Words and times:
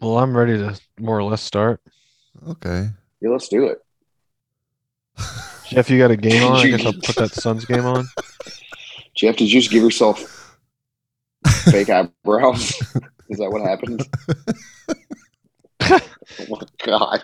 Well, 0.00 0.18
I'm 0.18 0.36
ready 0.36 0.56
to 0.56 0.80
more 0.98 1.18
or 1.18 1.24
less 1.24 1.42
start. 1.42 1.80
Okay. 2.48 2.88
Yeah, 3.20 3.30
let's 3.30 3.48
do 3.48 3.66
it. 3.66 3.78
Jeff, 5.68 5.90
you 5.90 5.98
got 5.98 6.10
a 6.10 6.16
game 6.16 6.42
on? 6.42 6.56
I 6.56 6.68
guess 6.68 6.86
I'll 6.86 6.92
put 6.92 7.16
that 7.16 7.32
Suns 7.32 7.64
game 7.64 7.84
on. 7.84 8.06
Jeff, 9.14 9.36
did 9.36 9.52
you 9.52 9.60
just 9.60 9.70
give 9.70 9.82
yourself 9.82 10.58
fake 11.64 11.90
eyebrows? 11.90 12.80
Is 13.28 13.38
that 13.38 13.50
what 13.50 13.62
happened? 13.62 14.06
oh 15.80 16.00
my 16.48 16.60
god. 16.84 17.22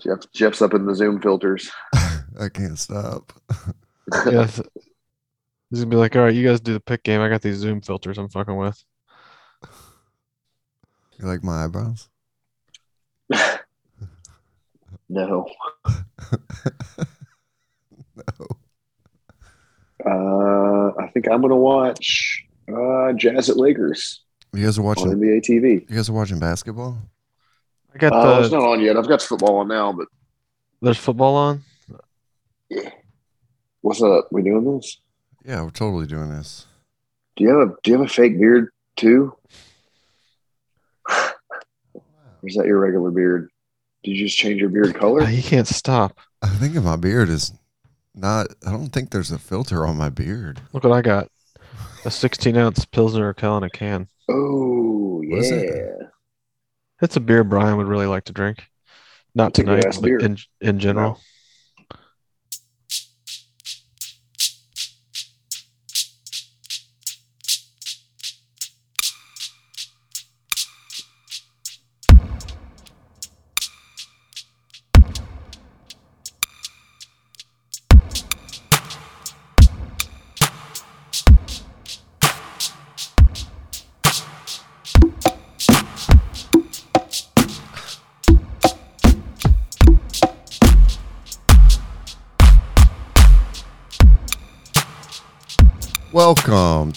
Jeff 0.00 0.18
Jeff's 0.32 0.60
up 0.62 0.74
in 0.74 0.84
the 0.84 0.94
Zoom 0.94 1.20
filters. 1.20 1.70
I 2.38 2.48
can't 2.52 2.78
stop. 2.78 3.32
Yeah, 4.26 4.46
th- 4.46 4.68
he's 5.70 5.80
gonna 5.80 5.86
be 5.86 5.96
like, 5.96 6.14
"All 6.14 6.22
right, 6.22 6.34
you 6.34 6.46
guys 6.46 6.60
do 6.60 6.74
the 6.74 6.80
pick 6.80 7.02
game. 7.02 7.20
I 7.20 7.28
got 7.28 7.40
these 7.42 7.56
Zoom 7.56 7.80
filters 7.80 8.18
I'm 8.18 8.28
fucking 8.28 8.56
with." 8.56 8.84
You 11.18 11.26
like 11.26 11.42
my 11.44 11.64
eyebrows? 11.64 12.08
No. 15.08 15.46
No. 18.16 18.46
Uh, 20.06 20.92
I 21.00 21.08
think 21.08 21.28
I'm 21.28 21.40
gonna 21.42 21.56
watch 21.56 22.44
uh, 22.68 23.12
Jazz 23.14 23.48
at 23.50 23.56
Lakers 23.56 24.22
You 24.52 24.64
guys 24.64 24.78
are 24.78 24.82
on 24.82 24.86
watching. 24.86 25.06
NBA 25.12 25.42
TV. 25.44 25.88
You 25.90 25.96
guys 25.96 26.08
are 26.08 26.12
watching 26.12 26.38
basketball. 26.38 26.98
I 27.94 27.98
got 27.98 28.12
Uh, 28.12 28.40
it's 28.40 28.52
not 28.52 28.62
on 28.62 28.80
yet. 28.80 28.96
I've 28.96 29.08
got 29.08 29.20
football 29.22 29.56
on 29.58 29.68
now, 29.68 29.92
but 29.92 30.06
There's 30.80 30.98
football 30.98 31.34
on. 31.36 31.62
yeah. 32.70 32.90
What's 33.80 34.00
up? 34.02 34.28
We 34.30 34.42
doing 34.42 34.76
this? 34.76 34.98
Yeah, 35.44 35.62
we're 35.62 35.70
totally 35.70 36.06
doing 36.06 36.30
this. 36.30 36.66
Do 37.36 37.44
you 37.44 37.50
have 37.58 37.68
a 37.68 37.74
Do 37.82 37.90
you 37.90 37.98
have 37.98 38.06
a 38.06 38.10
fake 38.10 38.38
beard 38.38 38.70
too? 38.96 39.34
Or 42.44 42.48
is 42.48 42.56
that 42.56 42.66
your 42.66 42.78
regular 42.78 43.10
beard? 43.10 43.48
Did 44.02 44.16
you 44.18 44.26
just 44.26 44.36
change 44.36 44.60
your 44.60 44.68
beard 44.68 44.94
color? 44.94 45.26
You 45.30 45.42
can't 45.42 45.66
stop. 45.66 46.18
I 46.42 46.48
think 46.48 46.74
my 46.74 46.96
beard 46.96 47.30
is 47.30 47.52
not. 48.14 48.48
I 48.66 48.70
don't 48.70 48.88
think 48.90 49.10
there's 49.10 49.30
a 49.32 49.38
filter 49.38 49.86
on 49.86 49.96
my 49.96 50.10
beard. 50.10 50.60
Look 50.74 50.84
what 50.84 50.92
I 50.92 51.00
got. 51.00 51.28
A 52.04 52.10
16 52.10 52.54
ounce 52.54 52.84
Pilsner 52.84 53.32
Urquell 53.32 53.56
in 53.56 53.62
a 53.64 53.70
can. 53.70 54.08
Oh 54.28 55.22
What 55.26 55.38
is 55.38 55.50
it? 55.50 55.70
yeah. 55.74 56.06
It's 57.00 57.16
a 57.16 57.20
beer 57.20 57.44
Brian 57.44 57.78
would 57.78 57.86
really 57.86 58.06
like 58.06 58.24
to 58.24 58.32
drink. 58.34 58.64
Not 59.34 59.48
It's 59.48 59.60
tonight, 59.60 59.84
but 59.94 60.02
beer. 60.02 60.18
in 60.18 60.36
in 60.60 60.78
general. 60.78 61.12
Welcome 61.12 61.22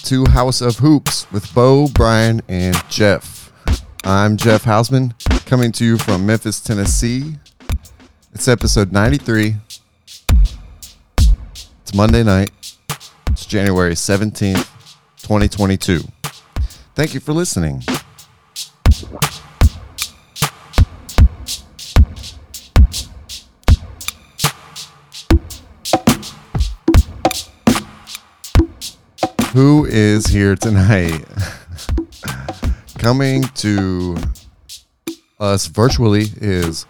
to 0.08 0.24
House 0.24 0.62
of 0.62 0.78
Hoops 0.78 1.30
with 1.34 1.54
Bo, 1.54 1.90
Brian, 1.90 2.42
and 2.48 2.82
Jeff. 2.90 3.52
I'm 4.06 4.38
Jeff 4.38 4.64
Hausman, 4.64 5.14
coming 5.46 5.74
to 5.74 5.84
you 5.84 5.98
from 5.98 6.26
Memphis, 6.26 6.62
Tennessee. 6.62 7.36
It's 8.34 8.48
episode 8.48 8.94
93. 8.94 9.58
It's 11.18 11.94
Monday 11.94 12.24
night. 12.24 12.52
It's 13.32 13.46
January 13.46 13.96
17th, 13.96 14.70
2022. 15.24 16.00
Thank 16.96 17.14
you 17.14 17.20
for 17.20 17.34
listening. 17.34 17.84
Who 29.58 29.86
is 29.86 30.28
here 30.28 30.56
tonight? 30.56 31.26
Coming 33.00 33.42
to 33.56 34.16
us 35.40 35.66
virtually 35.66 36.26
is 36.40 36.86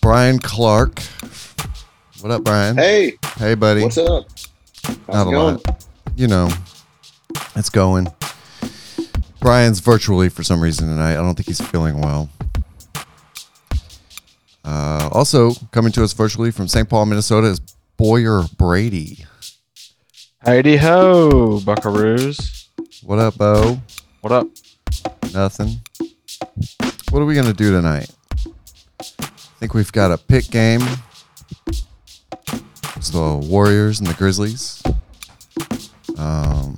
Brian 0.00 0.38
Clark. 0.38 1.00
What 2.20 2.32
up, 2.32 2.44
Brian? 2.44 2.78
Hey, 2.78 3.18
Hey, 3.36 3.54
buddy. 3.56 3.82
what's 3.82 3.98
up? 3.98 4.24
How's 4.84 4.96
Not 5.08 5.26
a 5.28 5.30
going? 5.32 5.54
lot. 5.66 5.86
You 6.16 6.28
know, 6.28 6.48
it's 7.54 7.68
going. 7.68 8.06
Brian's 9.40 9.80
virtually 9.80 10.30
for 10.30 10.42
some 10.42 10.62
reason 10.62 10.88
tonight. 10.88 11.12
I 11.12 11.16
don't 11.16 11.34
think 11.34 11.48
he's 11.48 11.60
feeling 11.60 12.00
well. 12.00 12.30
Uh, 14.64 15.10
also, 15.12 15.52
coming 15.72 15.92
to 15.92 16.04
us 16.04 16.14
virtually 16.14 16.50
from 16.50 16.68
St. 16.68 16.88
Paul, 16.88 17.04
Minnesota 17.04 17.48
is 17.48 17.60
Boyer 17.98 18.44
Brady. 18.56 19.26
Heidi 20.46 20.76
ho, 20.76 21.58
Buckaroos. 21.64 22.68
What 23.02 23.18
up, 23.18 23.38
Bo? 23.38 23.78
What 24.20 24.30
up? 24.30 24.46
Nothing. 25.32 25.80
What 27.08 27.20
are 27.20 27.24
we 27.24 27.34
gonna 27.34 27.54
do 27.54 27.72
tonight? 27.72 28.10
I 29.00 29.24
think 29.58 29.72
we've 29.72 29.90
got 29.90 30.12
a 30.12 30.18
pick 30.18 30.50
game. 30.50 30.82
It's 31.66 33.08
the 33.08 33.40
Warriors 33.42 34.00
and 34.00 34.06
the 34.06 34.12
Grizzlies. 34.12 34.82
Um, 36.18 36.76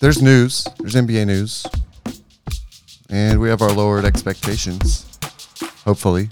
there's 0.00 0.22
news. 0.22 0.66
There's 0.78 0.94
NBA 0.94 1.26
news, 1.26 1.66
and 3.10 3.40
we 3.40 3.50
have 3.50 3.60
our 3.60 3.72
lowered 3.72 4.06
expectations. 4.06 5.04
Hopefully. 5.84 6.30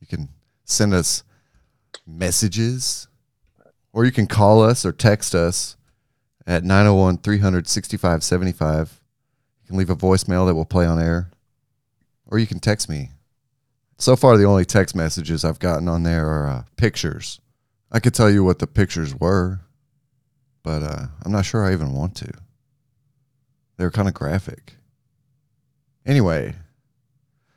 You 0.00 0.06
can 0.06 0.28
send 0.64 0.94
us 0.94 1.24
messages 2.06 3.08
or 3.92 4.04
you 4.04 4.12
can 4.12 4.26
call 4.26 4.62
us 4.62 4.84
or 4.84 4.92
text 4.92 5.34
us 5.34 5.75
at 6.46 6.64
901 6.64 7.18
300 7.18 7.68
6575. 7.68 9.00
You 9.62 9.68
can 9.68 9.76
leave 9.76 9.90
a 9.90 9.96
voicemail 9.96 10.46
that 10.46 10.54
will 10.54 10.64
play 10.64 10.86
on 10.86 11.00
air, 11.00 11.30
or 12.26 12.38
you 12.38 12.46
can 12.46 12.60
text 12.60 12.88
me. 12.88 13.10
So 13.98 14.14
far, 14.14 14.36
the 14.36 14.44
only 14.44 14.64
text 14.64 14.94
messages 14.94 15.44
I've 15.44 15.58
gotten 15.58 15.88
on 15.88 16.02
there 16.02 16.26
are 16.28 16.48
uh, 16.48 16.62
pictures. 16.76 17.40
I 17.90 17.98
could 17.98 18.14
tell 18.14 18.30
you 18.30 18.44
what 18.44 18.58
the 18.58 18.66
pictures 18.66 19.14
were, 19.14 19.60
but 20.62 20.82
uh, 20.82 21.06
I'm 21.24 21.32
not 21.32 21.46
sure 21.46 21.64
I 21.64 21.72
even 21.72 21.92
want 21.92 22.14
to. 22.16 22.30
They're 23.76 23.90
kind 23.90 24.08
of 24.08 24.14
graphic. 24.14 24.74
Anyway, 26.04 26.54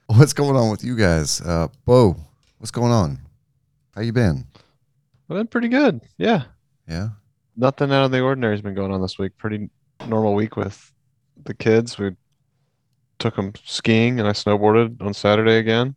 what's 0.07 0.33
going 0.33 0.55
on 0.55 0.71
with 0.71 0.83
you 0.83 0.95
guys? 0.95 1.41
Uh, 1.41 1.67
Bo, 1.85 2.15
what's 2.57 2.71
going 2.71 2.91
on? 2.91 3.19
How 3.95 4.01
you 4.01 4.13
been? 4.13 4.45
I've 5.29 5.37
been 5.37 5.47
pretty 5.47 5.67
good. 5.67 6.01
Yeah. 6.17 6.43
Yeah. 6.87 7.09
Nothing 7.59 7.91
out 7.91 8.05
of 8.05 8.11
the 8.11 8.21
ordinary 8.21 8.53
has 8.53 8.61
been 8.61 8.73
going 8.73 8.93
on 8.93 9.01
this 9.01 9.19
week. 9.19 9.35
Pretty 9.37 9.69
normal 10.07 10.33
week 10.33 10.55
with 10.55 10.93
the 11.43 11.53
kids. 11.53 11.97
We 11.97 12.15
took 13.19 13.35
them 13.35 13.51
skiing 13.65 14.17
and 14.17 14.29
I 14.29 14.31
snowboarded 14.31 15.01
on 15.01 15.13
Saturday 15.13 15.57
again. 15.57 15.95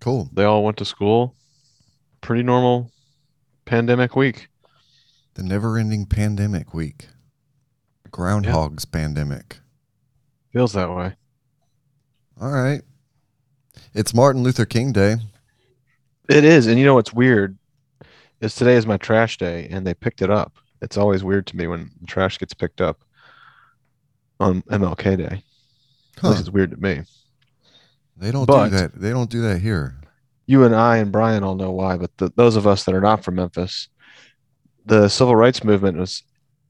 Cool. 0.00 0.28
They 0.32 0.42
all 0.42 0.64
went 0.64 0.78
to 0.78 0.84
school. 0.84 1.36
Pretty 2.20 2.42
normal 2.42 2.90
pandemic 3.64 4.16
week. 4.16 4.48
The 5.34 5.44
never-ending 5.44 6.06
pandemic 6.06 6.74
week. 6.74 7.06
Groundhog's 8.10 8.84
pandemic. 8.84 9.60
Feels 10.52 10.72
that 10.72 10.90
way. 10.90 11.14
All 12.40 12.50
right. 12.50 12.82
It's 13.94 14.12
Martin 14.12 14.42
Luther 14.42 14.66
King 14.66 14.90
Day. 14.90 15.14
It 16.28 16.42
is. 16.42 16.66
And 16.66 16.76
you 16.76 16.84
know 16.84 16.94
what's 16.94 17.12
weird 17.12 17.56
is 18.40 18.56
today 18.56 18.74
is 18.74 18.84
my 18.84 18.96
trash 18.96 19.38
day 19.38 19.68
and 19.70 19.86
they 19.86 19.94
picked 19.94 20.22
it 20.22 20.28
up. 20.28 20.58
It's 20.82 20.96
always 20.98 21.22
weird 21.24 21.46
to 21.46 21.56
me 21.56 21.66
when 21.68 21.90
the 22.00 22.06
trash 22.06 22.38
gets 22.38 22.52
picked 22.54 22.80
up 22.80 23.00
on 24.40 24.62
MLK 24.62 25.16
Day. 25.16 25.24
At 26.16 26.20
Huh. 26.20 26.28
least 26.30 26.40
it's 26.40 26.50
weird 26.50 26.72
to 26.72 26.76
me. 26.76 27.02
They 28.16 28.30
don't 28.32 28.46
But- 28.46 28.68
do 28.70 28.76
that. 28.76 28.94
They 29.00 29.10
don't 29.10 29.30
do 29.30 29.40
that 29.42 29.60
here. 29.60 29.96
You 30.46 30.64
and 30.64 30.74
I 30.74 30.96
and 30.98 31.12
Brian 31.12 31.44
all 31.44 31.54
know 31.54 31.70
why, 31.70 31.96
but 31.96 32.10
the, 32.18 32.32
those 32.36 32.56
of 32.56 32.66
us 32.66 32.84
that 32.84 32.94
are 32.94 33.00
not 33.00 33.24
from 33.24 33.36
Memphis, 33.36 33.88
the 34.84 35.08
civil 35.08 35.36
rights 35.36 35.62
movement 35.62 35.96
was 35.98 36.24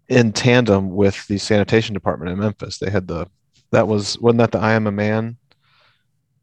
in 0.08 0.32
tandem 0.32 0.90
with 0.90 1.26
the 1.26 1.38
sanitation 1.38 1.94
department 1.94 2.30
in 2.30 2.38
Memphis. 2.38 2.78
They 2.78 2.90
had 2.90 3.08
the 3.08 3.26
that 3.70 3.88
was 3.88 4.18
wasn't 4.18 4.38
that 4.40 4.52
the 4.52 4.58
I 4.58 4.72
am 4.72 4.86
a 4.86 4.92
man 4.92 5.38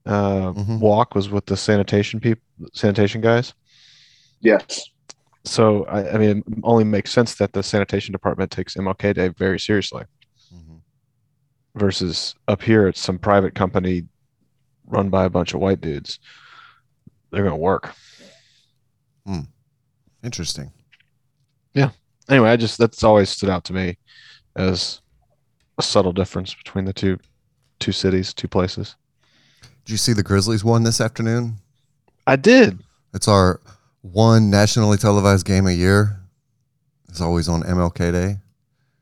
uh, 0.08 0.54
Mhm. 0.54 0.80
walk 0.80 1.14
was 1.14 1.30
with 1.30 1.46
the 1.46 1.56
sanitation 1.56 2.20
people 2.20 2.42
sanitation 2.74 3.22
guys. 3.22 3.54
Yes. 4.42 4.90
So 5.50 5.84
I, 5.86 6.14
I 6.14 6.18
mean, 6.18 6.38
it 6.40 6.44
only 6.64 6.84
makes 6.84 7.12
sense 7.12 7.36
that 7.36 7.54
the 7.54 7.64
sanitation 7.64 8.12
department 8.12 8.52
takes 8.52 8.76
MLK 8.76 9.16
Day 9.16 9.28
very 9.30 9.60
seriously. 9.60 10.04
Mhm. 10.54 10.82
versus 11.76 12.34
up 12.48 12.62
here 12.62 12.88
it's 12.88 13.00
some 13.00 13.20
private 13.20 13.54
company 13.54 14.08
run 14.88 15.10
by 15.10 15.26
a 15.26 15.30
bunch 15.30 15.54
of 15.54 15.60
white 15.60 15.80
dudes 15.80 16.18
they're 17.32 17.44
going 17.44 17.52
to 17.52 17.56
work 17.72 17.94
Interesting. 20.24 20.70
Yeah. 21.74 21.92
Anyway 22.30 22.50
i 22.50 22.56
just 22.58 22.78
that's 22.78 23.04
always 23.04 23.30
stood 23.30 23.50
out 23.50 23.64
to 23.66 23.74
me 23.74 23.98
as 24.56 25.02
a 25.78 25.82
subtle 25.84 26.12
difference 26.12 26.54
between 26.54 26.84
the 26.86 26.92
two 26.94 27.18
two 27.80 27.92
cities 27.92 28.34
two 28.34 28.48
places 28.48 28.96
Did 29.86 29.92
you 29.92 29.98
see 29.98 30.14
the 30.14 30.24
Grizzlies 30.24 30.64
won 30.64 30.84
this 30.84 31.00
afternoon? 31.00 31.56
i 32.28 32.36
did 32.36 32.80
It's 33.14 33.28
our 33.28 33.62
one 34.02 34.50
nationally 34.50 34.98
televised 34.98 35.46
game 35.46 35.68
a 35.68 35.72
year. 35.72 36.20
is 37.10 37.22
always 37.22 37.48
on 37.50 37.64
MLK 37.64 38.12
Day. 38.12 38.38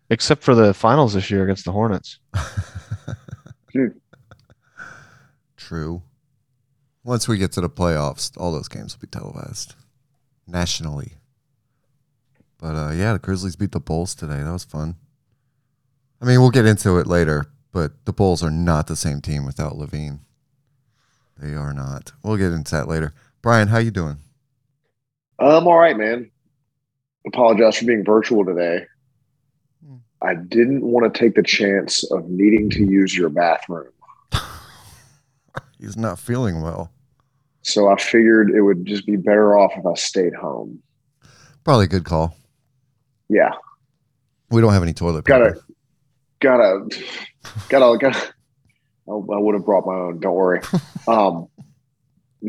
except 0.09 0.43
for 0.43 0.55
the 0.55 0.73
finals 0.73 1.13
this 1.13 1.29
year 1.29 1.43
against 1.43 1.65
the 1.65 1.71
hornets 1.71 2.19
True. 5.57 6.01
Once 7.03 7.27
we 7.27 7.37
get 7.37 7.51
to 7.53 7.61
the 7.61 7.69
playoffs, 7.69 8.31
all 8.37 8.51
those 8.51 8.67
games 8.67 8.95
will 8.95 9.01
be 9.01 9.07
televised 9.07 9.75
nationally. 10.47 11.13
But 12.57 12.75
uh, 12.75 12.91
yeah, 12.91 13.13
the 13.13 13.19
Grizzlies 13.19 13.55
beat 13.55 13.71
the 13.71 13.79
Bulls 13.79 14.15
today. 14.15 14.41
That 14.43 14.51
was 14.51 14.63
fun. 14.63 14.95
I 16.21 16.25
mean, 16.25 16.39
we'll 16.39 16.49
get 16.51 16.65
into 16.65 16.97
it 16.97 17.05
later, 17.07 17.45
but 17.71 18.05
the 18.05 18.13
Bulls 18.13 18.41
are 18.43 18.49
not 18.51 18.87
the 18.87 18.95
same 18.95 19.21
team 19.21 19.45
without 19.45 19.73
LaVine. 19.73 20.19
They 21.37 21.53
are 21.53 21.73
not. 21.73 22.13
We'll 22.23 22.37
get 22.37 22.51
into 22.53 22.71
that 22.71 22.87
later. 22.87 23.13
Brian, 23.41 23.67
how 23.67 23.77
you 23.77 23.91
doing? 23.91 24.17
I'm 25.39 25.67
all 25.67 25.77
right, 25.77 25.97
man. 25.97 26.31
Apologize 27.25 27.77
for 27.77 27.85
being 27.85 28.03
virtual 28.03 28.45
today. 28.45 28.85
Hmm. 29.85 29.95
I 30.21 30.35
didn't 30.35 30.81
want 30.81 31.13
to 31.13 31.19
take 31.19 31.35
the 31.35 31.43
chance 31.43 32.03
of 32.11 32.27
needing 32.29 32.69
to 32.71 32.83
use 32.83 33.15
your 33.15 33.29
bathroom. 33.29 33.91
He's 35.79 35.97
not 35.97 36.19
feeling 36.19 36.61
well. 36.61 36.91
So 37.61 37.89
I 37.89 37.97
figured 37.97 38.49
it 38.49 38.61
would 38.61 38.85
just 38.85 39.05
be 39.05 39.17
better 39.17 39.57
off 39.57 39.73
if 39.75 39.85
I 39.85 39.93
stayed 39.95 40.33
home. 40.33 40.81
Probably 41.63 41.85
a 41.85 41.89
good 41.89 42.05
call. 42.05 42.35
Yeah. 43.29 43.51
We 44.49 44.61
don't 44.61 44.71
have 44.71 44.83
any 44.83 44.93
toilet 44.93 45.25
paper. 45.25 45.59
Gotta, 46.39 46.87
gotta, 46.87 47.03
gotta, 47.67 47.97
gotta. 47.97 48.33
I, 49.09 49.11
I 49.11 49.39
would 49.39 49.53
have 49.53 49.65
brought 49.65 49.85
my 49.85 49.93
own. 49.93 50.19
Don't 50.19 50.35
worry. 50.35 50.61
Um, 51.09 51.47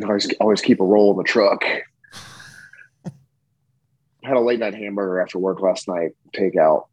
I 0.02 0.04
always, 0.04 0.32
always 0.40 0.60
keep 0.60 0.80
a 0.80 0.84
roll 0.84 1.12
in 1.12 1.16
the 1.16 1.22
truck. 1.22 1.62
Had 4.28 4.36
a 4.36 4.40
late 4.40 4.60
night 4.60 4.74
hamburger 4.74 5.20
after 5.20 5.38
work 5.38 5.60
last 5.62 5.88
night, 5.88 6.10
takeout 6.36 6.84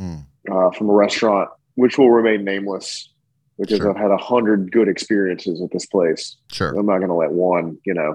Mm, 0.00 0.24
uh, 0.50 0.70
from 0.70 0.88
a 0.88 0.92
restaurant, 0.94 1.50
which 1.74 1.98
will 1.98 2.10
remain 2.10 2.44
nameless 2.44 3.10
because 3.58 3.76
Sure. 3.78 3.90
I've 3.90 3.96
had 3.96 4.10
a 4.10 4.16
hundred 4.16 4.72
good 4.72 4.88
experiences 4.88 5.60
at 5.60 5.70
this 5.70 5.84
place. 5.86 6.36
sure. 6.50 6.70
I'm 6.70 6.86
not 6.86 6.98
going 6.98 7.08
to 7.08 7.14
let 7.14 7.30
one, 7.32 7.76
you 7.84 7.92
know. 7.92 8.14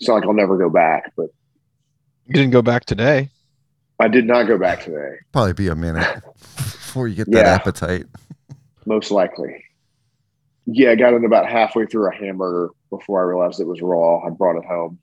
It's 0.00 0.08
not 0.08 0.14
like 0.14 0.24
I'll 0.24 0.32
never 0.32 0.56
go 0.56 0.70
back, 0.70 1.12
but 1.16 1.26
you 2.26 2.32
didn't 2.34 2.52
go 2.52 2.62
back 2.62 2.84
today 2.86 3.28
I 4.00 4.08
did 4.08 4.26
not 4.26 4.44
go 4.48 4.56
back 4.58 4.82
today. 4.82 5.16
Probably 5.32 5.52
be 5.52 5.68
a 5.68 5.74
minute 5.76 6.22
before 6.56 7.06
you 7.06 7.14
get 7.16 7.30
that 7.32 7.46
appetite. 7.46 8.06
most 8.86 9.10
likely. 9.12 9.64
Yeah, 10.66 10.90
I 10.90 10.94
got 10.96 11.12
in 11.14 11.24
about 11.24 11.48
halfway 11.48 11.86
through 11.86 12.08
a 12.10 12.14
hamburger 12.14 12.70
before 12.90 13.20
I 13.20 13.24
realized 13.24 13.60
it 13.60 13.66
was 13.66 13.80
raw. 13.82 14.24
I 14.26 14.30
brought 14.30 14.56
it 14.56 14.64
home. 14.64 14.98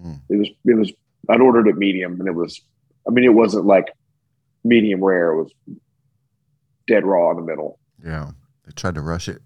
Mm. 0.00 0.20
It 0.28 0.36
was 0.36 0.48
it 0.66 0.74
was 0.76 0.92
I'd 1.28 1.40
ordered 1.40 1.68
it 1.68 1.76
medium 1.76 2.18
and 2.20 2.28
it 2.28 2.34
was 2.34 2.60
I 3.06 3.10
mean 3.10 3.24
it 3.24 3.34
wasn't 3.34 3.66
like 3.66 3.92
medium 4.64 5.02
rare, 5.04 5.32
it 5.32 5.42
was 5.42 5.52
dead 6.86 7.04
raw 7.04 7.30
in 7.30 7.36
the 7.36 7.42
middle. 7.42 7.78
Yeah. 8.04 8.30
They 8.64 8.72
tried 8.72 8.94
to 8.96 9.00
rush 9.02 9.28
it. 9.28 9.40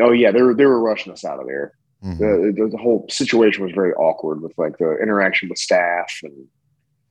Oh 0.00 0.10
yeah, 0.12 0.30
they 0.30 0.42
were 0.42 0.54
they 0.54 0.66
were 0.66 0.80
rushing 0.80 1.12
us 1.12 1.24
out 1.24 1.38
of 1.40 1.46
there. 1.46 1.72
Mhm. 2.04 2.18
The, 2.18 2.62
the 2.62 2.68
the 2.70 2.76
whole 2.78 3.06
situation 3.08 3.62
was 3.64 3.72
very 3.74 3.92
awkward 3.94 4.40
with 4.42 4.52
like 4.58 4.78
the 4.78 4.96
interaction 5.02 5.48
with 5.48 5.58
staff 5.58 6.12
and 6.22 6.32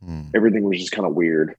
Mm. 0.04 0.32
everything 0.34 0.64
was 0.64 0.80
just 0.80 0.92
kind 0.92 1.08
of 1.08 1.14
weird. 1.14 1.56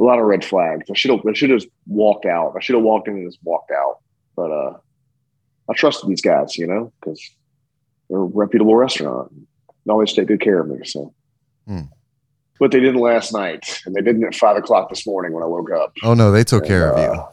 A 0.00 0.02
lot 0.02 0.18
of 0.18 0.24
red 0.24 0.44
flags. 0.44 0.90
I 0.90 0.94
should 0.94 1.12
have 1.12 1.20
I 1.24 1.34
should 1.34 1.50
have 1.50 1.62
walked 1.86 2.26
out. 2.26 2.54
I 2.56 2.60
should 2.60 2.74
have 2.74 2.82
walked 2.82 3.06
in 3.06 3.14
and 3.14 3.28
just 3.30 3.38
walked 3.44 3.70
out. 3.70 3.98
But 4.34 4.50
uh 4.50 4.72
I 5.70 5.74
trusted 5.74 6.10
these 6.10 6.20
guys, 6.20 6.58
you 6.58 6.66
know, 6.66 6.92
because 7.00 7.20
they're 8.10 8.18
a 8.18 8.24
reputable 8.24 8.74
restaurant. 8.74 9.32
They 9.86 9.90
always 9.92 10.12
take 10.12 10.26
good 10.26 10.40
care 10.40 10.58
of 10.60 10.68
me. 10.68 10.84
So 10.84 11.14
Hmm. 11.66 11.80
but 12.60 12.70
they 12.72 12.80
didn't 12.80 13.00
last 13.00 13.32
night 13.32 13.80
and 13.86 13.94
they 13.94 14.00
didn't 14.02 14.24
at 14.24 14.34
five 14.34 14.56
o'clock 14.56 14.88
this 14.90 15.06
morning 15.06 15.32
when 15.32 15.42
I 15.42 15.46
woke 15.46 15.70
up. 15.72 15.92
Oh 16.02 16.14
no, 16.14 16.30
they 16.30 16.44
took 16.44 16.64
care 16.66 16.90
of 16.92 16.98
you. 16.98 17.20
Uh, 17.20 17.28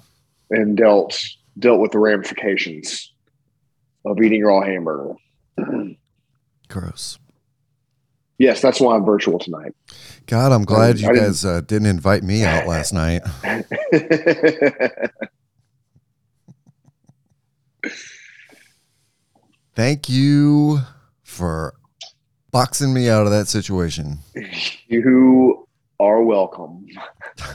And 0.51 0.75
dealt 0.77 1.21
dealt 1.59 1.79
with 1.81 1.91
the 1.91 1.99
ramifications 1.99 3.11
of 4.05 4.19
eating 4.21 4.39
your 4.39 4.49
raw 4.49 4.61
hamburger. 4.63 5.13
Gross. 6.69 7.19
yes, 8.39 8.61
that's 8.61 8.79
why 8.79 8.95
I'm 8.95 9.03
virtual 9.05 9.37
tonight. 9.37 9.73
God, 10.27 10.51
I'm 10.53 10.63
glad 10.63 10.99
you 10.99 11.09
I 11.09 11.11
didn't- 11.13 11.27
guys 11.27 11.45
uh, 11.45 11.61
didn't 11.61 11.87
invite 11.87 12.23
me 12.23 12.43
out 12.45 12.67
last 12.67 12.93
night. 12.93 13.21
Thank 19.75 20.09
you 20.09 20.79
for 21.23 21.73
boxing 22.51 22.93
me 22.93 23.09
out 23.09 23.25
of 23.25 23.31
that 23.31 23.47
situation. 23.47 24.19
you 24.87 25.67
are 25.99 26.21
welcome. 26.23 26.85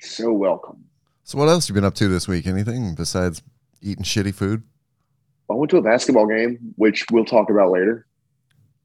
so 0.00 0.32
welcome. 0.32 0.84
So, 1.24 1.38
what 1.38 1.48
else 1.48 1.68
you 1.68 1.74
been 1.74 1.84
up 1.84 1.94
to 1.96 2.08
this 2.08 2.26
week? 2.26 2.46
Anything 2.46 2.94
besides 2.94 3.42
eating 3.82 4.04
shitty 4.04 4.34
food? 4.34 4.62
I 5.50 5.54
went 5.54 5.70
to 5.70 5.76
a 5.78 5.82
basketball 5.82 6.26
game, 6.26 6.58
which 6.76 7.06
we'll 7.10 7.24
talk 7.24 7.50
about 7.50 7.70
later. 7.70 8.06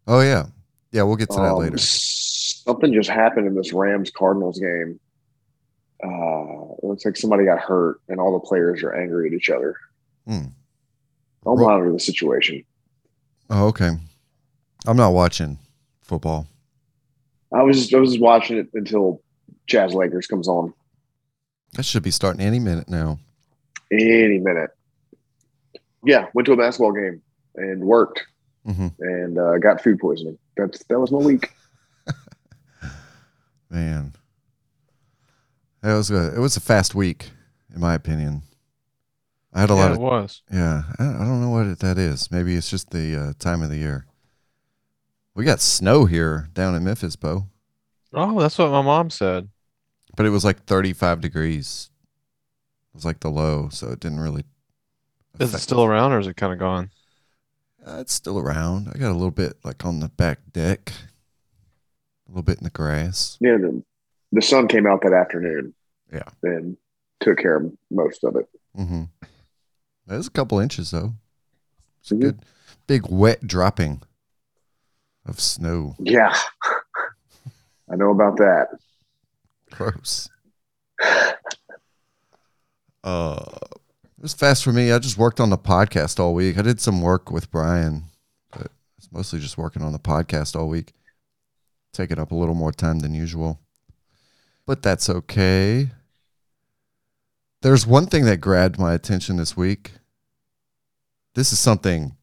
Oh 0.07 0.21
yeah, 0.21 0.47
yeah. 0.91 1.03
We'll 1.03 1.15
get 1.15 1.29
to 1.31 1.37
that 1.37 1.53
Um, 1.53 1.59
later. 1.59 1.77
Something 1.77 2.93
just 2.93 3.09
happened 3.09 3.47
in 3.47 3.55
this 3.55 3.73
Rams 3.73 4.11
Cardinals 4.11 4.59
game. 4.59 4.99
Uh, 6.03 6.73
it 6.81 6.83
looks 6.83 7.05
like 7.05 7.15
somebody 7.15 7.45
got 7.45 7.59
hurt, 7.59 8.01
and 8.09 8.19
all 8.19 8.33
the 8.33 8.45
players 8.45 8.83
are 8.83 8.93
angry 8.93 9.27
at 9.27 9.33
each 9.33 9.49
other. 9.49 9.75
Hmm. 10.27 10.47
I'll 11.45 11.55
Ro- 11.55 11.67
monitor 11.67 11.91
the 11.93 11.99
situation. 11.99 12.63
Oh, 13.55 13.67
okay. 13.67 13.91
I'm 14.87 14.97
not 14.97 15.13
watching 15.13 15.59
football. 16.01 16.47
I 17.53 17.61
was 17.61 17.77
just, 17.77 17.93
I 17.93 17.99
was 17.99 18.09
just 18.13 18.21
watching 18.21 18.57
it 18.57 18.67
until 18.73 19.21
Jazz 19.67 19.93
Lakers 19.93 20.25
comes 20.25 20.47
on. 20.47 20.73
That 21.73 21.83
should 21.85 22.01
be 22.01 22.09
starting 22.09 22.41
any 22.41 22.57
minute 22.57 22.89
now. 22.89 23.19
Any 23.91 24.39
minute. 24.39 24.71
Yeah, 26.03 26.29
went 26.33 26.47
to 26.47 26.53
a 26.53 26.57
basketball 26.57 26.93
game 26.93 27.21
and 27.55 27.83
worked 27.83 28.23
hmm 28.65 28.87
and 28.99 29.37
uh, 29.37 29.59
got 29.59 29.83
food 29.83 29.99
poisoning. 29.99 30.39
That's 30.57 30.83
that 30.85 30.99
was 30.99 31.11
my 31.11 31.19
week. 31.19 31.51
Man, 33.69 34.13
it 35.83 35.93
was 35.93 36.09
a 36.09 36.35
it 36.35 36.39
was 36.39 36.57
a 36.57 36.61
fast 36.61 36.95
week, 36.95 37.29
in 37.73 37.81
my 37.81 37.93
opinion. 37.93 38.41
I 39.53 39.61
had 39.61 39.69
a 39.69 39.73
Yeah, 39.73 39.79
lot 39.81 39.91
it 39.91 39.93
of 39.95 39.99
was. 39.99 40.41
yeah. 40.51 40.83
I, 40.99 41.03
I 41.03 41.19
don't 41.19 41.41
know 41.41 41.49
what 41.49 41.67
it- 41.67 41.79
that 41.79 41.97
is. 41.97 42.31
Maybe 42.31 42.55
it's 42.55 42.69
just 42.69 42.89
the 42.91 43.15
uh, 43.15 43.33
time 43.39 43.61
of 43.61 43.69
the 43.69 43.77
year. 43.77 44.05
We 45.35 45.45
got 45.45 45.59
snow 45.61 46.05
here 46.05 46.49
down 46.53 46.75
in 46.75 46.83
Memphis, 46.83 47.15
Bo, 47.15 47.47
Oh, 48.15 48.39
that's 48.39 48.57
what 48.59 48.69
my 48.69 48.81
mom 48.83 49.09
said. 49.09 49.49
but 50.15 50.25
it 50.27 50.29
was 50.29 50.45
like 50.45 50.65
35 50.65 51.21
degrees. 51.21 51.89
It 52.91 52.95
was 52.97 53.05
like 53.05 53.19
the 53.21 53.29
low, 53.31 53.69
so 53.69 53.89
it 53.89 53.99
didn't 53.99 54.19
really. 54.19 54.41
Is 55.39 55.41
it 55.41 55.43
affect- 55.45 55.63
still 55.63 55.83
around 55.83 56.11
or 56.13 56.19
is 56.19 56.27
it 56.27 56.35
kind 56.37 56.53
of 56.53 56.59
gone? 56.59 56.91
Uh, 57.85 57.97
it's 57.99 58.13
still 58.13 58.37
around. 58.39 58.87
I 58.93 58.97
got 58.99 59.09
a 59.11 59.13
little 59.17 59.31
bit 59.31 59.57
like 59.63 59.83
on 59.83 59.99
the 59.99 60.09
back 60.09 60.39
deck, 60.53 60.93
a 62.27 62.31
little 62.31 62.43
bit 62.43 62.59
in 62.59 62.63
the 62.63 62.69
grass. 62.69 63.37
Yeah, 63.41 63.57
the, 63.57 63.83
the 64.31 64.41
sun 64.41 64.67
came 64.67 64.85
out 64.85 65.01
that 65.01 65.13
afternoon. 65.13 65.73
Yeah. 66.13 66.29
and 66.43 66.77
took 67.21 67.39
care 67.39 67.55
of 67.57 67.71
most 67.89 68.23
of 68.23 68.35
it. 68.35 68.47
Mm-hmm. 68.77 69.03
There's 70.05 70.27
a 70.27 70.31
couple 70.31 70.59
inches 70.59 70.91
though. 70.91 71.13
It's 72.01 72.11
a 72.11 72.15
Mhm. 72.15 72.21
good, 72.21 72.45
big 72.87 73.07
wet 73.09 73.45
dropping 73.47 74.01
of 75.25 75.39
snow. 75.39 75.95
Yeah, 75.99 76.35
I 77.89 77.95
know 77.95 78.11
about 78.11 78.37
that. 78.37 78.67
Gross. 79.71 80.29
Uh, 83.03 83.45
it 84.17 84.21
was 84.21 84.33
fast 84.33 84.63
for 84.63 84.71
me. 84.71 84.91
I 84.91 84.99
just 84.99 85.17
worked 85.17 85.39
on 85.39 85.49
the 85.49 85.57
podcast 85.57 86.19
all 86.19 86.33
week. 86.33 86.57
I 86.57 86.61
did 86.61 86.79
some 86.79 87.01
work 87.01 87.31
with 87.31 87.51
Brian, 87.51 88.03
but 88.51 88.71
it's 88.97 89.11
mostly 89.11 89.39
just 89.39 89.57
working 89.57 89.81
on 89.81 89.91
the 89.91 89.99
podcast 89.99 90.55
all 90.57 90.67
week. 90.69 90.93
Taking 91.91 92.17
up 92.19 92.31
a 92.31 92.35
little 92.35 92.55
more 92.55 92.71
time 92.71 92.99
than 92.99 93.13
usual, 93.13 93.59
but 94.65 94.81
that's 94.81 95.09
okay. 95.09 95.91
There's 97.63 97.87
one 97.87 98.07
thing 98.07 98.25
that 98.25 98.41
grabbed 98.41 98.77
my 98.77 98.93
attention 98.93 99.37
this 99.37 99.55
week. 99.55 99.93
This 101.33 101.53
is 101.53 101.59
something 101.59 102.17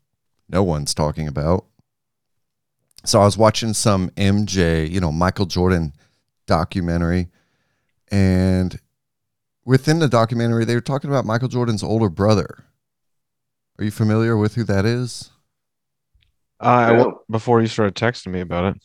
no 0.51 0.63
one's 0.63 0.93
talking 0.93 1.27
about. 1.27 1.65
So 3.07 3.23
I 3.23 3.25
was 3.25 3.39
watching 3.39 3.73
some 3.73 4.11
MJ, 4.11 4.89
you 4.89 5.01
know, 5.01 5.11
Michael 5.11 5.47
Jordan 5.47 5.95
documentary, 6.47 7.29
and 8.11 8.79
within 9.65 9.99
the 9.99 10.09
documentary, 10.09 10.67
they 10.67 10.75
were 10.75 10.83
talking 10.83 11.09
about 11.09 11.25
Michael 11.25 11.49
Jordan's 11.49 11.83
older 11.83 12.11
brother. 12.11 12.65
Are 13.79 13.85
you 13.85 13.91
familiar 13.91 14.37
with 14.37 14.57
who 14.57 14.65
that 14.65 14.85
is? 14.85 15.31
Uh, 16.61 16.67
I 16.67 16.93
No. 16.97 17.23
before 17.31 17.63
you 17.63 17.67
started 17.67 17.95
texting 17.95 18.31
me 18.33 18.41
about 18.41 18.77
it. 18.77 18.83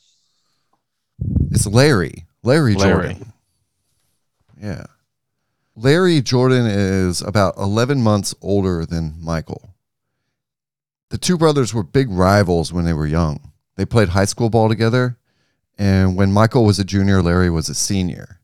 It's 1.52 1.68
Larry. 1.68 2.26
Larry 2.44 2.76
Larry. 2.76 3.14
Jordan. 3.16 3.34
Yeah. 4.62 4.86
Larry 5.76 6.22
Jordan 6.22 6.66
is 6.66 7.22
about 7.22 7.58
11 7.58 8.02
months 8.02 8.34
older 8.42 8.86
than 8.86 9.16
Michael. 9.22 9.76
The 11.10 11.18
two 11.18 11.38
brothers 11.38 11.74
were 11.74 11.84
big 11.84 12.10
rivals 12.10 12.72
when 12.72 12.86
they 12.86 12.94
were 12.94 13.06
young. 13.06 13.52
They 13.76 13.86
played 13.86 14.10
high 14.10 14.26
school 14.26 14.50
ball 14.50 14.70
together, 14.70 15.18
and 15.78 16.16
when 16.16 16.32
Michael 16.32 16.64
was 16.64 16.80
a 16.80 16.86
junior, 16.86 17.22
Larry 17.22 17.50
was 17.50 17.68
a 17.68 17.76
senior. 17.76 18.40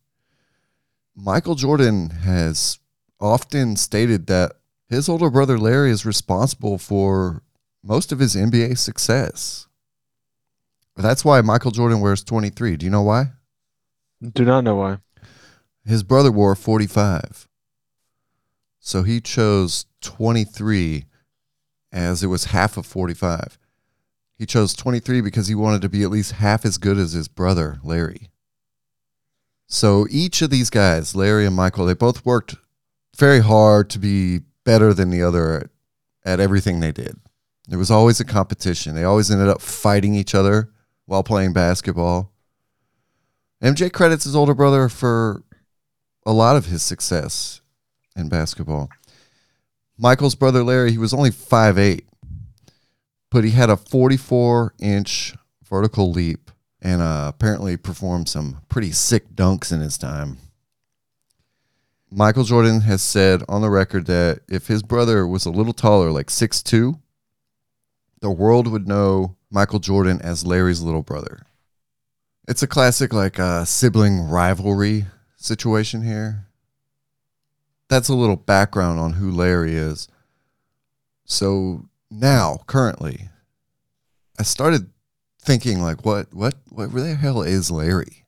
Michael 1.15 1.55
Jordan 1.55 2.09
has 2.09 2.79
often 3.19 3.77
stated 3.77 4.27
that 4.27 4.53
his 4.89 5.07
older 5.07 5.29
brother 5.29 5.57
Larry 5.57 5.91
is 5.91 6.05
responsible 6.05 6.77
for 6.77 7.43
most 7.81 8.11
of 8.11 8.19
his 8.19 8.35
NBA 8.35 8.77
success. 8.77 9.67
That's 10.97 11.23
why 11.23 11.39
Michael 11.41 11.71
Jordan 11.71 12.01
wears 12.01 12.23
23. 12.23 12.75
Do 12.75 12.85
you 12.85 12.89
know 12.91 13.01
why? 13.01 13.31
Do 14.21 14.43
not 14.43 14.65
know 14.65 14.75
why. 14.75 14.97
His 15.85 16.03
brother 16.03 16.31
wore 16.31 16.55
45. 16.55 17.47
So 18.79 19.03
he 19.03 19.21
chose 19.21 19.85
23 20.01 21.05
as 21.91 22.23
it 22.23 22.27
was 22.27 22.45
half 22.45 22.77
of 22.77 22.85
45. 22.85 23.57
He 24.37 24.45
chose 24.45 24.73
23 24.73 25.21
because 25.21 25.47
he 25.47 25.55
wanted 25.55 25.81
to 25.83 25.89
be 25.89 26.03
at 26.03 26.09
least 26.09 26.33
half 26.33 26.65
as 26.65 26.77
good 26.77 26.97
as 26.97 27.11
his 27.11 27.27
brother, 27.27 27.79
Larry. 27.83 28.29
So 29.67 30.07
each 30.09 30.41
of 30.41 30.49
these 30.49 30.69
guys, 30.69 31.15
Larry 31.15 31.45
and 31.45 31.55
Michael, 31.55 31.85
they 31.85 31.93
both 31.93 32.25
worked 32.25 32.55
very 33.15 33.39
hard 33.39 33.89
to 33.91 33.99
be 33.99 34.41
better 34.63 34.93
than 34.93 35.11
the 35.11 35.23
other 35.23 35.69
at, 36.25 36.39
everything 36.39 36.79
they 36.79 36.91
did. 36.91 37.19
There 37.67 37.79
was 37.79 37.91
always 37.91 38.19
a 38.19 38.25
competition. 38.25 38.95
They 38.95 39.03
always 39.03 39.31
ended 39.31 39.47
up 39.47 39.61
fighting 39.61 40.15
each 40.15 40.35
other 40.35 40.71
while 41.05 41.23
playing 41.23 41.53
basketball. 41.53 42.31
MJ 43.63 43.91
credits 43.91 44.23
his 44.23 44.35
older 44.35 44.55
brother 44.55 44.89
for 44.89 45.43
a 46.25 46.33
lot 46.33 46.55
of 46.55 46.65
his 46.65 46.83
success 46.83 47.61
in 48.15 48.29
basketball. 48.29 48.89
Michael's 49.97 50.35
brother 50.35 50.63
Larry, 50.63 50.91
he 50.91 50.97
was 50.97 51.13
only 51.13 51.29
5'8, 51.29 52.03
but 53.29 53.43
he 53.43 53.51
had 53.51 53.69
a 53.69 53.77
44 53.77 54.73
inch 54.79 55.35
vertical 55.63 56.11
leap 56.11 56.51
and 56.81 57.01
uh, 57.01 57.25
apparently 57.33 57.77
performed 57.77 58.27
some 58.27 58.61
pretty 58.67 58.91
sick 58.91 59.29
dunks 59.35 59.71
in 59.71 59.79
his 59.79 59.97
time. 59.97 60.37
Michael 62.09 62.43
Jordan 62.43 62.81
has 62.81 63.01
said 63.01 63.43
on 63.47 63.61
the 63.61 63.69
record 63.69 64.05
that 64.07 64.41
if 64.49 64.67
his 64.67 64.83
brother 64.83 65.25
was 65.25 65.45
a 65.45 65.51
little 65.51 65.73
taller, 65.73 66.11
like 66.11 66.27
6'2, 66.27 66.99
the 68.19 68.31
world 68.31 68.67
would 68.67 68.87
know 68.87 69.37
Michael 69.49 69.79
Jordan 69.79 70.19
as 70.21 70.45
Larry's 70.45 70.81
little 70.81 71.03
brother. 71.03 71.45
It's 72.47 72.63
a 72.63 72.67
classic, 72.67 73.13
like, 73.13 73.39
uh, 73.39 73.63
sibling 73.65 74.27
rivalry 74.27 75.05
situation 75.43 76.03
here. 76.03 76.47
That's 77.89 78.09
a 78.09 78.15
little 78.15 78.37
background 78.37 78.99
on 78.99 79.13
who 79.13 79.31
Larry 79.31 79.75
is. 79.75 80.07
So 81.25 81.85
now, 82.09 82.59
currently, 82.67 83.29
I 84.39 84.43
started 84.43 84.89
thinking, 85.41 85.81
like, 85.81 86.05
what, 86.05 86.33
what, 86.33 86.55
what 86.69 86.93
the 86.93 87.15
hell 87.15 87.41
is 87.41 87.71
Larry? 87.71 88.25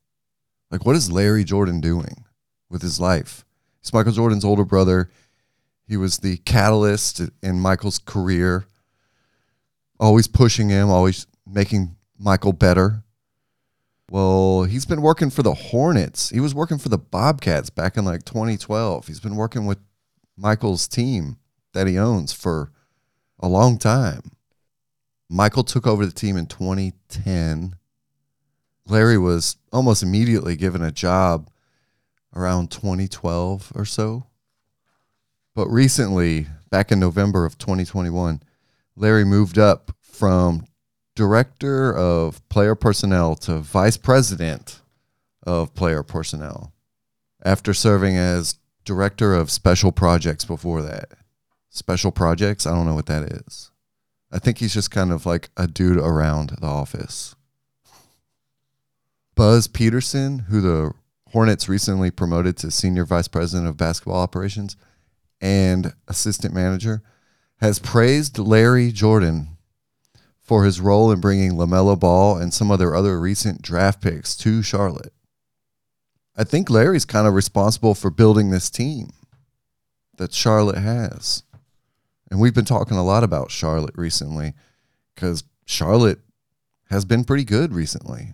Like, 0.71 0.85
what 0.85 0.95
is 0.95 1.11
Larry 1.11 1.43
Jordan 1.43 1.79
doing 1.79 2.25
with 2.69 2.81
his 2.81 2.99
life? 2.99 3.45
He's 3.81 3.93
Michael 3.93 4.11
Jordan's 4.11 4.45
older 4.45 4.65
brother. 4.65 5.09
He 5.87 5.97
was 5.97 6.17
the 6.17 6.37
catalyst 6.37 7.21
in 7.41 7.59
Michael's 7.59 7.99
career, 7.99 8.65
always 9.99 10.27
pushing 10.27 10.69
him, 10.69 10.89
always 10.89 11.27
making 11.45 11.95
Michael 12.17 12.53
better. 12.53 13.03
Well, 14.13 14.65
he's 14.65 14.85
been 14.85 15.01
working 15.01 15.31
for 15.31 15.41
the 15.41 15.55
Hornets. 15.55 16.29
He 16.29 16.39
was 16.39 16.53
working 16.53 16.77
for 16.77 16.87
the 16.87 16.99
Bobcats 16.99 17.71
back 17.71 17.97
in 17.97 18.05
like 18.05 18.25
2012. 18.25 19.07
He's 19.07 19.19
been 19.19 19.35
working 19.35 19.65
with 19.65 19.79
Michael's 20.37 20.87
team 20.87 21.37
that 21.73 21.87
he 21.87 21.97
owns 21.97 22.31
for 22.31 22.71
a 23.39 23.47
long 23.47 23.79
time. 23.79 24.21
Michael 25.31 25.63
took 25.63 25.87
over 25.87 26.05
the 26.05 26.11
team 26.11 26.37
in 26.37 26.45
2010. 26.45 27.73
Larry 28.85 29.17
was 29.17 29.57
almost 29.71 30.03
immediately 30.03 30.55
given 30.55 30.83
a 30.83 30.91
job 30.91 31.49
around 32.35 32.69
2012 32.69 33.71
or 33.73 33.83
so. 33.83 34.27
But 35.55 35.69
recently, 35.69 36.45
back 36.69 36.91
in 36.91 36.99
November 36.99 37.45
of 37.47 37.57
2021, 37.57 38.43
Larry 38.95 39.25
moved 39.25 39.57
up 39.57 39.91
from 40.01 40.67
director 41.15 41.95
of 41.95 42.47
player 42.49 42.75
personnel 42.75 43.35
to 43.35 43.57
vice 43.57 43.97
president 43.97 44.81
of 45.45 45.73
player 45.75 46.03
personnel 46.03 46.73
after 47.43 47.73
serving 47.73 48.17
as 48.17 48.57
director 48.85 49.33
of 49.33 49.51
special 49.51 49.91
projects 49.91 50.45
before 50.45 50.81
that. 50.81 51.09
Special 51.69 52.11
projects? 52.11 52.65
I 52.65 52.71
don't 52.71 52.85
know 52.85 52.95
what 52.95 53.07
that 53.07 53.23
is. 53.23 53.71
I 54.31 54.39
think 54.39 54.57
he's 54.57 54.73
just 54.73 54.91
kind 54.91 55.11
of 55.11 55.25
like 55.25 55.49
a 55.57 55.67
dude 55.67 55.97
around 55.97 56.55
the 56.59 56.67
office. 56.67 57.35
Buzz 59.35 59.67
Peterson, 59.67 60.39
who 60.39 60.61
the 60.61 60.93
Hornets 61.31 61.67
recently 61.67 62.11
promoted 62.11 62.57
to 62.57 62.69
senior 62.69 63.05
vice 63.05 63.27
president 63.27 63.67
of 63.67 63.77
basketball 63.77 64.19
operations 64.19 64.77
and 65.41 65.93
assistant 66.07 66.53
manager, 66.53 67.01
has 67.59 67.79
praised 67.79 68.37
Larry 68.37 68.91
Jordan 68.91 69.52
for 70.43 70.65
his 70.65 70.81
role 70.81 71.11
in 71.11 71.21
bringing 71.21 71.53
LaMelo 71.53 71.99
Ball 71.99 72.37
and 72.37 72.53
some 72.53 72.69
of 72.69 72.77
their 72.77 72.95
other 72.95 73.19
recent 73.19 73.61
draft 73.61 74.01
picks 74.01 74.35
to 74.37 74.61
Charlotte. 74.61 75.13
I 76.35 76.43
think 76.43 76.69
Larry's 76.69 77.05
kind 77.05 77.27
of 77.27 77.33
responsible 77.33 77.95
for 77.95 78.09
building 78.09 78.49
this 78.49 78.69
team 78.69 79.11
that 80.17 80.33
Charlotte 80.33 80.77
has. 80.77 81.43
And 82.29 82.39
we've 82.39 82.53
been 82.53 82.65
talking 82.65 82.97
a 82.97 83.03
lot 83.03 83.23
about 83.23 83.51
Charlotte 83.51 83.95
recently 83.95 84.53
because 85.13 85.43
Charlotte 85.65 86.19
has 86.89 87.05
been 87.05 87.23
pretty 87.23 87.43
good 87.43 87.73
recently. 87.73 88.33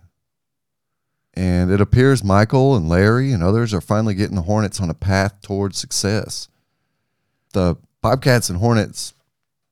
And 1.34 1.70
it 1.70 1.80
appears 1.80 2.24
Michael 2.24 2.74
and 2.74 2.88
Larry 2.88 3.32
and 3.32 3.42
others 3.42 3.72
are 3.72 3.80
finally 3.80 4.14
getting 4.14 4.36
the 4.36 4.42
Hornets 4.42 4.80
on 4.80 4.90
a 4.90 4.94
path 4.94 5.40
towards 5.42 5.78
success. 5.78 6.48
The 7.52 7.76
Bobcats 8.02 8.50
and 8.50 8.58
Hornets, 8.58 9.14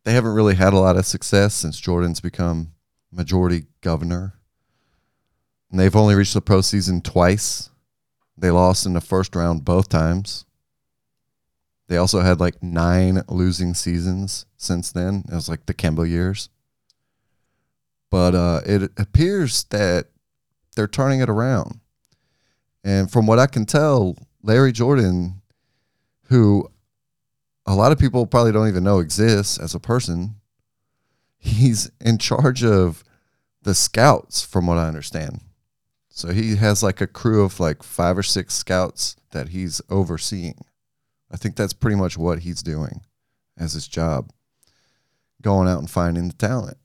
they 0.09 0.15
haven't 0.15 0.33
really 0.33 0.55
had 0.55 0.73
a 0.73 0.79
lot 0.79 0.97
of 0.97 1.05
success 1.05 1.53
since 1.53 1.79
Jordan's 1.79 2.23
become 2.23 2.73
majority 3.13 3.67
governor. 3.83 4.39
And 5.71 5.79
they've 5.79 5.95
only 5.95 6.15
reached 6.15 6.33
the 6.33 6.41
postseason 6.41 7.05
twice. 7.05 7.69
They 8.35 8.51
lost 8.51 8.87
in 8.87 8.95
the 8.95 9.03
first 9.03 9.37
round 9.37 9.67
both 9.67 9.91
times. 9.91 10.47
They 11.89 11.99
also 11.99 12.21
had 12.21 12.41
like 12.41 12.63
nine 12.63 13.23
losing 13.29 13.75
seasons 13.75 14.47
since 14.57 14.91
then. 14.93 15.25
It 15.31 15.35
was 15.35 15.51
like 15.51 15.67
the 15.67 15.75
Kemba 15.75 16.09
years. 16.09 16.49
But 18.11 18.35
uh, 18.35 18.63
it 18.65 18.91
appears 18.97 19.65
that 19.65 20.07
they're 20.75 20.89
turning 20.89 21.21
it 21.21 21.29
around. 21.29 21.81
And 22.83 23.13
from 23.13 23.27
what 23.27 23.39
I 23.39 23.47
can 23.47 23.67
tell, 23.67 24.17
Larry 24.43 24.73
Jordan, 24.73 25.43
who 26.29 26.71
a 27.69 27.75
lot 27.75 27.93
of 27.93 27.99
people 27.99 28.27
probably 28.27 28.51
don't 28.51 28.69
even 28.69 28.83
know 28.83 28.99
exists 28.99 29.59
as 29.59 29.75
a 29.75 29.79
person, 29.79 30.37
he's 31.37 31.91
in 32.01 32.17
charge 32.17 32.65
of 32.65 33.05
the 33.63 33.75
scouts, 33.75 34.43
from 34.43 34.67
what 34.67 34.79
I 34.79 34.89
understand. 34.89 35.43
So 36.09 36.33
he 36.33 36.57
has 36.57 36.83
like 36.83 37.03
a 37.03 37.07
crew 37.07 37.45
of 37.45 37.61
like 37.61 37.83
five 37.83 38.17
or 38.17 38.23
six 38.23 38.55
scouts 38.55 39.17
that 39.33 39.51
he's 39.51 39.83
overseeing. 39.91 40.65
I 41.31 41.37
think 41.37 41.57
that's 41.57 41.75
pretty 41.75 41.97
much 41.97 42.17
what 42.17 42.39
he's 42.39 42.63
doing 42.63 43.03
as 43.59 43.75
his 43.75 43.87
job, 43.87 44.31
going 45.43 45.69
out 45.69 45.81
and 45.81 45.91
finding 45.91 46.29
the 46.29 46.35
talent. 46.35 46.79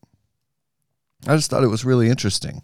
I 1.26 1.38
just 1.38 1.50
thought 1.50 1.64
it 1.64 1.68
was 1.68 1.86
really 1.86 2.10
interesting. 2.10 2.62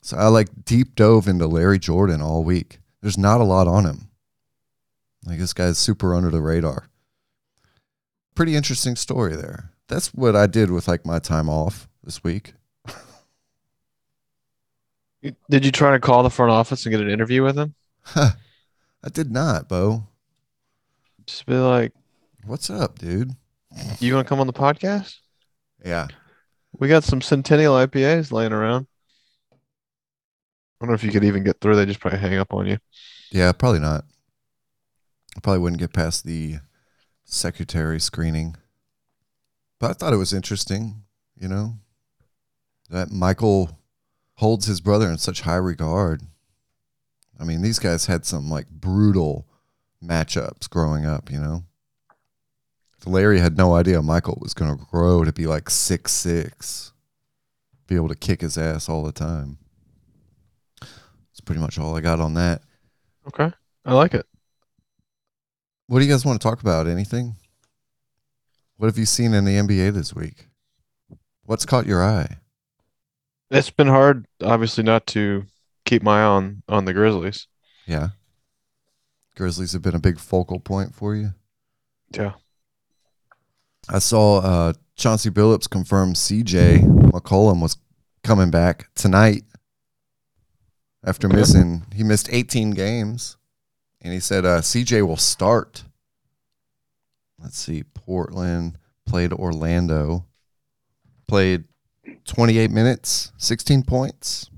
So 0.00 0.16
I 0.16 0.28
like 0.28 0.64
deep 0.64 0.94
dove 0.94 1.28
into 1.28 1.46
Larry 1.46 1.78
Jordan 1.78 2.22
all 2.22 2.42
week. 2.42 2.78
There's 3.02 3.18
not 3.18 3.42
a 3.42 3.44
lot 3.44 3.68
on 3.68 3.84
him. 3.84 4.08
Like 5.24 5.38
this 5.38 5.52
guy's 5.52 5.78
super 5.78 6.14
under 6.14 6.30
the 6.30 6.40
radar. 6.40 6.88
Pretty 8.34 8.56
interesting 8.56 8.96
story 8.96 9.36
there. 9.36 9.70
That's 9.88 10.08
what 10.14 10.34
I 10.34 10.46
did 10.46 10.70
with 10.70 10.88
like 10.88 11.04
my 11.04 11.18
time 11.18 11.48
off 11.48 11.88
this 12.02 12.24
week. 12.24 12.54
Did 15.48 15.64
you 15.64 15.70
try 15.70 15.92
to 15.92 16.00
call 16.00 16.24
the 16.24 16.30
front 16.30 16.50
office 16.50 16.84
and 16.84 16.90
get 16.90 17.00
an 17.00 17.10
interview 17.10 17.44
with 17.44 17.56
him? 17.56 17.74
I 18.16 19.08
did 19.12 19.30
not, 19.30 19.68
Bo. 19.68 20.08
Just 21.26 21.46
be 21.46 21.54
like, 21.54 21.92
What's 22.44 22.70
up, 22.70 22.98
dude? 22.98 23.30
you 24.00 24.14
want 24.14 24.26
to 24.26 24.28
come 24.28 24.40
on 24.40 24.48
the 24.48 24.52
podcast? 24.52 25.14
Yeah. 25.84 26.08
We 26.72 26.88
got 26.88 27.04
some 27.04 27.20
Centennial 27.20 27.74
IPAs 27.74 28.32
laying 28.32 28.52
around. 28.52 28.88
I 29.52 29.56
wonder 30.80 30.94
if 30.94 31.04
you 31.04 31.12
could 31.12 31.22
even 31.22 31.44
get 31.44 31.60
through. 31.60 31.76
They 31.76 31.86
just 31.86 32.00
probably 32.00 32.18
hang 32.18 32.38
up 32.38 32.52
on 32.52 32.66
you. 32.66 32.78
Yeah, 33.30 33.52
probably 33.52 33.78
not. 33.78 34.04
I 35.36 35.40
probably 35.40 35.60
wouldn't 35.60 35.80
get 35.80 35.92
past 35.92 36.24
the 36.24 36.58
secretary 37.24 38.00
screening. 38.00 38.56
But 39.78 39.90
I 39.90 39.94
thought 39.94 40.12
it 40.12 40.18
was 40.18 40.32
interesting, 40.32 41.02
you 41.36 41.48
know, 41.48 41.78
that 42.90 43.10
Michael 43.10 43.78
holds 44.34 44.66
his 44.66 44.80
brother 44.80 45.08
in 45.08 45.18
such 45.18 45.42
high 45.42 45.56
regard. 45.56 46.22
I 47.40 47.44
mean, 47.44 47.62
these 47.62 47.78
guys 47.78 48.06
had 48.06 48.24
some 48.24 48.48
like 48.48 48.68
brutal 48.68 49.46
matchups 50.04 50.68
growing 50.70 51.06
up, 51.06 51.30
you 51.30 51.38
know. 51.38 51.64
Larry 53.04 53.40
had 53.40 53.56
no 53.56 53.74
idea 53.74 54.00
Michael 54.00 54.38
was 54.40 54.54
going 54.54 54.76
to 54.76 54.84
grow 54.84 55.24
to 55.24 55.32
be 55.32 55.46
like 55.46 55.68
six 55.68 56.12
six, 56.12 56.92
be 57.88 57.96
able 57.96 58.08
to 58.08 58.14
kick 58.14 58.42
his 58.42 58.56
ass 58.56 58.88
all 58.88 59.02
the 59.02 59.12
time. 59.12 59.58
That's 60.80 61.40
pretty 61.44 61.60
much 61.60 61.78
all 61.78 61.96
I 61.96 62.00
got 62.00 62.20
on 62.20 62.34
that. 62.34 62.62
Okay, 63.26 63.50
I 63.84 63.94
like 63.94 64.14
it. 64.14 64.26
What 65.92 65.98
do 65.98 66.06
you 66.06 66.10
guys 66.10 66.24
want 66.24 66.40
to 66.40 66.48
talk 66.48 66.62
about? 66.62 66.86
Anything? 66.86 67.36
What 68.78 68.86
have 68.86 68.96
you 68.96 69.04
seen 69.04 69.34
in 69.34 69.44
the 69.44 69.56
NBA 69.56 69.92
this 69.92 70.14
week? 70.14 70.46
What's 71.44 71.66
caught 71.66 71.84
your 71.84 72.02
eye? 72.02 72.38
It's 73.50 73.68
been 73.68 73.88
hard, 73.88 74.24
obviously, 74.42 74.84
not 74.84 75.06
to 75.08 75.44
keep 75.84 76.02
my 76.02 76.22
eye 76.22 76.24
on 76.24 76.62
on 76.66 76.86
the 76.86 76.94
Grizzlies. 76.94 77.46
Yeah. 77.84 78.08
Grizzlies 79.36 79.74
have 79.74 79.82
been 79.82 79.94
a 79.94 80.00
big 80.00 80.18
focal 80.18 80.60
point 80.60 80.94
for 80.94 81.14
you. 81.14 81.34
Yeah. 82.10 82.32
I 83.90 83.98
saw 83.98 84.38
uh, 84.38 84.72
Chauncey 84.96 85.28
Billups 85.28 85.68
confirm 85.68 86.14
CJ 86.14 87.10
McCollum 87.10 87.60
was 87.60 87.76
coming 88.24 88.50
back 88.50 88.88
tonight 88.94 89.44
after 91.04 91.28
missing. 91.28 91.84
He 91.94 92.02
missed 92.02 92.30
18 92.32 92.70
games, 92.70 93.36
and 94.00 94.14
he 94.14 94.20
said 94.20 94.46
uh, 94.46 94.62
CJ 94.62 95.06
will 95.06 95.18
start. 95.18 95.84
Let's 97.42 97.58
see. 97.58 97.82
Portland 97.82 98.78
played 99.04 99.32
Orlando, 99.32 100.26
played 101.26 101.64
28 102.24 102.70
minutes, 102.70 103.32
16 103.36 103.82
points, 103.82 104.50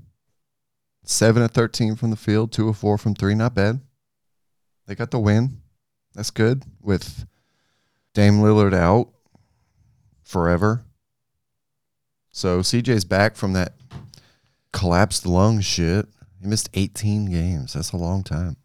7 1.03 1.41
of 1.41 1.51
13 1.51 1.95
from 1.95 2.11
the 2.11 2.15
field, 2.15 2.51
2 2.51 2.69
of 2.69 2.77
4 2.77 2.97
from 2.97 3.15
3. 3.15 3.35
Not 3.35 3.55
bad. 3.55 3.81
They 4.87 4.95
got 4.95 5.11
the 5.11 5.19
win. 5.19 5.61
That's 6.13 6.31
good 6.31 6.63
with 6.81 7.25
Dame 8.13 8.35
Lillard 8.35 8.73
out 8.73 9.09
forever. 10.23 10.85
So 12.31 12.59
CJ's 12.59 13.05
back 13.05 13.35
from 13.35 13.53
that 13.53 13.73
collapsed 14.71 15.25
lung 15.25 15.61
shit. 15.61 16.07
He 16.41 16.47
missed 16.47 16.69
18 16.73 17.31
games. 17.31 17.73
That's 17.73 17.91
a 17.91 17.97
long 17.97 18.23
time. 18.23 18.57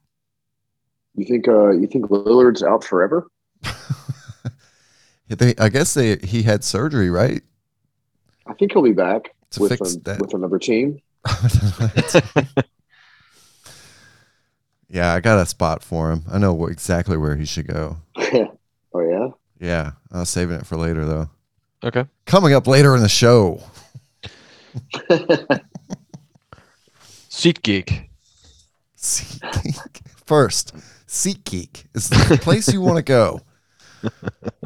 You 1.14 1.24
think 1.24 1.48
uh 1.48 1.70
you 1.70 1.86
think 1.86 2.06
Lillard's 2.06 2.62
out 2.62 2.84
forever? 2.84 3.26
they, 5.28 5.54
I 5.58 5.68
guess 5.68 5.94
they 5.94 6.16
he 6.16 6.42
had 6.42 6.64
surgery, 6.64 7.10
right? 7.10 7.42
I 8.46 8.54
think 8.54 8.72
he'll 8.72 8.82
be 8.82 8.92
back 8.92 9.34
To 9.52 9.60
with 9.62 9.72
fix 9.78 9.94
an- 9.94 10.02
that. 10.04 10.20
with 10.20 10.34
another 10.34 10.58
team. 10.58 11.00
yeah, 14.88 15.12
I 15.14 15.20
got 15.20 15.38
a 15.38 15.46
spot 15.46 15.82
for 15.82 16.10
him. 16.10 16.24
I 16.30 16.38
know 16.38 16.66
exactly 16.66 17.16
where 17.16 17.36
he 17.36 17.44
should 17.44 17.66
go. 17.68 17.98
oh 18.16 19.00
yeah. 19.00 19.28
Yeah, 19.60 19.92
I 20.10 20.20
was 20.20 20.30
saving 20.30 20.56
it 20.56 20.66
for 20.66 20.76
later 20.76 21.04
though. 21.04 21.30
Okay. 21.84 22.04
Coming 22.26 22.52
up 22.54 22.66
later 22.66 22.94
in 22.96 23.02
the 23.02 23.08
show. 23.08 23.62
SeatGeek. 27.30 28.08
SeatGeek. 28.96 30.00
First, 30.26 30.74
SeatGeek 31.06 31.84
is 31.94 32.08
the 32.08 32.38
place 32.42 32.72
you 32.72 32.80
want 32.80 32.96
to 32.96 33.02
go 33.02 33.40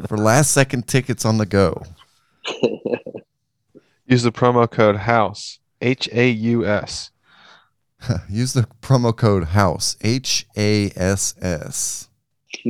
for 0.06 0.16
last 0.16 0.50
second 0.52 0.86
tickets 0.86 1.24
on 1.24 1.38
the 1.38 1.46
go. 1.46 1.82
Use 4.06 4.22
the 4.22 4.32
promo 4.32 4.70
code 4.70 4.96
HOUSE. 4.96 5.58
H 5.80 6.08
A 6.12 6.30
U 6.30 6.66
S. 6.66 7.10
Use 8.28 8.52
the 8.52 8.66
promo 8.82 9.16
code 9.16 9.44
HOUSE, 9.44 9.96
H 10.00 10.46
A 10.56 10.90
S 10.96 11.34
S. 11.40 12.08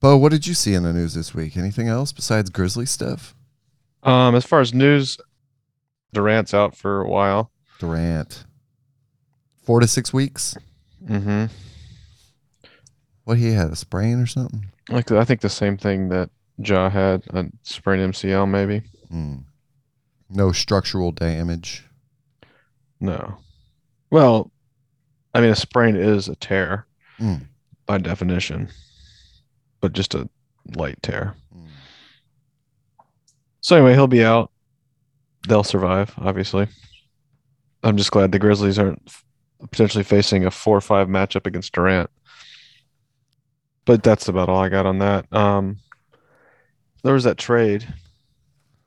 Bo, 0.00 0.16
what 0.18 0.30
did 0.30 0.46
you 0.46 0.52
see 0.54 0.74
in 0.74 0.82
the 0.82 0.92
news 0.92 1.14
this 1.14 1.34
week? 1.34 1.56
Anything 1.56 1.88
else 1.88 2.12
besides 2.12 2.50
Grizzly 2.50 2.84
stuff? 2.86 3.34
Um, 4.02 4.34
as 4.34 4.44
far 4.44 4.60
as 4.60 4.74
news, 4.74 5.16
Durant's 6.12 6.52
out 6.52 6.76
for 6.76 7.00
a 7.00 7.08
while. 7.08 7.50
Durant. 7.78 8.44
Four 9.62 9.80
to 9.80 9.88
six 9.88 10.12
weeks? 10.12 10.54
Mm-hmm. 11.04 11.46
What 13.26 13.38
he 13.38 13.50
had, 13.50 13.70
a 13.72 13.76
sprain 13.76 14.20
or 14.20 14.26
something? 14.26 14.66
Like 14.88 15.10
I 15.10 15.24
think 15.24 15.40
the 15.40 15.48
same 15.48 15.76
thing 15.76 16.08
that 16.10 16.30
Ja 16.58 16.88
had, 16.88 17.24
a 17.30 17.46
sprained 17.64 18.14
MCL 18.14 18.48
maybe. 18.48 18.82
Hmm. 19.10 19.38
No 20.30 20.52
structural 20.52 21.10
damage. 21.12 21.84
No. 23.00 23.36
Well, 24.10 24.50
I 25.34 25.40
mean, 25.40 25.50
a 25.50 25.56
sprain 25.56 25.96
is 25.96 26.28
a 26.28 26.36
tear 26.36 26.86
Mm. 27.18 27.46
by 27.86 27.98
definition, 27.98 28.68
but 29.80 29.92
just 29.92 30.14
a 30.14 30.28
light 30.76 31.02
tear. 31.02 31.34
Hmm. 31.52 31.66
So 33.60 33.74
anyway, 33.76 33.94
he'll 33.94 34.06
be 34.06 34.24
out. 34.24 34.50
They'll 35.48 35.64
survive, 35.64 36.14
obviously. 36.18 36.68
I'm 37.82 37.96
just 37.96 38.10
glad 38.12 38.30
the 38.32 38.38
Grizzlies 38.38 38.78
aren't 38.78 39.10
potentially 39.70 40.04
facing 40.04 40.44
a 40.44 40.50
four 40.50 40.76
or 40.76 40.80
five 40.80 41.08
matchup 41.08 41.46
against 41.46 41.72
Durant. 41.72 42.08
But 43.86 44.02
that's 44.02 44.28
about 44.28 44.48
all 44.50 44.58
I 44.58 44.68
got 44.68 44.84
on 44.84 44.98
that. 44.98 45.32
Um, 45.32 45.78
there 47.02 47.14
was 47.14 47.24
that 47.24 47.38
trade. 47.38 47.86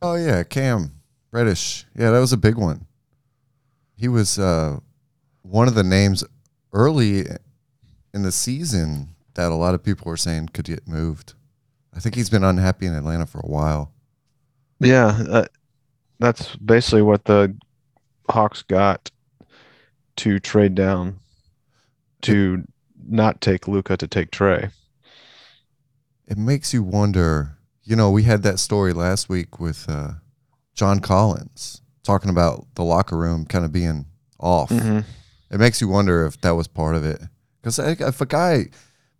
Oh 0.02 0.16
yeah, 0.16 0.44
Cam 0.44 0.92
Reddish. 1.32 1.86
Yeah, 1.96 2.12
that 2.12 2.20
was 2.20 2.34
a 2.34 2.38
big 2.38 2.56
one. 2.56 2.86
He 3.96 4.08
was 4.08 4.38
uh, 4.38 4.80
one 5.42 5.68
of 5.68 5.76
the 5.76 5.84
names 5.84 6.24
early 6.74 7.26
in 8.14 8.24
the 8.24 8.32
season 8.32 9.16
that 9.34 9.52
a 9.52 9.56
lot 9.56 9.74
of 9.74 9.84
people 9.84 10.10
were 10.10 10.18
saying 10.18 10.50
could 10.50 10.66
get 10.66 10.88
moved. 10.88 11.34
I 11.94 12.00
think 12.00 12.16
he's 12.16 12.30
been 12.30 12.44
unhappy 12.44 12.86
in 12.86 12.94
Atlanta 12.94 13.26
for 13.26 13.40
a 13.40 13.48
while. 13.48 13.92
Yeah, 14.80 15.22
uh, 15.30 15.46
that's 16.20 16.56
basically 16.58 17.02
what 17.02 17.26
the 17.26 17.56
Hawks 18.30 18.62
got 18.62 19.12
to 20.18 20.40
trade 20.40 20.76
down 20.76 21.20
to 22.22 22.64
not 23.08 23.42
take 23.42 23.68
Luka 23.68 23.98
to 23.98 24.08
take 24.08 24.32
Trae. 24.32 24.72
It 26.30 26.38
makes 26.38 26.74
you 26.74 26.84
wonder. 26.84 27.58
You 27.84 27.96
know, 27.96 28.12
we 28.12 28.24
had 28.24 28.44
that 28.44 28.60
story 28.60 28.94
last 28.94 29.30
week 29.30 29.60
with 29.60 29.86
uh, 29.90 30.12
John 30.76 31.00
Collins 31.00 31.82
talking 32.04 32.30
about 32.30 32.68
the 32.76 32.84
locker 32.84 33.18
room 33.18 33.46
kind 33.46 33.66
of 33.66 33.72
being 33.72 34.06
off. 34.40 34.70
Mhm. 34.70 35.04
It 35.52 35.60
makes 35.60 35.82
you 35.82 35.88
wonder 35.88 36.26
if 36.26 36.40
that 36.42 36.52
was 36.52 36.68
part 36.68 36.96
of 36.96 37.04
it. 37.04 37.20
Because 37.62 37.80
if 37.80 38.22
a 38.22 38.26
guy 38.26 38.68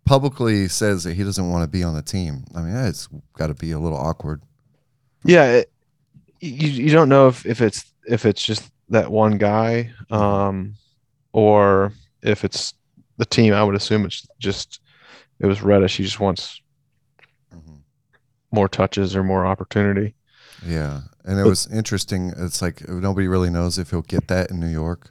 publicly 0.04 0.68
says 0.68 1.04
that 1.04 1.14
he 1.14 1.24
doesn't 1.24 1.50
want 1.50 1.62
to 1.64 1.68
be 1.68 1.82
on 1.82 1.94
the 1.94 2.02
team, 2.02 2.44
I 2.54 2.62
mean, 2.62 2.76
it's 2.76 3.08
got 3.34 3.48
to 3.48 3.54
be 3.54 3.72
a 3.72 3.78
little 3.78 3.98
awkward. 3.98 4.42
Yeah, 5.24 5.46
it, 5.46 5.72
you 6.40 6.68
you 6.68 6.90
don't 6.90 7.08
know 7.08 7.28
if, 7.28 7.44
if 7.44 7.60
it's 7.60 7.84
if 8.06 8.24
it's 8.24 8.42
just 8.42 8.70
that 8.88 9.10
one 9.10 9.36
guy, 9.36 9.90
um, 10.10 10.74
or 11.32 11.92
if 12.22 12.44
it's 12.44 12.74
the 13.18 13.26
team. 13.26 13.52
I 13.52 13.62
would 13.62 13.74
assume 13.74 14.04
it's 14.06 14.26
just 14.38 14.80
it 15.40 15.46
was 15.46 15.60
Reddish. 15.62 15.96
He 15.96 16.04
just 16.04 16.20
wants 16.20 16.59
more 18.52 18.68
touches 18.68 19.14
or 19.16 19.22
more 19.22 19.46
opportunity. 19.46 20.14
Yeah. 20.66 21.00
And 21.24 21.38
it 21.38 21.44
But- 21.44 21.48
was 21.50 21.66
interesting. 21.72 22.32
It's 22.36 22.60
like 22.62 22.86
nobody 22.88 23.28
really 23.28 23.50
knows 23.50 23.78
if 23.78 23.90
he'll 23.90 24.02
get 24.02 24.28
that 24.28 24.50
in 24.50 24.58
New 24.60 24.68
York, 24.68 25.10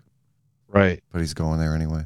Right. 0.68 1.04
but 1.12 1.22
he's 1.22 1.34
going 1.34 1.60
there 1.60 1.74
anyway. 1.76 2.06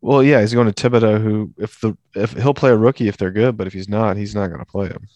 Well, 0.00 0.22
yeah, 0.22 0.40
he's 0.40 0.54
going 0.54 0.70
to 0.72 0.90
Thibodeau. 0.90 1.20
Who, 1.20 1.52
if 1.58 1.80
the 1.80 1.96
if 2.14 2.32
he'll 2.32 2.54
play 2.54 2.70
a 2.70 2.76
rookie 2.76 3.08
if 3.08 3.16
they're 3.16 3.32
good, 3.32 3.56
but 3.56 3.66
if 3.66 3.72
he's 3.72 3.88
not, 3.88 4.16
he's 4.16 4.34
not 4.34 4.46
going 4.48 4.60
to 4.60 4.64
play 4.66 4.86
him. 4.88 5.08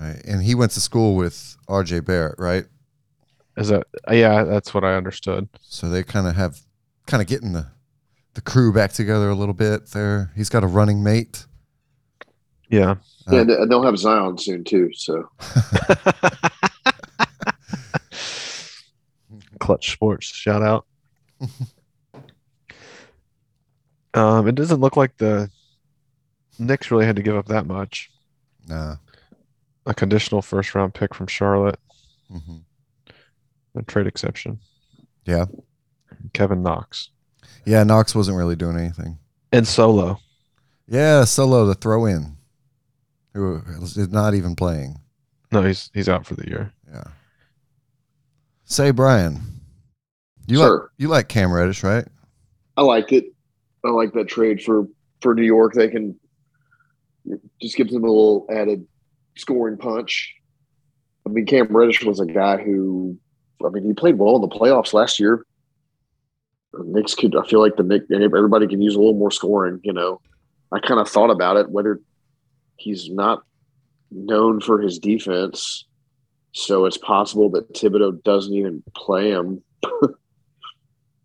Right. 0.00 0.22
And 0.24 0.42
he 0.42 0.54
went 0.54 0.72
to 0.72 0.80
school 0.80 1.14
with 1.16 1.56
RJ 1.68 2.04
Barrett, 2.06 2.36
right? 2.38 2.64
Is 3.58 3.68
that? 3.68 3.86
Yeah, 4.10 4.44
that's 4.44 4.72
what 4.72 4.84
I 4.84 4.94
understood. 4.94 5.48
So 5.60 5.90
they 5.90 6.02
kind 6.04 6.26
of 6.26 6.36
have 6.36 6.60
kind 7.06 7.20
of 7.20 7.26
getting 7.26 7.52
the 7.52 7.66
the 8.34 8.40
crew 8.40 8.72
back 8.72 8.92
together 8.92 9.28
a 9.28 9.34
little 9.34 9.54
bit 9.54 9.88
there. 9.90 10.30
He's 10.36 10.48
got 10.48 10.62
a 10.64 10.68
running 10.68 11.02
mate. 11.02 11.44
Yeah. 12.70 12.92
Uh, 12.92 12.96
Yeah, 13.32 13.40
and 13.40 13.50
and 13.50 13.70
they'll 13.70 13.82
have 13.82 13.98
Zion 13.98 14.38
soon 14.38 14.64
too. 14.64 14.90
So 14.94 15.28
Clutch 19.60 19.92
Sports, 19.92 20.26
shout 20.26 20.62
out. 20.62 20.86
um, 24.14 24.48
it 24.48 24.54
doesn't 24.54 24.80
look 24.80 24.96
like 24.96 25.16
the 25.18 25.50
Knicks 26.58 26.90
really 26.90 27.04
had 27.06 27.16
to 27.16 27.22
give 27.22 27.36
up 27.36 27.46
that 27.46 27.66
much. 27.66 28.10
Nah. 28.66 28.96
A 29.86 29.94
conditional 29.94 30.42
first 30.42 30.74
round 30.74 30.94
pick 30.94 31.14
from 31.14 31.26
Charlotte, 31.26 31.78
hmm 32.30 32.56
a 33.74 33.82
trade 33.82 34.06
exception. 34.08 34.58
Yeah. 35.24 35.44
Kevin 36.32 36.62
Knox 36.64 37.10
Yeah, 37.64 37.84
Knox 37.84 38.12
wasn't 38.14 38.36
really 38.38 38.56
doing 38.56 38.76
anything. 38.76 39.18
and 39.52 39.68
Solo. 39.68 40.18
Yeah, 40.88 41.24
Solo 41.24 41.64
the 41.66 41.74
throw 41.74 42.06
in, 42.06 42.37
who 43.34 43.62
is 43.82 44.08
not 44.08 44.34
even 44.34 44.54
playing. 44.56 44.96
No, 45.52 45.62
he's 45.62 45.90
he's 45.94 46.08
out 46.08 46.26
for 46.26 46.34
the 46.34 46.46
year. 46.46 46.72
Yeah. 46.90 47.04
Say, 48.64 48.90
Brian, 48.90 49.40
you 50.46 50.58
like 50.58 50.90
you 50.98 51.08
like 51.08 51.28
Cam 51.28 51.52
Reddish, 51.52 51.82
right? 51.82 52.06
I 52.76 52.82
like 52.82 53.12
it. 53.12 53.24
I 53.84 53.90
like 53.90 54.12
that 54.12 54.28
trade 54.28 54.62
for 54.62 54.86
for 55.20 55.34
New 55.34 55.44
York. 55.44 55.74
They 55.74 55.88
can 55.88 56.18
just 57.60 57.76
gives 57.76 57.92
them 57.92 58.04
a 58.04 58.06
little 58.06 58.46
added 58.50 58.86
scoring 59.36 59.76
punch. 59.76 60.34
I 61.26 61.30
mean, 61.30 61.46
Cam 61.46 61.66
Reddish 61.68 62.02
was 62.02 62.20
a 62.20 62.26
guy 62.26 62.62
who, 62.62 63.18
I 63.64 63.68
mean, 63.68 63.84
he 63.84 63.92
played 63.92 64.18
well 64.18 64.36
in 64.36 64.42
the 64.42 64.48
playoffs 64.48 64.92
last 64.92 65.18
year. 65.20 65.44
The 66.72 66.84
Knicks 66.84 67.14
could, 67.14 67.36
I 67.36 67.46
feel 67.46 67.60
like 67.60 67.76
the 67.76 67.82
Knicks, 67.82 68.06
everybody 68.10 68.66
can 68.66 68.80
use 68.80 68.94
a 68.94 68.98
little 68.98 69.14
more 69.14 69.30
scoring. 69.30 69.80
You 69.82 69.92
know, 69.92 70.20
I 70.72 70.78
kind 70.80 71.00
of 71.00 71.08
thought 71.08 71.30
about 71.30 71.56
it 71.56 71.70
whether 71.70 72.00
he's 72.78 73.10
not 73.10 73.42
known 74.10 74.60
for 74.60 74.80
his 74.80 74.98
defense, 74.98 75.86
so 76.52 76.86
it's 76.86 76.96
possible 76.98 77.50
that 77.50 77.74
Thibodeau 77.74 78.22
doesn't 78.22 78.54
even 78.54 78.82
play 78.96 79.30
him. 79.30 79.62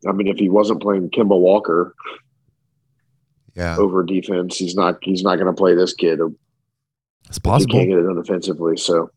I 0.07 0.11
mean, 0.11 0.27
if 0.27 0.37
he 0.37 0.49
wasn't 0.49 0.81
playing 0.81 1.09
Kemba 1.11 1.39
Walker 1.39 1.95
Yeah, 3.55 3.77
over 3.77 4.03
defense, 4.03 4.57
he's 4.57 4.75
not 4.75 4.97
he's 5.01 5.23
not 5.23 5.35
going 5.35 5.47
to 5.47 5.53
play 5.53 5.75
this 5.75 5.93
kid. 5.93 6.19
it's 7.29 7.39
possible. 7.39 7.73
He 7.73 7.79
can't 7.79 7.89
get 7.89 7.99
it 7.99 8.03
done 8.07 8.17
offensively. 8.17 8.75
So 8.77 9.09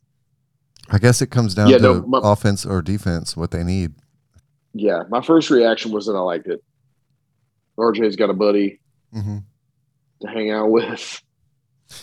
I 0.91 0.99
guess 0.99 1.21
it 1.21 1.31
comes 1.33 1.55
down 1.57 1.71
Yeah, 1.71 1.79
to 1.79 1.83
no, 1.83 2.07
my- 2.07 2.21
offense 2.23 2.65
or 2.65 2.83
defense, 2.83 3.37
what 3.37 3.51
they 3.51 3.65
need. 3.65 3.95
yeah, 4.75 5.03
my 5.09 5.23
first 5.23 5.51
reaction 5.51 5.91
was 5.91 6.07
that 6.07 6.13
I 6.15 6.21
liked 6.21 6.47
it. 6.47 6.63
RJ's 7.79 8.17
got 8.17 8.31
a 8.31 8.35
buddy 8.35 8.81
hmm 9.13 9.39
to 10.23 10.29
hang 10.29 10.51
out 10.51 10.71
with. 10.71 11.21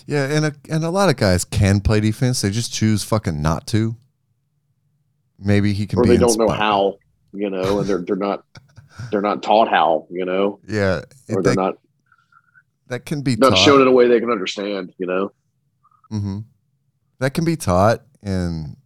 Yeah, 0.08 0.26
and 0.32 0.46
a, 0.46 0.54
and 0.70 0.84
a 0.84 0.90
lot 0.90 1.10
of 1.10 1.18
guys 1.18 1.44
can 1.46 1.82
play 1.82 2.00
defense. 2.00 2.42
They 2.42 2.50
just 2.50 2.74
choose 2.74 3.04
fucking 3.04 3.42
not 3.42 3.68
to. 3.68 3.96
Maybe 5.40 5.74
he 5.74 5.86
can 5.86 6.00
or 6.00 6.06
they 6.06 6.18
don't 6.18 6.38
know 6.38 6.46
inspired. 6.46 6.58
how, 6.62 6.98
you 7.34 7.50
know, 7.50 7.80
and 7.80 7.90
they're 7.90 8.02
they're 8.02 8.16
not 8.16 8.46
they're 9.12 9.22
not 9.22 9.44
taught 9.44 9.68
how, 9.68 10.08
you 10.10 10.24
know, 10.26 10.60
Yeah, 10.68 11.02
or 11.30 11.42
they're 11.42 11.54
that, 11.54 11.56
not 11.56 11.76
that 12.88 13.06
can 13.06 13.22
be 13.24 13.36
not 13.36 13.50
taught. 13.50 13.58
shown 13.58 13.82
in 13.82 13.88
a 13.88 13.92
way 13.92 14.08
they 14.08 14.20
can 14.20 14.30
understand, 14.32 14.94
you 14.98 15.06
know. 15.08 15.32
hmm 16.10 16.40
That 17.20 17.34
can 17.34 17.44
be 17.44 17.56
taught, 17.58 18.04
and 18.22 18.78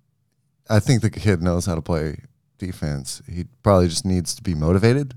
I 0.69 0.79
think 0.79 1.01
the 1.01 1.10
kid 1.12 1.41
knows 1.43 1.65
how 1.67 1.75
to 1.75 1.81
play 1.81 2.17
defense. 2.57 3.21
He 3.29 3.45
probably 3.62 3.88
just 3.89 4.05
needs 4.05 4.33
to 4.36 4.41
be 4.41 4.55
motivated, 4.55 5.13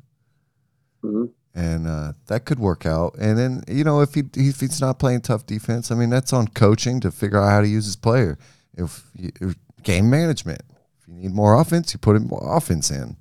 Mhm. 1.02 1.30
And 1.54 1.86
uh, 1.86 2.12
that 2.26 2.44
could 2.44 2.58
work 2.58 2.86
out. 2.86 3.16
And 3.18 3.36
then 3.38 3.62
you 3.68 3.84
know, 3.84 4.00
if 4.00 4.14
he 4.14 4.24
if 4.34 4.60
he's 4.60 4.80
not 4.80 4.98
playing 4.98 5.22
tough 5.22 5.46
defense, 5.46 5.90
I 5.90 5.94
mean, 5.94 6.10
that's 6.10 6.32
on 6.32 6.48
coaching 6.48 7.00
to 7.00 7.10
figure 7.10 7.38
out 7.38 7.50
how 7.50 7.60
to 7.60 7.68
use 7.68 7.84
his 7.84 7.96
player. 7.96 8.38
If, 8.74 9.04
if 9.14 9.56
game 9.82 10.08
management, 10.08 10.62
if 11.00 11.08
you 11.08 11.14
need 11.14 11.32
more 11.32 11.60
offense, 11.60 11.92
you 11.92 11.98
put 11.98 12.20
more 12.22 12.56
offense 12.56 12.90
in. 12.90 13.16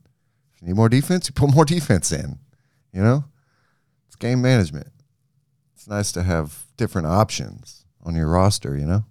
If 0.54 0.62
you 0.62 0.68
need 0.68 0.76
more 0.76 0.90
defense, 0.90 1.28
you 1.28 1.34
put 1.34 1.54
more 1.56 1.66
defense 1.66 2.12
in. 2.12 2.40
You 2.94 3.04
know, 3.04 3.26
it's 4.08 4.16
game 4.16 4.42
management. 4.42 4.88
It's 5.76 5.88
nice 5.88 6.12
to 6.14 6.24
have 6.24 6.66
different 6.78 7.08
options 7.08 7.86
on 8.04 8.16
your 8.16 8.28
roster, 8.28 8.76
you 8.78 8.86
know? 8.86 9.06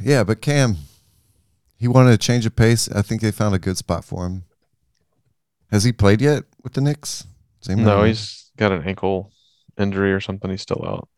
Yeah, 0.00 0.24
but 0.24 0.40
Cam, 0.40 0.76
he 1.76 1.88
wanted 1.88 2.12
a 2.12 2.18
change 2.18 2.46
of 2.46 2.56
pace. 2.56 2.88
I 2.90 3.02
think 3.02 3.20
they 3.20 3.30
found 3.30 3.54
a 3.54 3.58
good 3.58 3.76
spot 3.76 4.04
for 4.04 4.26
him. 4.26 4.44
Has 5.70 5.84
he 5.84 5.92
played 5.92 6.20
yet 6.20 6.44
with 6.62 6.74
the 6.74 6.80
Knicks? 6.80 7.26
Anybody 7.68 7.96
No, 7.96 8.04
he's 8.04 8.50
got 8.56 8.72
an 8.72 8.82
ankle 8.84 9.32
injury 9.78 10.12
or 10.12 10.20
something. 10.20 10.50
He's 10.50 10.62
still 10.62 10.84
out. 10.86 11.08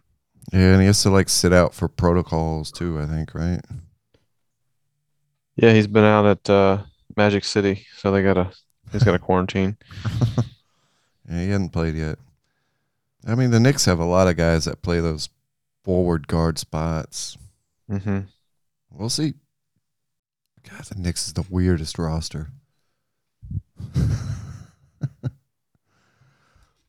Yeah, 0.53 0.73
and 0.73 0.81
he 0.81 0.87
has 0.87 1.03
to 1.03 1.11
like 1.11 1.29
sit 1.29 1.53
out 1.53 1.75
for 1.75 1.89
protocols 1.89 2.71
too, 2.71 2.99
I 2.99 3.07
think, 3.07 3.35
right? 3.35 3.61
Yeah, 5.57 5.73
he's 5.73 5.87
been 5.87 6.05
out 6.05 6.27
at 6.27 6.51
uh, 6.51 6.83
Magic 7.17 7.45
City, 7.45 7.87
so 7.97 8.11
they 8.11 8.23
got 8.23 8.37
a 8.37 8.51
he's 8.93 9.05
got 9.05 9.15
a 9.15 9.19
quarantine. 9.21 9.77
Yeah, 11.27 11.41
he 11.41 11.49
hasn't 11.49 11.73
played 11.73 11.95
yet. 11.95 12.19
I 13.27 13.35
mean, 13.35 13.51
the 13.51 13.59
Knicks 13.59 13.87
have 13.87 13.99
a 13.99 14.05
lot 14.05 14.29
of 14.29 14.37
guys 14.37 14.67
that 14.67 14.83
play 14.83 15.01
those 15.01 15.31
forward 15.83 16.29
guard 16.29 16.59
spots. 16.59 17.39
Mm-hmm. 17.91 18.21
We'll 18.91 19.09
see. 19.09 19.33
God, 20.69 20.85
the 20.85 21.01
Knicks 21.01 21.27
is 21.27 21.33
the 21.33 21.47
weirdest 21.49 21.99
roster. 21.99 22.51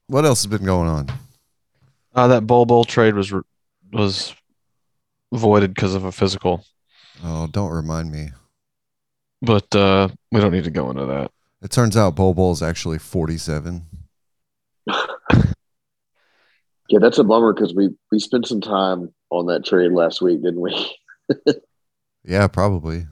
what 0.08 0.26
else 0.26 0.44
has 0.44 0.48
been 0.48 0.66
going 0.66 0.88
on? 0.88 1.10
Uh, 2.14 2.28
that 2.28 2.48
Bol 2.48 2.66
Bol 2.66 2.84
trade 2.86 3.16
was 3.16 3.32
re- 3.32 3.42
was 3.92 4.34
voided 5.34 5.74
because 5.74 5.94
of 5.96 6.04
a 6.06 6.12
physical, 6.12 6.66
Oh, 7.24 7.48
don't 7.48 7.72
remind 7.72 8.12
me. 8.12 8.30
but 9.42 9.74
uh, 9.76 10.08
we 10.32 10.40
don't 10.42 10.52
need 10.52 10.64
to 10.66 10.72
go 10.72 10.90
into 10.90 11.06
that. 11.06 11.32
It 11.62 11.72
turns 11.72 11.98
out 11.98 12.16
Bol 12.16 12.34
Bol 12.34 12.52
is 12.52 12.62
actually 12.62 13.00
47. 13.00 13.86
Yeah, 16.88 17.00
that's 17.00 17.18
a 17.18 17.24
bummer 17.24 17.52
because 17.52 17.74
we 17.74 17.90
we 18.12 18.20
spent 18.20 18.48
some 18.48 18.62
time 18.62 19.12
on 19.32 19.48
that 19.48 19.66
trade 19.66 19.92
last 19.92 20.22
week, 20.22 20.44
didn't 20.44 20.62
we? 20.62 20.98
Yeah, 22.28 22.48
probably. 22.48 23.06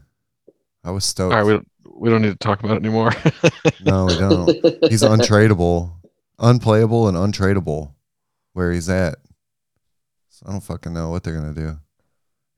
I 0.83 0.89
was 0.89 1.05
stoked. 1.05 1.33
All 1.33 1.39
right, 1.39 1.45
we 1.45 1.53
don't, 1.53 1.67
we 2.01 2.09
don't 2.09 2.21
need 2.23 2.31
to 2.31 2.35
talk 2.35 2.63
about 2.63 2.77
it 2.77 2.83
anymore. 2.83 3.11
no, 3.83 4.05
we 4.05 4.17
don't. 4.17 4.47
He's 4.89 5.03
untradeable, 5.03 5.91
unplayable, 6.43 7.07
and 7.07 7.17
untradeable 7.17 7.93
where 8.53 8.71
he's 8.71 8.89
at. 8.89 9.15
So 10.29 10.45
I 10.47 10.51
don't 10.51 10.61
fucking 10.61 10.93
know 10.93 11.09
what 11.09 11.23
they're 11.23 11.35
gonna 11.35 11.53
do. 11.53 11.79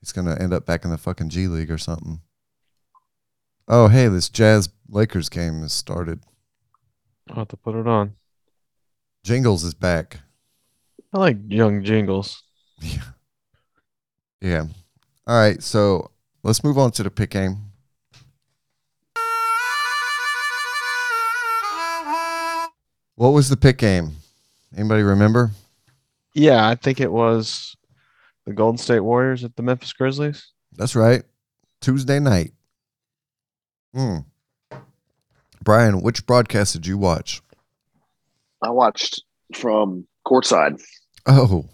He's 0.02 0.12
gonna 0.12 0.36
end 0.36 0.54
up 0.54 0.65
back 0.65 0.84
in 0.84 0.91
the 0.91 0.98
fucking 0.98 1.30
G 1.30 1.48
League 1.48 1.71
or 1.71 1.78
something. 1.78 2.21
Oh, 3.67 3.88
hey, 3.88 4.08
this 4.08 4.30
Jazz 4.30 4.69
Lakers 4.89 5.30
game 5.30 5.62
has 5.62 5.74
started. 5.74 6.19
I'll 7.30 7.38
have 7.38 7.48
to 7.50 7.58
put 7.58 7.76
it 7.76 7.88
on. 7.88 8.15
Jingles 9.24 9.63
is 9.63 9.74
back. 9.74 10.19
I 11.13 11.19
like 11.19 11.38
young 11.48 11.84
jingles. 11.84 12.43
Yeah. 12.82 13.04
Yeah. 14.41 14.65
All 15.26 15.36
right, 15.39 15.63
so 15.63 16.12
let's 16.43 16.63
move 16.63 16.78
on 16.78 16.91
to 16.91 17.04
the 17.04 17.10
pick 17.10 17.32
game. 17.32 17.71
What 23.15 23.30
was 23.30 23.49
the 23.49 23.58
pick 23.58 23.78
game? 23.78 24.12
Anybody 24.75 25.04
remember? 25.04 25.51
Yeah, 26.34 26.67
I 26.67 26.75
think 26.75 26.99
it 26.99 27.12
was 27.12 27.75
the 28.45 28.54
Golden 28.54 28.78
State 28.78 28.99
Warriors 28.99 29.43
at 29.43 29.56
the 29.56 29.63
Memphis 29.63 29.93
Grizzlies. 29.93 30.51
That's 30.73 30.95
right. 30.95 31.23
Tuesday 31.80 32.19
night. 32.19 32.51
Hmm. 33.93 34.17
Brian, 35.63 36.01
which 36.01 36.25
broadcast 36.25 36.73
did 36.73 36.86
you 36.86 36.97
watch? 36.97 37.41
I 38.62 38.69
watched 38.69 39.23
from 39.54 40.06
courtside. 40.28 40.82
Oh. 41.25 41.65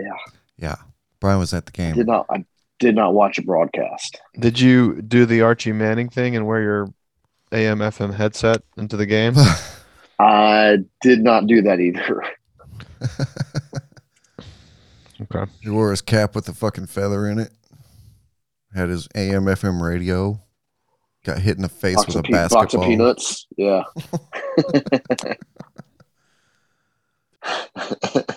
Yeah. 0.00 0.06
Yeah. 0.58 0.76
Brian 1.20 1.38
was 1.38 1.54
at 1.54 1.66
the 1.66 1.72
game. 1.72 1.94
Did 1.94 2.08
not. 2.08 2.26
I 2.30 2.44
did 2.78 2.94
not 2.94 3.14
watch 3.14 3.38
a 3.38 3.42
broadcast. 3.42 4.20
Did 4.38 4.58
you 4.60 5.00
do 5.02 5.26
the 5.26 5.42
Archie 5.42 5.72
Manning 5.72 6.08
thing 6.08 6.36
and 6.36 6.46
wear 6.46 6.60
your 6.62 6.92
AM 7.52 7.78
FM 7.78 8.14
headset 8.14 8.62
into 8.76 8.96
the 8.96 9.06
game? 9.06 9.34
I 10.18 10.78
did 11.00 11.22
not 11.22 11.46
do 11.46 11.62
that 11.62 11.80
either. 11.80 12.22
Okay. 15.20 15.50
he 15.60 15.68
wore 15.68 15.90
his 15.90 16.00
cap 16.00 16.36
with 16.36 16.44
the 16.46 16.54
fucking 16.54 16.86
feather 16.86 17.26
in 17.26 17.40
it. 17.40 17.50
Had 18.74 18.88
his 18.88 19.08
AM 19.16 19.46
FM 19.46 19.80
radio. 19.82 20.40
Got 21.24 21.38
hit 21.38 21.56
in 21.56 21.62
the 21.62 21.68
face 21.68 21.96
Box 21.96 22.14
with 22.14 22.16
a 22.16 22.22
pe- 22.22 22.48
box 22.48 22.74
of 22.74 22.82
peanuts. 22.82 23.46
Yeah. 23.56 23.82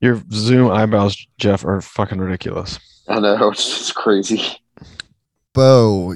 Your 0.00 0.22
Zoom 0.32 0.70
eyebrows, 0.70 1.16
Jeff, 1.38 1.64
are 1.64 1.80
fucking 1.80 2.18
ridiculous. 2.18 2.78
I 3.08 3.18
know 3.20 3.50
it's, 3.50 3.80
it's 3.80 3.92
crazy. 3.92 4.42
Bo. 5.54 6.14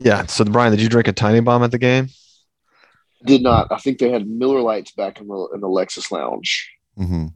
Yeah. 0.00 0.26
So, 0.26 0.44
Brian, 0.44 0.70
did 0.72 0.80
you 0.80 0.88
drink 0.88 1.08
a 1.08 1.12
tiny 1.12 1.40
bomb 1.40 1.62
at 1.62 1.70
the 1.70 1.78
game? 1.78 2.08
Did 3.24 3.42
not. 3.42 3.72
I 3.72 3.78
think 3.78 3.98
they 3.98 4.10
had 4.10 4.28
Miller 4.28 4.60
Lites 4.60 4.92
back 4.92 5.20
in 5.20 5.26
the 5.26 5.48
in 5.54 5.60
the 5.60 5.66
Lexus 5.68 6.10
Lounge. 6.12 6.70
hmm 6.96 7.26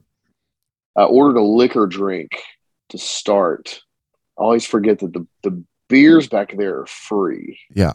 I 0.95 1.03
ordered 1.05 1.37
a 1.39 1.43
liquor 1.43 1.87
drink 1.87 2.31
to 2.89 2.97
start. 2.99 3.81
I 4.37 4.43
always 4.43 4.65
forget 4.65 4.99
that 4.99 5.11
the, 5.13 5.25
the 5.41 5.63
beers 5.89 6.27
back 6.27 6.55
there 6.55 6.81
are 6.81 6.85
free, 6.85 7.59
Yeah. 7.73 7.93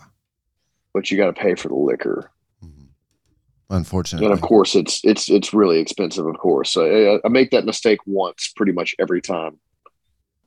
but 0.93 1.09
you 1.11 1.17
got 1.17 1.27
to 1.27 1.33
pay 1.33 1.55
for 1.55 1.69
the 1.69 1.75
liquor. 1.77 2.31
Mhm. 2.65 2.89
Unfortunately. 3.71 4.27
And 4.27 4.35
of 4.35 4.41
course, 4.43 4.75
it's 4.75 5.01
it's 5.05 5.31
it's 5.31 5.55
really 5.55 5.79
expensive. 5.79 6.27
Of 6.27 6.37
course, 6.39 6.71
so 6.73 6.85
I, 6.85 7.21
I 7.25 7.29
make 7.31 7.51
that 7.53 7.65
mistake 7.65 8.01
once, 8.05 8.53
pretty 8.57 8.73
much 8.73 8.95
every 8.99 9.23
time. 9.23 9.59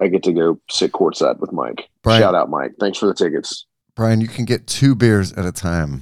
I 0.02 0.08
get 0.10 0.24
to 0.24 0.34
go 0.34 0.60
sit 0.70 0.92
courtside 0.92 1.40
with 1.40 1.52
Mike. 1.54 1.88
Brian- 2.04 2.22
Shout 2.22 2.36
out, 2.36 2.50
Mike! 2.50 2.74
Thanks 2.80 2.98
for 3.00 3.06
the 3.08 3.14
tickets. 3.14 3.66
Brian, 3.96 4.22
you 4.22 4.28
can 4.28 4.46
get 4.46 4.68
two 4.68 4.96
beers 4.96 5.34
at 5.34 5.46
a 5.46 5.52
time 5.52 6.02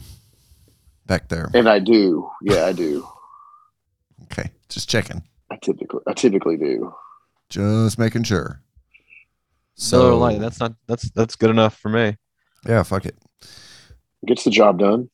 back 1.05 1.27
there. 1.29 1.49
And 1.53 1.67
I 1.67 1.79
do, 1.79 2.29
yeah, 2.41 2.65
I 2.65 2.73
do. 2.73 3.07
Okay. 4.31 4.51
Just 4.69 4.87
checking. 4.87 5.23
I 5.49 5.55
typically 5.55 6.01
I 6.05 6.13
typically 6.13 6.55
do. 6.55 6.93
Just 7.49 7.97
making 7.97 8.23
sure. 8.23 8.61
So, 9.73 10.17
light. 10.19 10.39
That's 10.39 10.59
not. 10.59 10.73
That's 10.85 11.09
that's 11.11 11.35
good 11.35 11.49
enough 11.49 11.75
for 11.79 11.89
me. 11.89 12.15
yeah, 12.67 12.83
fuck 12.83 13.07
it. 13.07 13.17
Gets 14.27 14.43
the 14.43 14.51
job 14.51 14.77
done. 14.77 15.09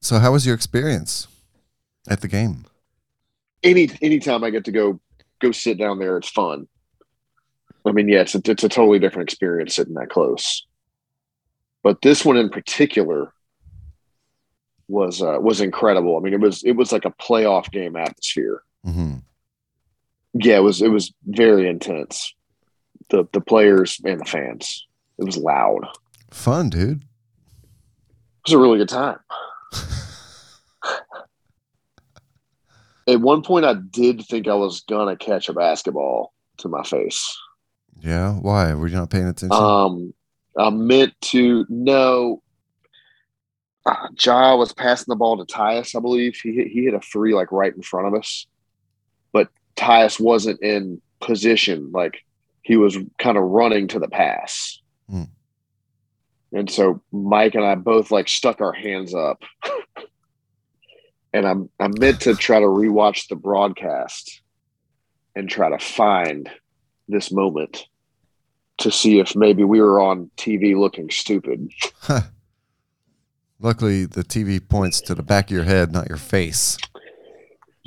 So 0.00 0.20
how 0.20 0.30
was 0.30 0.46
your 0.46 0.54
experience 0.54 1.26
at 2.06 2.20
the 2.20 2.28
game? 2.28 2.66
Any 3.64 3.88
anytime 4.00 4.44
I 4.44 4.50
get 4.50 4.64
to 4.66 4.70
go 4.70 5.00
go 5.40 5.50
sit 5.50 5.76
down 5.76 5.98
there, 5.98 6.16
it's 6.16 6.28
fun. 6.28 6.68
I 7.84 7.90
mean, 7.90 8.08
yeah, 8.08 8.20
it's 8.20 8.36
a, 8.36 8.42
it's 8.44 8.62
a 8.62 8.68
totally 8.68 9.00
different 9.00 9.28
experience 9.28 9.74
sitting 9.74 9.94
that 9.94 10.10
close. 10.10 10.64
But 11.84 12.02
this 12.02 12.24
one 12.24 12.36
in 12.36 12.48
particular 12.48 13.32
was 14.88 15.22
uh, 15.22 15.38
was 15.40 15.60
incredible. 15.60 16.16
I 16.16 16.20
mean, 16.20 16.32
it 16.34 16.40
was 16.40 16.64
it 16.64 16.72
was 16.72 16.90
like 16.90 17.04
a 17.04 17.10
playoff 17.12 17.70
game 17.70 17.94
atmosphere. 17.94 18.64
hmm 18.82 19.16
Yeah, 20.32 20.56
it 20.56 20.62
was 20.62 20.82
it 20.82 20.88
was 20.88 21.12
very 21.26 21.68
intense. 21.68 22.34
The 23.10 23.28
the 23.32 23.40
players 23.40 24.00
and 24.04 24.18
the 24.20 24.24
fans. 24.24 24.86
It 25.18 25.24
was 25.24 25.36
loud. 25.36 25.86
Fun, 26.32 26.70
dude. 26.70 27.02
It 27.02 28.46
was 28.46 28.54
a 28.54 28.58
really 28.58 28.78
good 28.78 28.88
time. 28.88 29.18
At 33.06 33.20
one 33.20 33.42
point, 33.42 33.66
I 33.66 33.74
did 33.74 34.24
think 34.24 34.48
I 34.48 34.54
was 34.54 34.80
gonna 34.80 35.16
catch 35.16 35.50
a 35.50 35.52
basketball 35.52 36.32
to 36.58 36.68
my 36.68 36.82
face. 36.82 37.36
Yeah. 38.00 38.32
Why? 38.32 38.72
Were 38.74 38.86
you 38.88 38.96
not 38.96 39.10
paying 39.10 39.28
attention? 39.28 39.52
Um, 39.52 40.14
I 40.58 40.70
meant 40.70 41.14
to 41.32 41.66
know. 41.68 42.42
Uh, 43.86 44.08
Ja 44.18 44.56
was 44.56 44.72
passing 44.72 45.06
the 45.08 45.16
ball 45.16 45.36
to 45.36 45.44
Tyus, 45.44 45.94
I 45.94 46.00
believe. 46.00 46.36
He 46.42 46.52
hit, 46.54 46.68
he 46.68 46.84
hit 46.84 46.94
a 46.94 47.00
three 47.00 47.34
like 47.34 47.52
right 47.52 47.74
in 47.74 47.82
front 47.82 48.06
of 48.08 48.14
us, 48.14 48.46
but 49.32 49.48
Tyus 49.76 50.18
wasn't 50.18 50.62
in 50.62 51.02
position. 51.20 51.90
Like 51.92 52.24
he 52.62 52.76
was 52.78 52.96
kind 53.18 53.36
of 53.36 53.44
running 53.44 53.88
to 53.88 53.98
the 53.98 54.08
pass, 54.08 54.80
Hmm. 55.10 55.24
and 56.52 56.70
so 56.70 57.02
Mike 57.12 57.54
and 57.56 57.64
I 57.64 57.74
both 57.74 58.10
like 58.10 58.28
stuck 58.28 58.62
our 58.62 58.72
hands 58.72 59.14
up. 59.14 59.42
and 61.34 61.46
I'm 61.46 61.68
I 61.78 61.88
meant 61.88 62.20
to 62.22 62.34
try 62.34 62.60
to 62.60 62.66
rewatch 62.66 63.28
the 63.28 63.36
broadcast 63.36 64.40
and 65.36 65.46
try 65.48 65.68
to 65.68 65.78
find 65.78 66.48
this 67.08 67.30
moment 67.30 67.86
to 68.78 68.90
see 68.90 69.18
if 69.20 69.36
maybe 69.36 69.62
we 69.64 69.80
were 69.80 70.00
on 70.00 70.30
TV 70.36 70.76
looking 70.76 71.10
stupid. 71.10 71.70
Luckily, 73.60 74.04
the 74.04 74.22
TV 74.24 74.66
points 74.66 75.00
to 75.02 75.14
the 75.14 75.22
back 75.22 75.46
of 75.46 75.50
your 75.52 75.64
head, 75.64 75.92
not 75.92 76.08
your 76.08 76.18
face. 76.18 76.76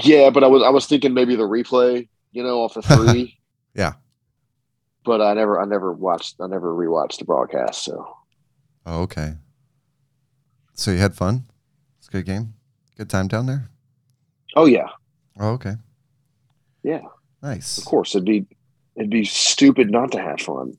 Yeah, 0.02 0.30
but 0.30 0.44
I 0.44 0.48
was 0.48 0.64
I 0.64 0.70
was 0.70 0.86
thinking 0.86 1.14
maybe 1.14 1.36
the 1.36 1.44
replay, 1.44 2.08
you 2.32 2.44
know, 2.44 2.62
off 2.64 2.74
the 2.76 2.82
three. 2.84 3.38
Yeah. 3.76 3.94
But 5.04 5.22
I 5.22 5.34
never 5.34 5.60
I 5.60 5.66
never 5.66 5.92
watched 5.94 6.36
I 6.42 6.48
never 6.48 6.74
rewatched 6.74 7.20
the 7.20 7.26
broadcast. 7.26 7.84
So 7.84 8.08
Oh, 8.86 9.02
okay. 9.04 9.34
So 10.74 10.92
you 10.92 10.98
had 11.00 11.16
fun? 11.16 11.46
It's 12.00 12.08
a 12.08 12.12
good 12.12 12.26
game. 12.26 12.54
Good 12.98 13.10
time 13.10 13.28
down 13.28 13.46
there. 13.48 13.70
oh 14.56 14.66
yeah, 14.66 14.88
Oh, 15.40 15.50
okay. 15.52 15.76
Yeah. 16.84 17.02
Nice. 17.44 17.78
of 17.78 17.86
course 17.86 18.16
it'd 18.16 18.26
be 18.26 18.46
it'd 18.98 19.10
be 19.10 19.24
stupid 19.26 19.90
not 19.92 20.12
to 20.12 20.20
have 20.20 20.40
fun 20.42 20.74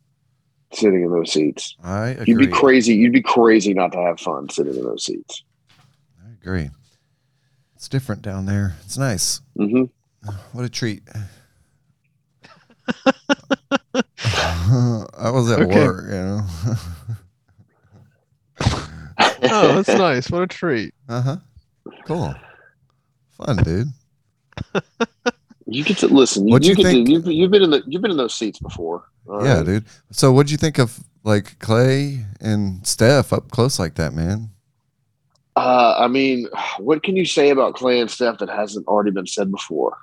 sitting 0.73 1.03
in 1.03 1.11
those 1.11 1.33
seats. 1.33 1.75
I 1.83 2.09
agree. 2.09 2.25
You'd 2.27 2.39
be 2.39 2.47
crazy. 2.49 2.95
You'd 2.95 3.13
be 3.13 3.23
crazy 3.23 3.73
not 3.75 3.93
to 3.93 3.99
have 3.99 4.21
fun 4.21 4.49
sitting 4.51 4.75
in 4.77 4.83
those 4.85 5.05
seats. 5.05 5.43
I 6.23 6.31
agree. 6.33 6.71
It's 7.77 7.89
different 7.89 8.23
down 8.23 8.45
there. 8.47 8.75
It's 8.85 8.99
nice. 8.99 9.41
hmm 9.57 9.85
What 10.53 10.65
a 10.65 10.69
treat. 10.69 11.03
I 14.25 15.31
was 15.31 15.51
at 15.51 15.61
Okay. 15.61 15.75
work, 15.77 16.05
you 16.07 16.11
know. 16.11 16.43
Oh, 19.51 19.75
that's 19.81 19.89
nice. 19.99 20.31
What 20.31 20.43
a 20.43 20.47
treat. 20.47 20.95
uh 21.09 21.23
huh. 21.23 21.37
Cool. 22.07 22.35
Fun, 23.31 23.57
dude. 23.59 23.89
You 25.71 25.85
get 25.85 25.99
to 25.99 26.09
listen. 26.09 26.47
What'd 26.47 26.65
you 26.67 26.71
you 26.71 26.77
get 26.77 26.83
think- 26.85 27.07
To, 27.07 27.13
you've, 27.13 27.27
you've 27.27 27.51
been 27.51 27.63
in 27.63 27.71
the 27.71 27.83
you've 27.87 28.03
been 28.03 28.11
in 28.11 28.17
those 28.17 28.35
seats 28.35 28.59
before. 28.59 29.05
all 29.29 29.45
yeah, 29.45 29.59
right? 29.59 29.67
dude. 29.67 29.85
So, 30.11 30.33
what'd 30.33 30.51
you 30.51 30.57
think 30.57 30.79
of 30.79 30.99
like 31.25 31.59
Klay 31.59 32.25
and 32.41 32.87
Steph 32.87 33.33
up 33.33 33.51
close 33.51 33.79
like 33.79 33.95
that, 33.97 34.15
man? 34.15 34.51
Uh, 35.57 35.97
I 35.99 36.07
mean, 36.09 36.47
what 36.79 37.03
can 37.03 37.17
you 37.17 37.25
say 37.25 37.51
about 37.51 37.75
Klay 37.75 38.01
and 38.01 38.11
Steph 38.11 38.39
that 38.39 38.49
hasn't 38.49 38.87
already 38.87 39.11
been 39.11 39.27
said 39.27 39.51
before? 39.51 39.97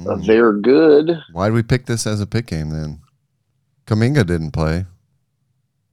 Uh, 0.00 0.16
Mm. 0.16 0.26
they're 0.26 0.52
good. 0.52 1.16
Why 1.32 1.46
did 1.46 1.54
we 1.54 1.62
pick 1.62 1.86
this 1.86 2.04
as 2.06 2.20
a 2.20 2.26
pick 2.26 2.46
game 2.46 2.70
then? 2.70 3.00
Kuminga 3.86 4.26
didn't 4.26 4.50
play. 4.50 4.86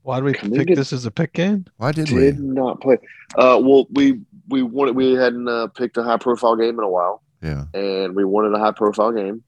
Why 0.02 0.16
did 0.18 0.24
we 0.24 0.32
Kuminga- 0.32 0.66
pick 0.66 0.76
this 0.76 0.92
as 0.92 1.06
a 1.06 1.10
pick 1.12 1.32
game? 1.32 1.66
Why 1.76 1.92
did 1.92 2.06
Did 2.08 2.38
we? 2.38 2.44
not 2.44 2.80
play. 2.80 2.98
Uh, 3.38 3.60
well, 3.62 3.86
we 3.92 4.20
we 4.48 4.62
wanted 4.64 4.96
we 4.96 5.12
hadn't 5.12 5.46
uh, 5.48 5.68
picked 5.68 5.96
a 5.96 6.02
high 6.02 6.16
profile 6.16 6.56
game 6.56 6.76
in 6.78 6.84
a 6.84 6.88
while, 6.90 7.22
Yeah. 7.42 7.64
and 7.74 8.14
we 8.14 8.24
wanted 8.24 8.54
a 8.54 8.58
high 8.58 8.72
profile 8.72 9.12
game. 9.12 9.42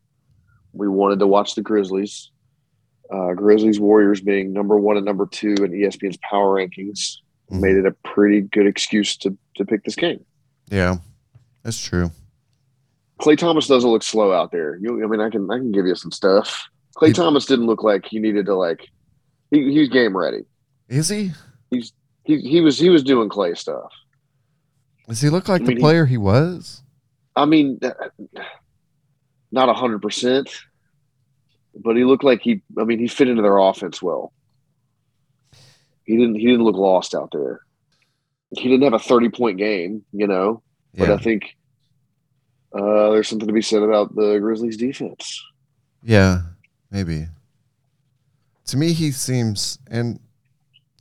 We 0.72 0.88
wanted 0.88 1.20
to 1.20 1.26
watch 1.26 1.54
the 1.54 1.62
Grizzlies. 1.62 2.30
Uh, 3.12 3.34
Grizzlies 3.34 3.78
Warriors 3.78 4.20
being 4.20 4.52
number 4.52 4.76
one 4.78 4.96
and 4.96 5.06
number 5.06 5.26
two 5.26 5.54
in 5.60 5.70
ESPN's 5.72 6.16
power 6.18 6.56
rankings 6.56 7.16
Mhm. 7.52 7.60
made 7.60 7.76
it 7.76 7.86
a 7.86 7.92
pretty 8.02 8.40
good 8.40 8.66
excuse 8.66 9.16
to 9.18 9.36
to 9.56 9.64
pick 9.64 9.84
this 9.84 9.94
game. 9.94 10.24
Yeah. 10.70 10.96
That's 11.62 11.80
true. 11.82 12.10
Klay 13.20 13.38
Thompson 13.38 13.72
doesn't 13.74 13.88
look 13.90 14.02
slow 14.02 14.32
out 14.32 14.50
there. 14.50 14.76
You, 14.76 15.04
I 15.04 15.06
mean, 15.06 15.20
I 15.20 15.30
can 15.30 15.48
I 15.50 15.58
can 15.58 15.70
give 15.70 15.86
you 15.86 15.94
some 15.94 16.10
stuff. 16.10 16.66
Klay 16.96 17.08
He- 17.08 17.12
Thompson 17.12 17.54
didn't 17.54 17.66
look 17.66 17.82
like 17.84 18.06
he 18.06 18.18
needed 18.18 18.46
to 18.46 18.54
like. 18.56 18.88
He, 19.50 19.70
he 19.72 19.78
was 19.80 19.88
game 19.88 20.16
ready. 20.16 20.44
Is 20.88 21.08
he? 21.08 21.30
He's 21.70 21.92
He 22.24 22.38
he 22.40 22.60
was 22.60 22.78
he 22.78 22.88
was 22.88 23.02
doing 23.04 23.28
Klay 23.28 23.56
stuff. 23.56 23.92
Does 25.08 25.20
he 25.20 25.28
look 25.28 25.48
like 25.48 25.60
I 25.60 25.64
the 25.64 25.68
mean, 25.68 25.76
he- 25.76 25.82
player 25.82 26.06
he 26.06 26.16
was? 26.18 26.82
I 27.36 27.46
mean, 27.46 27.80
uh, 27.82 27.92
not 29.50 29.68
a 29.68 29.74
hundred 29.74 30.02
percent, 30.02 30.50
but 31.74 31.96
he 31.96 32.04
looked 32.04 32.24
like 32.24 32.40
he. 32.42 32.62
I 32.78 32.84
mean, 32.84 32.98
he 32.98 33.08
fit 33.08 33.28
into 33.28 33.42
their 33.42 33.58
offense 33.58 34.00
well. 34.02 34.32
He 36.04 36.16
didn't. 36.16 36.36
He 36.36 36.46
didn't 36.46 36.64
look 36.64 36.76
lost 36.76 37.14
out 37.14 37.30
there. 37.32 37.60
He 38.50 38.68
didn't 38.68 38.84
have 38.84 38.92
a 38.94 38.98
thirty 38.98 39.28
point 39.28 39.58
game, 39.58 40.04
you 40.12 40.26
know. 40.26 40.62
But 40.96 41.08
Yeah. 41.08 41.14
I 41.14 41.18
think 41.18 41.56
uh, 42.72 43.10
there's 43.10 43.28
something 43.28 43.48
to 43.48 43.54
be 43.54 43.62
said 43.62 43.82
about 43.82 44.14
the 44.14 44.38
Grizzlies' 44.38 44.76
defense. 44.76 45.42
Yeah, 46.02 46.42
maybe. 46.90 47.28
To 48.66 48.76
me, 48.76 48.92
he 48.92 49.10
seems, 49.10 49.78
and 49.90 50.20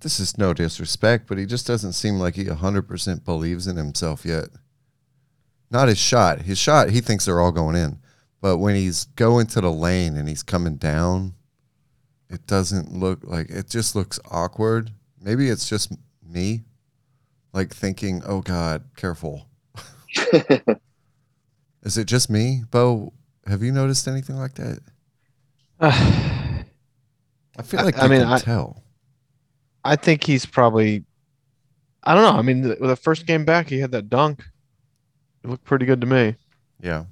this 0.02 0.20
is 0.20 0.38
no 0.38 0.54
disrespect, 0.54 1.28
but 1.28 1.38
he 1.38 1.46
just 1.46 1.66
doesn't 1.66 1.94
seem 1.94 2.20
like 2.20 2.36
he 2.36 2.46
100% 2.46 3.26
believes 3.26 3.68
in 3.68 3.78
himself 3.78 4.26
yet. 4.26 4.50
Not 5.74 5.88
his 5.88 5.98
shot. 5.98 6.42
His 6.44 6.60
shot, 6.60 6.92
he 6.92 7.02
thinks 7.02 7.26
they're 7.26 7.42
all 7.42 7.52
going 7.52 7.76
in. 7.76 7.98
But 8.42 8.60
when 8.60 8.76
he's 8.76 9.06
going 9.16 9.48
to 9.48 9.62
the 9.62 9.72
lane 9.72 10.16
and 10.16 10.30
he's 10.30 10.44
coming 10.44 10.76
down, 10.76 11.34
it 12.30 12.46
doesn't 12.46 12.94
look 12.94 13.22
like 13.24 13.50
it 13.50 13.70
just 13.70 13.96
looks 13.96 14.20
awkward. 14.30 14.92
Maybe 15.20 15.50
it's 15.50 15.68
just 15.68 15.92
me, 16.24 16.64
like 17.54 17.74
thinking, 17.74 18.22
oh 18.26 18.42
God, 18.42 18.84
careful. 18.96 19.48
Is 21.82 21.98
it 21.98 22.06
just 22.06 22.30
me? 22.30 22.64
Bo, 22.70 23.12
have 23.48 23.64
you 23.64 23.72
noticed 23.72 24.08
anything 24.08 24.36
like 24.38 24.54
that? 24.56 24.80
I 25.80 26.66
I 27.58 27.62
feel 27.64 27.84
like 27.84 27.98
I 27.98 28.04
you 28.04 28.10
mean, 28.10 28.22
I- 28.22 28.38
tell. 28.38 28.84
I 29.84 29.96
think 29.96 30.24
he's 30.24 30.46
probably. 30.46 31.04
I 32.04 32.14
don't 32.14 32.24
know. 32.24 32.38
I 32.40 32.42
mean, 32.42 32.62
the, 32.62 32.76
the 32.76 32.96
first 32.96 33.26
game 33.26 33.44
back, 33.44 33.68
he 33.70 33.80
had 33.80 33.92
that 33.92 34.10
dunk. 34.10 34.46
It 35.44 35.50
looked 35.50 35.66
pretty 35.66 35.86
good 35.86 36.02
to 36.02 36.08
me. 36.08 36.36
Yeah. 36.80 37.06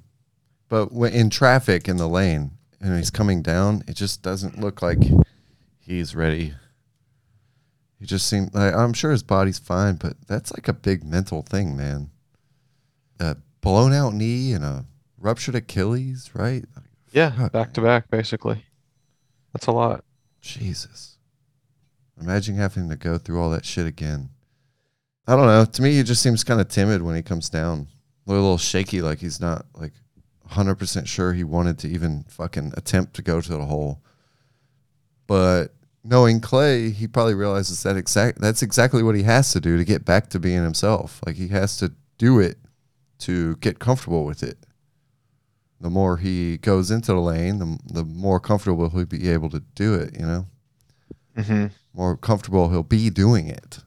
But 0.68 0.90
in 0.92 1.28
traffic 1.28 1.88
in 1.88 1.98
the 1.98 2.08
lane 2.08 2.52
and 2.80 2.96
he's 2.96 3.10
coming 3.10 3.42
down, 3.42 3.84
it 3.86 3.94
just 3.94 4.22
doesn't 4.22 4.58
look 4.58 4.80
like 4.80 4.98
he's 5.78 6.14
ready. 6.14 6.54
He 8.00 8.06
just 8.06 8.26
seemed 8.26 8.54
like 8.54 8.74
I'm 8.74 8.94
sure 8.94 9.10
his 9.12 9.22
body's 9.22 9.58
fine, 9.58 9.96
but 9.96 10.14
that's 10.26 10.52
like 10.52 10.66
a 10.66 10.72
big 10.72 11.04
mental 11.04 11.42
thing, 11.42 11.76
man. 11.76 12.10
A 13.20 13.36
blown 13.60 13.92
out 13.92 14.14
knee 14.14 14.52
and 14.52 14.64
a 14.64 14.86
ruptured 15.18 15.54
Achilles, 15.54 16.30
right? 16.34 16.64
Yeah, 17.12 17.48
back 17.52 17.74
to 17.74 17.80
back, 17.82 18.10
basically. 18.10 18.64
That's 19.52 19.66
a 19.66 19.72
lot. 19.72 20.04
Jesus. 20.40 21.18
Imagine 22.20 22.56
having 22.56 22.88
to 22.88 22.96
go 22.96 23.18
through 23.18 23.40
all 23.40 23.50
that 23.50 23.64
shit 23.64 23.86
again. 23.86 24.30
I 25.26 25.36
don't 25.36 25.46
know. 25.46 25.64
To 25.64 25.82
me, 25.82 25.96
he 25.96 26.02
just 26.02 26.22
seems 26.22 26.42
kind 26.42 26.60
of 26.60 26.68
timid 26.68 27.02
when 27.02 27.14
he 27.14 27.22
comes 27.22 27.48
down. 27.48 27.88
A 28.32 28.40
little 28.40 28.58
shaky, 28.58 29.02
like 29.02 29.18
he's 29.18 29.40
not 29.40 29.66
like 29.74 29.92
100% 30.50 31.06
sure 31.06 31.32
he 31.32 31.44
wanted 31.44 31.78
to 31.80 31.88
even 31.88 32.24
fucking 32.28 32.72
attempt 32.76 33.14
to 33.14 33.22
go 33.22 33.40
to 33.40 33.48
the 33.48 33.64
hole. 33.64 34.00
But 35.26 35.74
knowing 36.04 36.40
Klay, 36.40 36.92
he 36.92 37.06
probably 37.06 37.34
realizes 37.34 37.82
that 37.82 37.96
exact 37.96 38.40
that's 38.40 38.62
exactly 38.62 39.02
what 39.02 39.14
he 39.14 39.22
has 39.22 39.52
to 39.52 39.60
do 39.60 39.76
to 39.76 39.84
get 39.84 40.04
back 40.04 40.28
to 40.30 40.40
being 40.40 40.62
himself. 40.62 41.20
Like 41.24 41.36
he 41.36 41.48
has 41.48 41.76
to 41.78 41.92
do 42.18 42.38
it 42.38 42.58
to 43.20 43.56
get 43.56 43.78
comfortable 43.78 44.24
with 44.24 44.42
it. 44.42 44.58
The 45.80 45.90
more 45.90 46.16
he 46.16 46.58
goes 46.58 46.90
into 46.90 47.12
the 47.12 47.20
lane, 47.20 47.58
the, 47.58 47.78
the 47.92 48.04
more 48.04 48.38
comfortable 48.38 48.88
he'll 48.88 49.04
be 49.04 49.28
able 49.28 49.50
to 49.50 49.60
do 49.74 49.94
it, 49.94 50.18
you 50.18 50.26
know? 50.26 50.46
Mm-hmm. 51.36 51.66
more 51.94 52.14
comfortable 52.14 52.68
he'll 52.68 52.82
be 52.82 53.08
doing 53.08 53.48
it. 53.48 53.78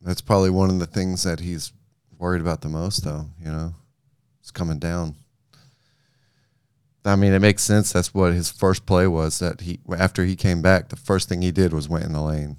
That's 0.00 0.22
probably 0.22 0.48
one 0.48 0.70
of 0.70 0.78
the 0.78 0.86
things 0.86 1.22
that 1.24 1.40
he's 1.40 1.70
worried 2.18 2.40
about 2.40 2.60
the 2.60 2.68
most, 2.68 3.04
though. 3.04 3.26
You 3.40 3.50
know, 3.50 3.74
it's 4.40 4.50
coming 4.50 4.78
down. 4.78 5.16
I 7.04 7.16
mean, 7.16 7.32
it 7.32 7.40
makes 7.40 7.62
sense. 7.62 7.92
That's 7.92 8.14
what 8.14 8.32
his 8.32 8.50
first 8.50 8.86
play 8.86 9.06
was. 9.06 9.38
That 9.38 9.60
he 9.60 9.80
after 9.96 10.24
he 10.24 10.36
came 10.36 10.62
back, 10.62 10.88
the 10.88 10.96
first 10.96 11.28
thing 11.28 11.42
he 11.42 11.52
did 11.52 11.72
was 11.72 11.88
went 11.88 12.04
in 12.04 12.12
the 12.12 12.22
lane. 12.22 12.56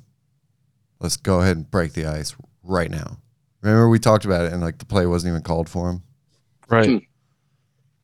Let's 1.00 1.18
go 1.18 1.42
ahead 1.42 1.58
and 1.58 1.70
break 1.70 1.94
the 1.94 2.06
ice 2.06 2.36
right 2.64 2.92
now. 2.92 3.18
Remember 3.62 3.90
we 3.90 4.00
talked 4.00 4.26
about 4.26 4.46
it, 4.46 4.54
and 4.54 4.62
like 4.62 4.78
the 4.78 4.86
play 4.86 5.06
wasn't 5.06 5.32
even 5.32 5.42
called 5.42 5.68
for 5.68 5.90
him. 5.90 6.04
Right. 6.70 6.90
Hmm. 6.90 6.98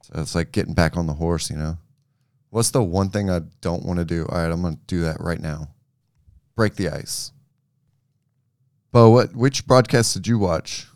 So 0.04 0.22
it's 0.22 0.36
like 0.36 0.52
getting 0.52 0.74
back 0.74 0.98
on 0.98 1.06
the 1.06 1.14
horse, 1.14 1.50
you 1.50 1.58
know. 1.58 1.78
What's 2.50 2.72
the 2.72 2.84
one 2.84 3.10
thing 3.10 3.30
I 3.30 3.42
don't 3.62 3.86
want 3.86 4.00
to 4.00 4.06
do? 4.06 4.26
All 4.28 4.38
right, 4.38 4.52
I'm 4.52 4.62
going 4.62 4.76
to 4.76 4.82
do 4.88 5.02
that 5.02 5.22
right 5.22 5.40
now. 5.40 5.70
Break 6.56 6.76
the 6.76 6.90
ice. 6.90 7.32
Bo, 8.92 9.10
what 9.10 9.36
which 9.36 9.66
broadcast 9.66 10.14
did 10.14 10.28
you 10.28 10.38
watch? 10.38 10.88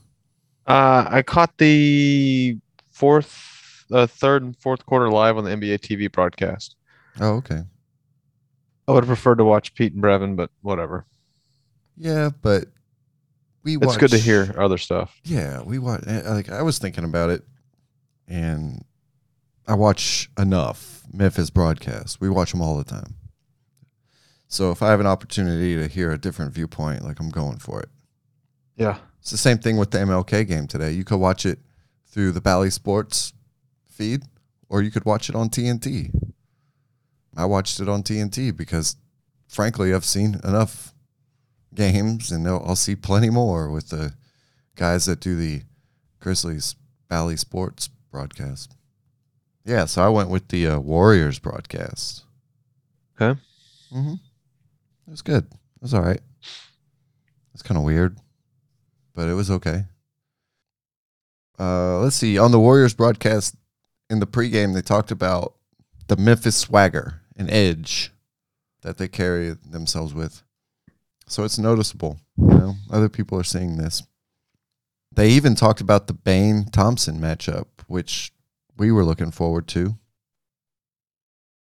Uh, 0.67 1.05
I 1.09 1.21
caught 1.21 1.57
the 1.57 2.57
fourth, 2.91 3.85
uh, 3.91 4.07
third, 4.07 4.43
and 4.43 4.57
fourth 4.57 4.85
quarter 4.85 5.09
live 5.09 5.37
on 5.37 5.43
the 5.43 5.51
NBA 5.51 5.79
TV 5.79 6.11
broadcast. 6.11 6.75
Oh, 7.19 7.35
okay. 7.35 7.61
I 8.87 8.91
would 8.91 9.03
have 9.03 9.07
preferred 9.07 9.37
to 9.37 9.45
watch 9.45 9.73
Pete 9.73 9.93
and 9.93 10.03
Brevin, 10.03 10.35
but 10.35 10.49
whatever. 10.61 11.05
Yeah, 11.97 12.29
but 12.41 12.65
we 13.63 13.77
It's 13.77 13.97
good 13.97 14.11
to 14.11 14.17
hear 14.17 14.53
other 14.57 14.77
stuff. 14.77 15.19
Yeah, 15.23 15.61
we 15.61 15.79
watch. 15.79 16.03
Like 16.05 16.49
I 16.49 16.61
was 16.61 16.77
thinking 16.77 17.03
about 17.03 17.31
it, 17.31 17.43
and 18.27 18.83
I 19.67 19.73
watch 19.73 20.29
enough 20.37 21.03
Memphis 21.11 21.49
broadcasts. 21.49 22.19
We 22.19 22.29
watch 22.29 22.51
them 22.51 22.61
all 22.61 22.77
the 22.77 22.83
time. 22.83 23.15
So 24.47 24.71
if 24.71 24.83
I 24.83 24.91
have 24.91 24.99
an 24.99 25.07
opportunity 25.07 25.75
to 25.75 25.87
hear 25.87 26.11
a 26.11 26.17
different 26.17 26.53
viewpoint, 26.53 27.03
like 27.03 27.19
I'm 27.19 27.29
going 27.29 27.57
for 27.57 27.81
it. 27.81 27.89
Yeah. 28.77 28.97
It's 29.25 29.31
the 29.31 29.39
same 29.39 29.57
thing 29.57 29.77
with 29.77 29.89
the 29.89 29.97
MLK 29.97 30.47
game 30.47 30.67
today. 30.67 30.91
You 30.91 31.03
could 31.03 31.17
watch 31.17 31.47
it 31.47 31.57
through 32.05 32.31
the 32.31 32.41
Bally 32.41 32.69
Sports 32.69 33.33
feed, 33.89 34.21
or 34.69 34.83
you 34.83 34.91
could 34.91 35.03
watch 35.03 35.29
it 35.29 35.35
on 35.35 35.49
TNT. 35.49 36.11
I 37.35 37.45
watched 37.45 37.79
it 37.79 37.89
on 37.89 38.03
TNT 38.03 38.55
because, 38.55 38.97
frankly, 39.47 39.95
I've 39.95 40.05
seen 40.05 40.39
enough 40.43 40.93
games, 41.73 42.31
and 42.31 42.47
I'll 42.47 42.75
see 42.75 42.95
plenty 42.95 43.31
more 43.31 43.71
with 43.71 43.89
the 43.89 44.13
guys 44.75 45.05
that 45.05 45.21
do 45.21 45.35
the 45.35 45.63
Grizzlies 46.19 46.75
Bally 47.07 47.35
Sports 47.35 47.89
broadcast. 48.11 48.75
Yeah, 49.65 49.85
so 49.85 50.03
I 50.03 50.09
went 50.09 50.29
with 50.29 50.49
the 50.49 50.67
uh, 50.67 50.79
Warriors 50.79 51.39
broadcast. 51.39 52.25
Okay. 53.19 53.39
Mm-hmm. 53.91 54.13
It 55.07 55.09
was 55.09 55.23
good. 55.23 55.45
It 55.45 55.81
was 55.81 55.95
all 55.95 56.03
right. 56.03 56.21
It's 57.55 57.63
kind 57.63 57.79
of 57.79 57.83
weird, 57.83 58.19
but 59.15 59.29
it 59.29 59.33
was 59.33 59.49
okay. 59.49 59.85
Uh, 61.57 61.99
let's 61.99 62.17
see. 62.17 62.37
On 62.37 62.51
the 62.51 62.59
Warriors 62.59 62.93
broadcast 62.93 63.55
in 64.09 64.19
the 64.19 64.27
pregame, 64.27 64.73
they 64.73 64.81
talked 64.81 65.09
about 65.09 65.55
the 66.07 66.17
Memphis 66.17 66.57
swagger 66.57 67.21
and 67.35 67.49
edge 67.49 68.11
that 68.81 68.97
they 68.97 69.07
carry 69.07 69.49
themselves 69.49 70.13
with. 70.13 70.43
So 71.27 71.43
it's 71.43 71.57
noticeable. 71.57 72.19
You 72.37 72.45
know, 72.45 72.75
other 72.91 73.09
people 73.09 73.39
are 73.39 73.43
seeing 73.43 73.77
this. 73.77 74.03
They 75.11 75.29
even 75.29 75.55
talked 75.55 75.81
about 75.81 76.07
the 76.07 76.13
Bane 76.13 76.65
Thompson 76.65 77.19
matchup, 77.19 77.67
which 77.87 78.31
we 78.77 78.91
were 78.91 79.05
looking 79.05 79.31
forward 79.31 79.67
to. 79.69 79.95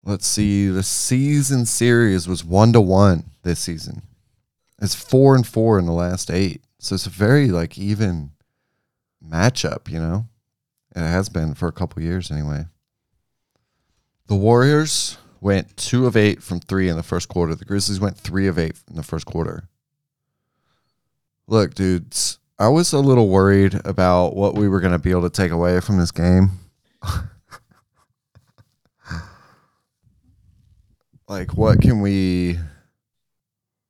Let's 0.05 0.27
see. 0.27 0.69
The 0.69 0.83
season 0.83 1.67
series 1.67 2.29
was 2.29 2.45
one 2.45 2.73
to 2.75 2.81
one 2.81 3.31
this 3.43 3.61
season. 3.61 4.03
It's 4.81 4.95
four 4.95 5.35
and 5.35 5.47
four 5.47 5.79
in 5.79 5.87
the 5.87 5.93
last 5.93 6.31
eight. 6.31 6.63
So 6.83 6.95
it's 6.95 7.05
a 7.05 7.11
very 7.11 7.49
like 7.49 7.77
even 7.77 8.31
matchup, 9.23 9.91
you 9.91 10.01
know? 10.01 10.27
And 10.93 11.05
it 11.05 11.09
has 11.09 11.29
been 11.29 11.53
for 11.53 11.69
a 11.69 11.73
couple 11.73 12.03
years 12.03 12.31
anyway. 12.31 12.65
The 14.29 14.35
Warriors 14.35 15.19
went 15.43 15.77
two 15.77 16.07
of 16.07 16.17
eight 16.17 16.43
from 16.43 16.59
three 16.59 16.89
in 16.89 16.97
the 16.97 17.03
first 17.03 17.29
quarter. 17.29 17.55
The 17.55 17.67
Grizzlies 17.67 18.01
went 18.01 18.17
three 18.17 18.47
of 18.47 18.59
eight 18.59 18.81
in 18.89 18.97
the 18.97 19.03
first 19.03 19.27
quarter. 19.27 19.69
Look, 21.47 21.75
dudes, 21.75 22.39
I 22.59 22.69
was 22.69 22.95
a 22.95 22.99
little 22.99 23.29
worried 23.29 23.79
about 23.85 24.35
what 24.35 24.55
we 24.55 24.67
were 24.67 24.81
going 24.81 24.93
to 24.93 24.99
be 24.99 25.11
able 25.11 25.29
to 25.29 25.31
take 25.31 25.53
away 25.53 25.81
from 25.81 25.99
this 25.99 26.13
game. 26.13 26.51
like, 31.29 31.55
what 31.55 31.83
can 31.83 32.01
we 32.01 32.59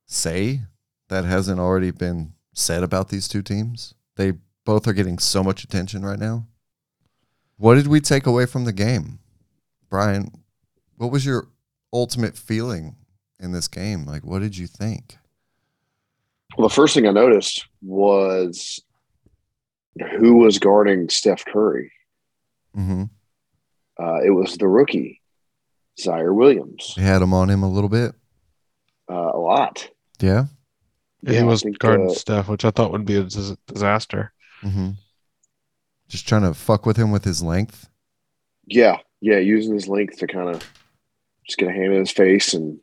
say 0.07 0.63
that 1.09 1.25
hasn't 1.25 1.61
already 1.61 1.93
been 1.93 2.33
said 2.61 2.83
about 2.83 3.09
these 3.09 3.27
two 3.29 3.43
teams? 3.43 3.95
They 4.17 4.35
both 4.65 4.87
are 4.87 4.93
getting 4.93 5.19
so 5.19 5.43
much 5.43 5.65
attention 5.65 6.05
right 6.05 6.19
now. 6.19 6.47
What 7.57 7.75
did 7.75 7.87
we 7.89 8.01
take 8.01 8.27
away 8.27 8.47
from 8.47 8.65
the 8.65 8.73
game? 8.73 9.19
Brian, 9.89 10.31
what 10.97 11.11
was 11.11 11.27
your 11.27 11.49
ultimate 11.93 12.37
feeling 12.37 12.97
in 13.39 13.53
this 13.53 13.69
game? 13.69 14.05
Like, 14.05 14.25
what 14.25 14.41
did 14.41 14.57
you 14.57 14.67
think? 14.67 15.17
Well, 16.57 16.69
the 16.69 16.75
first 16.75 16.95
thing 16.95 17.07
I 17.07 17.11
noticed 17.13 17.67
was 17.83 18.81
who 20.19 20.37
was 20.37 20.59
guarding 20.59 21.09
Steph 21.09 21.45
Curry. 21.45 21.93
Mm-hmm. 22.77 23.05
Uh, 24.03 24.21
it 24.25 24.31
was 24.31 24.57
the 24.57 24.69
rookie, 24.69 25.21
Ziaire 26.01 26.35
Williams, 26.35 26.95
You 26.97 27.03
had 27.03 27.21
him 27.23 27.35
on 27.35 27.51
him 27.51 27.63
a 27.63 27.71
little 27.71 27.91
bit. 27.91 28.15
uh, 29.11 29.33
a 29.35 29.39
lot. 29.39 29.89
Yeah. 30.21 30.45
Yeah, 31.23 31.33
Yeah, 31.33 31.39
he 31.41 31.45
was 31.45 31.63
think, 31.63 31.79
guarding 31.79 32.11
uh, 32.11 32.15
Steph, 32.15 32.49
which 32.49 32.65
I 32.65 32.71
thought 32.71 32.93
would 32.93 33.05
be 33.05 33.17
a 33.17 33.25
dis- 33.25 33.57
disaster. 33.67 34.33
Mm-hmm. 34.63 34.91
Just 36.09 36.27
trying 36.27 36.43
to 36.43 36.55
fuck 36.55 36.87
with 36.87 36.97
him 36.97 37.11
with 37.11 37.25
his 37.25 37.43
length. 37.43 37.89
Yeah, 38.67 38.99
yeah, 39.21 39.39
using 39.39 39.75
his 39.75 39.89
length 39.89 40.19
to 40.19 40.27
kind 40.27 40.49
of 40.49 40.63
just 41.47 41.59
get 41.59 41.69
a 41.69 41.73
hand 41.73 41.93
in 41.93 42.01
his 42.01 42.11
face 42.11 42.55
and 42.55 42.79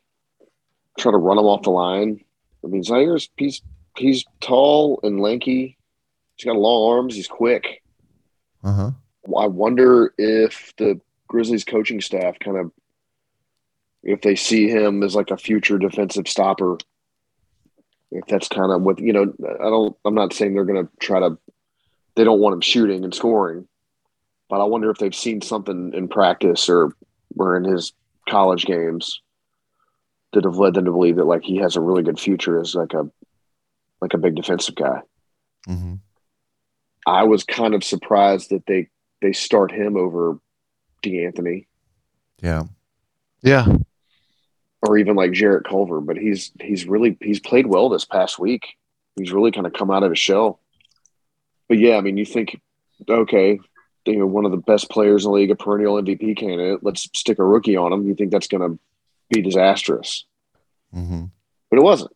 try 0.98 1.12
to 1.12 1.18
run 1.18 1.38
him 1.38 1.44
off 1.44 1.62
the 1.62 1.70
line. 1.70 2.24
I 2.64 2.68
mean, 2.68 2.82
Ziaire's 2.82 3.28
he's 3.36 3.62
he's 3.96 4.24
tall 4.40 5.00
and 5.02 5.20
lanky. 5.20 5.76
He's 6.36 6.44
got 6.44 6.56
long 6.56 6.96
arms. 6.98 7.14
He's 7.14 7.28
quick. 7.28 7.82
Uh 8.62 8.72
huh. 8.72 8.90
I 9.36 9.46
wonder 9.46 10.14
if 10.16 10.72
the 10.78 11.00
Grizzlies 11.28 11.64
coaching 11.64 12.00
staff 12.00 12.38
kind 12.38 12.56
of 12.56 12.72
if 14.02 14.22
they 14.22 14.36
see 14.36 14.68
him 14.68 15.02
as 15.02 15.14
like 15.14 15.30
a 15.30 15.36
future 15.36 15.78
defensive 15.78 16.28
stopper. 16.28 16.78
If 18.10 18.26
that's 18.26 18.48
kind 18.48 18.72
of 18.72 18.82
what 18.82 18.98
you 19.00 19.12
know, 19.12 19.32
I 19.44 19.64
don't. 19.64 19.96
I'm 20.04 20.14
not 20.14 20.32
saying 20.32 20.54
they're 20.54 20.64
going 20.64 20.86
to 20.86 20.92
try 21.00 21.20
to. 21.20 21.38
They 22.14 22.24
don't 22.24 22.40
want 22.40 22.54
him 22.54 22.60
shooting 22.60 23.04
and 23.04 23.14
scoring, 23.14 23.68
but 24.48 24.60
I 24.60 24.64
wonder 24.64 24.90
if 24.90 24.98
they've 24.98 25.14
seen 25.14 25.40
something 25.40 25.92
in 25.94 26.08
practice 26.08 26.68
or 26.68 26.96
were 27.34 27.56
in 27.56 27.64
his 27.64 27.92
college 28.28 28.64
games 28.64 29.20
that 30.32 30.44
have 30.44 30.56
led 30.56 30.74
them 30.74 30.84
to 30.84 30.90
believe 30.90 31.16
that 31.16 31.24
like 31.24 31.42
he 31.42 31.56
has 31.58 31.76
a 31.76 31.80
really 31.80 32.02
good 32.02 32.18
future 32.18 32.60
as 32.60 32.74
like 32.74 32.92
a 32.94 33.08
like 34.00 34.14
a 34.14 34.18
big 34.18 34.36
defensive 34.36 34.74
guy. 34.74 35.00
Mm-hmm. 35.68 35.94
I 37.06 37.24
was 37.24 37.44
kind 37.44 37.74
of 37.74 37.84
surprised 37.84 38.50
that 38.50 38.66
they 38.66 38.88
they 39.20 39.32
start 39.32 39.72
him 39.72 39.96
over 39.96 40.38
De'Anthony 41.02 41.66
Yeah. 42.40 42.64
Yeah. 43.42 43.66
Or 44.82 44.98
even 44.98 45.16
like 45.16 45.32
Jarrett 45.32 45.66
Culver, 45.66 46.00
but 46.00 46.16
he's 46.16 46.52
he's 46.60 46.86
really 46.86 47.16
he's 47.20 47.40
played 47.40 47.66
well 47.66 47.88
this 47.88 48.04
past 48.04 48.38
week. 48.38 48.76
He's 49.16 49.32
really 49.32 49.50
kind 49.50 49.66
of 49.66 49.72
come 49.72 49.90
out 49.90 50.04
of 50.04 50.10
his 50.10 50.18
shell. 50.18 50.60
But 51.68 51.78
yeah, 51.78 51.96
I 51.96 52.00
mean, 52.00 52.16
you 52.16 52.24
think 52.24 52.60
okay, 53.08 53.58
you 54.06 54.18
know, 54.18 54.26
one 54.26 54.44
of 54.44 54.50
the 54.50 54.56
best 54.56 54.90
players 54.90 55.24
in 55.24 55.30
the 55.30 55.36
league, 55.36 55.50
a 55.50 55.56
perennial 55.56 56.00
MVP 56.00 56.36
candidate. 56.36 56.82
Let's 56.82 57.08
stick 57.14 57.38
a 57.38 57.44
rookie 57.44 57.76
on 57.76 57.92
him. 57.92 58.06
You 58.06 58.14
think 58.14 58.30
that's 58.30 58.48
going 58.48 58.70
to 58.70 58.78
be 59.30 59.42
disastrous? 59.42 60.24
Mm-hmm. 60.94 61.24
but 61.68 61.78
it 61.78 61.82
wasn't. 61.82 62.12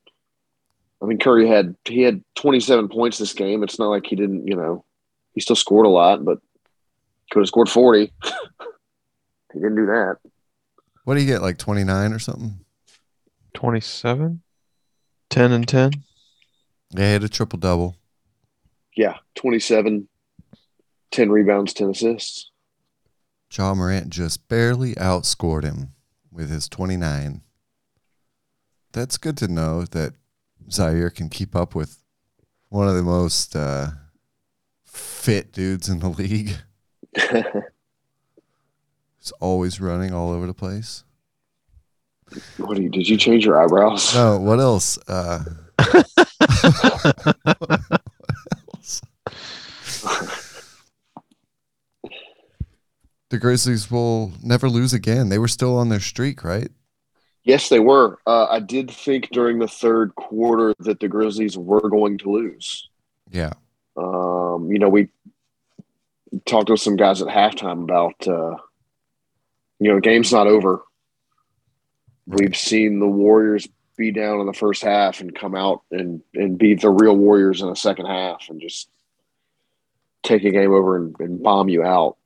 I 1.02 1.04
mean, 1.04 1.18
Curry 1.18 1.46
had 1.46 1.76
he 1.84 2.00
had 2.00 2.22
27 2.36 2.88
points 2.88 3.18
this 3.18 3.34
game. 3.34 3.62
It's 3.62 3.78
not 3.78 3.88
like 3.88 4.06
he 4.06 4.16
didn't, 4.16 4.46
you 4.46 4.56
know, 4.56 4.84
he 5.34 5.40
still 5.40 5.56
scored 5.56 5.84
a 5.84 5.90
lot, 5.90 6.24
but 6.24 6.38
could 7.30 7.40
have 7.40 7.48
scored 7.48 7.68
40. 7.68 8.12
he 9.52 9.58
didn't 9.58 9.74
do 9.74 9.86
that. 9.86 10.18
What 11.04 11.14
do 11.14 11.20
you 11.20 11.26
get? 11.26 11.42
Like 11.42 11.58
twenty 11.58 11.84
nine 11.84 12.12
or 12.12 12.18
something? 12.18 12.60
27, 13.54 14.42
10 15.30 15.52
and 15.52 15.68
10. 15.68 15.92
Yeah, 16.90 17.06
he 17.06 17.12
had 17.12 17.24
a 17.24 17.28
triple 17.28 17.58
double. 17.58 17.96
Yeah, 18.96 19.18
27, 19.34 20.08
10 21.10 21.30
rebounds, 21.30 21.72
10 21.74 21.90
assists. 21.90 22.50
Ja 23.52 23.74
Morant 23.74 24.08
just 24.10 24.48
barely 24.48 24.94
outscored 24.94 25.64
him 25.64 25.92
with 26.30 26.50
his 26.50 26.68
29. 26.68 27.42
That's 28.92 29.18
good 29.18 29.36
to 29.38 29.48
know 29.48 29.84
that 29.84 30.14
Ziaire 30.68 31.14
can 31.14 31.28
keep 31.28 31.54
up 31.54 31.74
with 31.74 31.98
one 32.68 32.88
of 32.88 32.94
the 32.94 33.02
most 33.02 33.54
uh, 33.54 33.88
fit 34.84 35.52
dudes 35.52 35.88
in 35.88 35.98
the 36.00 36.08
league. 36.08 36.56
He's 39.22 39.30
always 39.38 39.80
running 39.80 40.12
all 40.12 40.30
over 40.32 40.48
the 40.48 40.54
place. 40.54 41.04
what 42.56 42.76
do 42.76 42.82
you, 42.82 42.88
did 42.88 43.08
you 43.08 43.16
change 43.16 43.44
your 43.44 43.62
eyebrows? 43.62 44.12
No, 44.16 44.36
what 44.36 44.58
else? 44.58 44.98
Uh, 45.06 45.44
what 45.78 46.06
else? 48.74 49.00
the 53.30 53.38
Grizzlies 53.38 53.88
will 53.92 54.32
never 54.42 54.68
lose 54.68 54.92
again. 54.92 55.28
They 55.28 55.38
were 55.38 55.46
still 55.46 55.78
on 55.78 55.88
their 55.88 56.00
streak, 56.00 56.42
right? 56.42 56.72
Yes, 57.44 57.68
they 57.68 57.78
were. 57.78 58.18
Uh, 58.26 58.46
I 58.46 58.58
did 58.58 58.90
think 58.90 59.28
during 59.30 59.60
the 59.60 59.68
third 59.68 60.16
quarter 60.16 60.74
that 60.80 60.98
the 60.98 61.06
Grizzlies 61.06 61.56
were 61.56 61.88
going 61.88 62.18
to 62.18 62.30
lose. 62.30 62.88
Yeah. 63.30 63.52
Um, 63.96 64.68
you 64.72 64.80
know, 64.80 64.88
we 64.88 65.10
talked 66.44 66.70
with 66.70 66.80
some 66.80 66.96
guys 66.96 67.22
at 67.22 67.28
halftime 67.28 67.84
about, 67.84 68.26
uh, 68.26 68.56
you 69.82 69.88
know, 69.90 69.96
the 69.96 70.00
game's 70.00 70.32
not 70.32 70.46
over. 70.46 70.82
We've 72.26 72.56
seen 72.56 73.00
the 73.00 73.08
Warriors 73.08 73.68
be 73.96 74.10
down 74.12 74.40
in 74.40 74.46
the 74.46 74.52
first 74.52 74.82
half 74.82 75.20
and 75.20 75.34
come 75.34 75.54
out 75.54 75.82
and, 75.90 76.22
and 76.34 76.56
beat 76.58 76.80
the 76.80 76.90
real 76.90 77.16
Warriors 77.16 77.60
in 77.60 77.68
the 77.68 77.76
second 77.76 78.06
half 78.06 78.46
and 78.48 78.60
just 78.60 78.88
take 80.22 80.44
a 80.44 80.50
game 80.50 80.72
over 80.72 80.96
and, 80.96 81.14
and 81.18 81.42
bomb 81.42 81.68
you 81.68 81.82
out. 81.82 82.16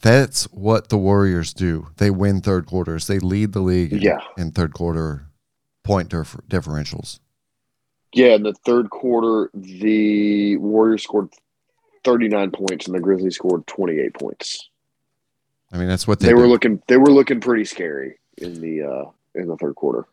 That's 0.00 0.44
what 0.44 0.88
the 0.88 0.96
Warriors 0.98 1.52
do. 1.52 1.88
They 1.96 2.10
win 2.10 2.40
third 2.40 2.66
quarters. 2.66 3.06
They 3.08 3.18
lead 3.18 3.52
the 3.52 3.60
league 3.60 3.92
in, 3.92 4.00
Yeah. 4.00 4.20
in 4.36 4.52
third 4.52 4.72
quarter 4.72 5.26
point 5.82 6.08
differ- 6.08 6.42
differentials. 6.48 7.18
Yeah, 8.14 8.34
in 8.34 8.42
the 8.42 8.54
third 8.64 8.88
quarter, 8.90 9.50
the 9.52 10.56
Warriors 10.56 11.02
scored 11.02 11.28
39 12.04 12.52
points 12.52 12.86
and 12.86 12.94
the 12.94 13.00
Grizzlies 13.00 13.34
scored 13.34 13.66
28 13.66 14.14
points. 14.14 14.70
I 15.72 15.76
mean, 15.78 15.88
that's 15.88 16.06
what 16.06 16.20
they, 16.20 16.28
They 16.28 16.34
were 16.34 16.44
do. 16.44 16.48
looking 16.50 16.82
they 16.88 16.96
were 16.96 17.10
looking 17.12 17.40
pretty 17.40 17.64
scary 17.64 18.18
in 18.38 18.60
the 18.60 18.82
uh 18.82 19.10
in 19.34 19.48
the 19.48 19.56
third 19.56 19.74
quarter. 19.74 20.06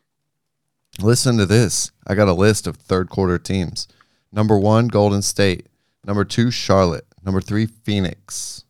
Listen 1.00 1.36
to 1.38 1.46
this. 1.46 1.90
I 2.06 2.14
got 2.14 2.28
a 2.28 2.32
list 2.32 2.66
of 2.66 2.76
third 2.76 3.10
quarter 3.10 3.38
teams. 3.38 3.86
Number 4.32 4.58
one, 4.58 4.88
Golden 4.88 5.22
State. 5.22 5.66
Number 6.04 6.24
two, 6.24 6.50
Charlotte. 6.50 7.06
Number 7.24 7.40
three, 7.40 7.66
Phoenix. 7.66 8.64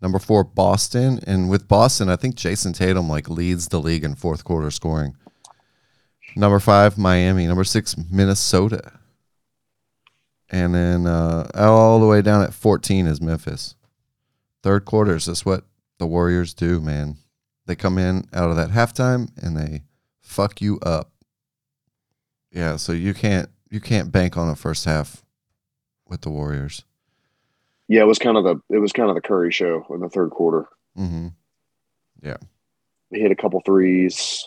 Number 0.00 0.18
four, 0.18 0.44
Boston. 0.44 1.20
And 1.26 1.50
with 1.50 1.68
Boston, 1.68 2.08
I 2.08 2.16
think 2.16 2.36
Jayson 2.36 2.72
Tatum 2.72 3.08
like 3.08 3.28
leads 3.28 3.68
the 3.68 3.80
league 3.80 4.04
in 4.04 4.14
fourth 4.14 4.44
quarter 4.44 4.70
scoring. 4.70 5.16
Number 6.36 6.60
five, 6.60 6.96
Miami. 6.98 7.46
Number 7.46 7.64
six, 7.64 7.96
Minnesota. 8.10 8.92
And 10.50 10.74
then 10.74 11.06
uh, 11.06 11.48
all 11.54 12.00
the 12.00 12.06
way 12.06 12.22
down 12.22 12.42
at 12.42 12.54
14 12.54 13.06
is 13.06 13.20
Memphis. 13.20 13.74
Third 14.62 14.84
quarters, 14.84 15.26
that's 15.26 15.44
what 15.44 15.64
the 15.98 16.06
Warriors 16.06 16.54
do, 16.54 16.80
man. 16.80 17.16
They 17.66 17.76
come 17.76 17.98
in 17.98 18.24
out 18.32 18.50
of 18.50 18.56
that 18.56 18.70
halftime 18.70 19.30
and 19.42 19.56
they 19.56 19.82
fuck 20.20 20.60
you 20.60 20.78
up. 20.80 21.12
Yeah, 22.50 22.76
so 22.76 22.92
you 22.92 23.12
can't 23.12 23.50
you 23.70 23.80
can't 23.80 24.10
bank 24.10 24.36
on 24.36 24.48
a 24.48 24.56
first 24.56 24.84
half 24.86 25.22
with 26.06 26.22
the 26.22 26.30
Warriors. 26.30 26.84
Yeah, 27.88 28.02
it 28.02 28.06
was 28.06 28.18
kind 28.18 28.36
of 28.36 28.44
the 28.44 28.60
it 28.74 28.78
was 28.78 28.92
kind 28.92 29.08
of 29.08 29.14
the 29.14 29.20
Curry 29.20 29.52
show 29.52 29.86
in 29.90 30.00
the 30.00 30.08
third 30.08 30.30
quarter. 30.30 30.66
Mm-hmm. 30.96 31.28
Yeah, 32.22 32.36
he 33.10 33.20
hit 33.20 33.30
a 33.30 33.36
couple 33.36 33.60
threes. 33.60 34.46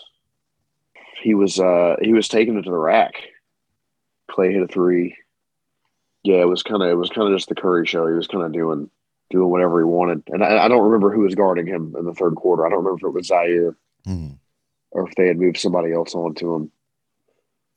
He 1.22 1.34
was 1.34 1.60
uh 1.60 1.96
he 2.02 2.12
was 2.12 2.28
taking 2.28 2.56
it 2.58 2.62
to 2.62 2.70
the 2.70 2.76
rack. 2.76 3.14
Klay 4.30 4.52
hit 4.52 4.62
a 4.62 4.66
three. 4.66 5.16
Yeah, 6.24 6.40
it 6.40 6.48
was 6.48 6.62
kind 6.62 6.82
of 6.82 6.88
it 6.88 6.96
was 6.96 7.10
kind 7.10 7.28
of 7.28 7.36
just 7.36 7.48
the 7.48 7.54
Curry 7.54 7.86
show. 7.86 8.06
He 8.06 8.14
was 8.14 8.26
kind 8.26 8.44
of 8.44 8.52
doing 8.52 8.90
doing 9.32 9.50
whatever 9.50 9.80
he 9.80 9.84
wanted, 9.84 10.22
and 10.28 10.44
I, 10.44 10.64
I 10.64 10.68
don't 10.68 10.84
remember 10.84 11.12
who 11.12 11.22
was 11.22 11.34
guarding 11.34 11.66
him 11.66 11.94
in 11.98 12.04
the 12.04 12.14
third 12.14 12.36
quarter. 12.36 12.64
I 12.64 12.70
don't 12.70 12.84
remember 12.84 12.98
if 13.08 13.10
it 13.10 13.14
was 13.16 13.28
Ziaire 13.28 13.74
Mm-hmm. 14.06 14.34
or 14.92 15.08
if 15.08 15.14
they 15.16 15.26
had 15.28 15.38
moved 15.38 15.56
somebody 15.58 15.92
else 15.92 16.14
onto 16.14 16.54
him. 16.54 16.70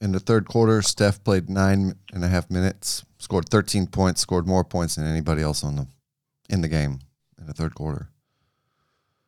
In 0.01 0.12
the 0.12 0.20
third 0.20 0.47
quarter, 0.47 0.82
Steph 0.82 1.24
played 1.24 1.49
nine 1.49 1.95
and 2.14 2.24
a 2.24 2.28
half 2.28 2.49
minutes, 2.51 3.03
scored 3.18 3.47
13 3.49 3.88
points, 3.88 4.22
scored 4.22 4.45
more 4.47 4.64
points 4.64 4.95
than 4.95 5.06
anybody 5.08 5.41
else 5.41 5.64
on 5.64 5.76
them 5.76 5.88
in 6.49 6.62
the 6.62 6.68
game 6.68 6.99
in 7.39 7.45
the 7.47 7.53
third 7.53 7.74
quarter. 7.76 8.10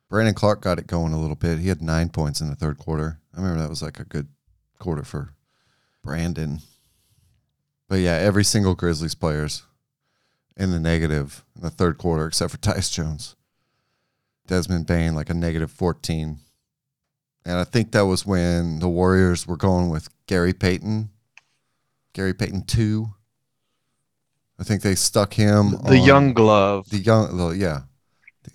Brandon 0.10 0.34
Clarke 0.34 0.62
got 0.62 0.80
it 0.80 0.88
going 0.88 1.14
a 1.14 1.20
little 1.20 1.36
bit. 1.36 1.60
He 1.60 1.68
had 1.70 1.82
nine 1.82 2.10
points 2.10 2.42
in 2.42 2.50
the 2.50 2.56
third 2.56 2.78
quarter. 2.78 3.20
I 3.34 3.38
remember 3.42 3.60
that 3.62 3.70
was 3.70 3.82
like 3.82 4.00
a 4.00 4.06
good 4.06 4.28
quarter 4.80 5.04
for 5.04 5.34
Brandon. 6.04 6.60
But 7.90 7.98
yeah, 8.00 8.14
every 8.14 8.44
single 8.44 8.74
Grizzlies 8.76 9.16
player's 9.16 9.64
in 10.58 10.72
the 10.72 10.80
negative 10.80 11.46
in 11.56 11.62
the 11.62 11.70
third 11.70 11.98
quarter, 11.98 12.26
except 12.28 12.52
for 12.52 12.58
Tyus 12.58 12.92
Jones. 12.92 13.36
Desmond 14.48 14.88
Bane, 14.88 15.14
like 15.14 15.30
a 15.30 15.34
negative 15.34 15.72
14. 15.72 16.40
And 17.46 17.58
I 17.58 17.64
think 17.64 17.92
that 17.92 18.06
was 18.06 18.26
when 18.26 18.80
the 18.80 18.90
Warriors 18.90 19.46
were 19.48 19.58
going 19.58 19.90
with 19.90 20.10
Gary 20.26 20.54
Payton, 20.54 21.10
Gary 22.14 22.34
Payton 22.34 22.64
2. 22.64 23.10
I 24.60 24.64
think 24.64 24.82
they 24.82 24.96
stuck 24.96 25.34
him. 25.34 25.78
The 25.86 26.00
young 26.00 26.34
glove. 26.34 26.90
the 26.90 26.98
young, 26.98 27.38
well, 27.38 27.54
yeah, 27.54 27.82
the, 28.44 28.52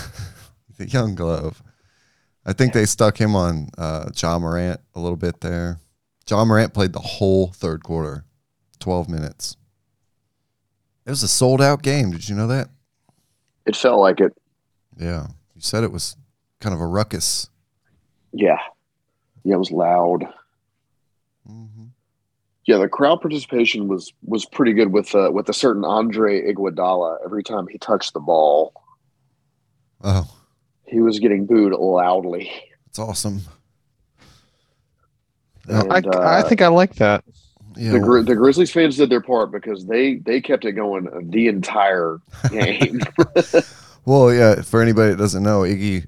the 0.78 0.88
young 0.88 1.14
glove. 1.14 1.62
I 2.46 2.52
think 2.52 2.72
they 2.74 2.86
stuck 2.86 3.18
him 3.20 3.34
on 3.34 3.70
uh, 3.76 4.10
Ja 4.14 4.38
Morant 4.38 4.80
a 4.94 5.00
little 5.00 5.16
bit 5.16 5.40
there. 5.40 5.78
Ja 6.28 6.44
Morant 6.44 6.72
played 6.72 6.92
the 6.92 7.00
whole 7.00 7.48
third 7.48 7.82
quarter, 7.82 8.24
twelve 8.78 9.08
minutes. 9.08 9.56
It 11.06 11.10
was 11.10 11.22
a 11.22 11.28
sold 11.28 11.60
out 11.60 11.82
game. 11.82 12.10
Did 12.10 12.28
you 12.28 12.34
know 12.34 12.46
that? 12.46 12.68
It 13.66 13.76
felt 13.76 14.00
like 14.00 14.20
it. 14.20 14.32
Yeah, 14.98 15.26
you 15.54 15.60
said 15.60 15.84
it 15.84 15.92
was 15.92 16.16
kind 16.60 16.74
of 16.74 16.80
a 16.80 16.86
ruckus. 16.86 17.50
Yeah, 18.32 18.58
yeah, 19.42 19.54
it 19.54 19.58
was 19.58 19.70
loud. 19.70 20.24
Mm-hmm. 21.48 21.84
Yeah, 22.66 22.78
the 22.78 22.88
crowd 22.88 23.20
participation 23.20 23.88
was 23.88 24.12
was 24.22 24.46
pretty 24.46 24.72
good 24.72 24.92
with 24.92 25.14
uh, 25.14 25.30
with 25.32 25.48
a 25.48 25.54
certain 25.54 25.84
Andre 25.84 26.52
Iguodala. 26.52 27.18
Every 27.24 27.42
time 27.42 27.66
he 27.68 27.78
touched 27.78 28.14
the 28.14 28.20
ball, 28.20 28.72
Oh, 30.04 30.30
He 30.84 31.00
was 31.00 31.18
getting 31.18 31.46
booed 31.46 31.72
loudly. 31.72 32.50
It's 32.88 32.98
awesome. 32.98 33.40
And, 35.66 35.90
I, 35.90 35.96
I 35.96 36.40
uh, 36.40 36.48
think 36.48 36.60
I 36.60 36.68
like 36.68 36.96
that. 36.96 37.24
Yeah, 37.76 37.92
the, 37.92 37.98
well, 37.98 38.08
Gri- 38.08 38.22
the 38.22 38.36
Grizzlies 38.36 38.70
fans 38.70 38.96
did 38.96 39.10
their 39.10 39.20
part 39.20 39.50
because 39.50 39.86
they 39.86 40.16
they 40.16 40.40
kept 40.40 40.64
it 40.64 40.72
going 40.72 41.08
the 41.30 41.48
entire 41.48 42.18
game. 42.50 43.00
well, 44.04 44.32
yeah. 44.32 44.62
For 44.62 44.80
anybody 44.80 45.10
that 45.10 45.18
doesn't 45.18 45.42
know, 45.42 45.60
Iggy 45.60 46.06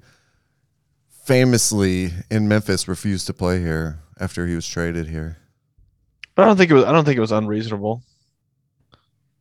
famously 1.24 2.12
in 2.30 2.46
Memphis 2.46 2.86
refused 2.86 3.26
to 3.26 3.34
play 3.34 3.60
here 3.60 3.98
after 4.20 4.46
he 4.46 4.54
was 4.54 4.66
traded 4.66 5.08
here. 5.08 5.38
But 6.34 6.42
I 6.42 6.46
don't 6.46 6.56
think 6.56 6.70
it 6.70 6.74
was. 6.74 6.84
I 6.84 6.92
don't 6.92 7.04
think 7.04 7.16
it 7.16 7.22
was 7.22 7.32
unreasonable. 7.32 8.02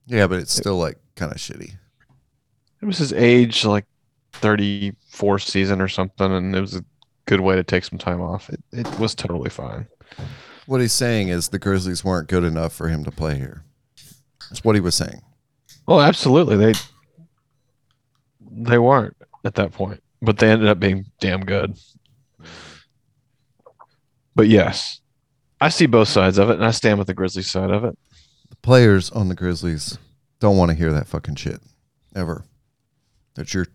Yeah, 0.08 0.28
but 0.28 0.40
it's 0.40 0.54
still 0.54 0.78
like 0.78 0.98
kind 1.16 1.32
of 1.32 1.38
shitty. 1.38 1.74
It 2.82 2.86
was 2.86 2.98
his 2.98 3.14
age, 3.14 3.66
like 3.66 3.86
thirty-four 4.34 5.40
season 5.40 5.82
or 5.82 5.88
something, 5.88 6.32
and 6.32 6.56
it 6.56 6.62
was 6.62 6.76
a 6.76 6.86
good 7.26 7.42
way 7.42 7.56
to 7.56 7.64
take 7.64 7.84
some 7.84 8.00
time 8.00 8.22
off. 8.22 8.50
It, 8.50 8.64
it 8.72 9.00
was 9.00 9.16
totally 9.16 9.50
fine. 9.50 9.88
What 10.66 10.82
he's 10.82 10.94
saying 10.94 11.28
is 11.30 11.50
the 11.50 11.60
Grizzlies 11.60 12.04
weren't 12.04 12.28
good 12.28 12.44
enough 12.44 12.74
for 12.74 12.88
him 12.88 13.04
to 13.04 13.12
play 13.12 13.38
here. 13.38 13.64
That's 14.50 14.64
what 14.64 14.76
he 14.76 14.82
was 14.82 14.96
saying. 14.96 15.22
Well, 15.88 16.02
absolutely. 16.02 16.58
They 16.58 16.74
they 18.52 18.78
weren't 18.78 19.16
at 19.44 19.56
that 19.56 19.72
point, 19.72 20.02
but 20.22 20.38
they 20.38 20.50
ended 20.50 20.68
up 20.70 20.80
being 20.80 21.06
damn 21.20 21.42
good. 21.42 21.78
But 24.34 24.48
yes, 24.48 25.02
I 25.62 25.70
see 25.70 25.86
both 25.86 26.08
sides 26.08 26.38
of 26.38 26.50
it, 26.50 26.56
and 26.56 26.66
I 26.66 26.72
stand 26.72 26.98
with 26.98 27.08
the 27.08 27.14
Grizzlies 27.14 27.50
side 27.50 27.72
of 27.72 27.84
it. 27.84 27.98
The 28.50 28.56
players 28.58 29.12
on 29.12 29.30
the 29.30 29.36
Grizzlies 29.36 29.98
don't 30.40 30.58
want 30.58 30.72
to 30.72 30.78
hear 30.78 30.92
that 30.92 31.08
fucking 31.08 31.36
shit 31.36 31.62
ever. 32.16 32.46
That 33.36 33.54
you're 33.54 33.68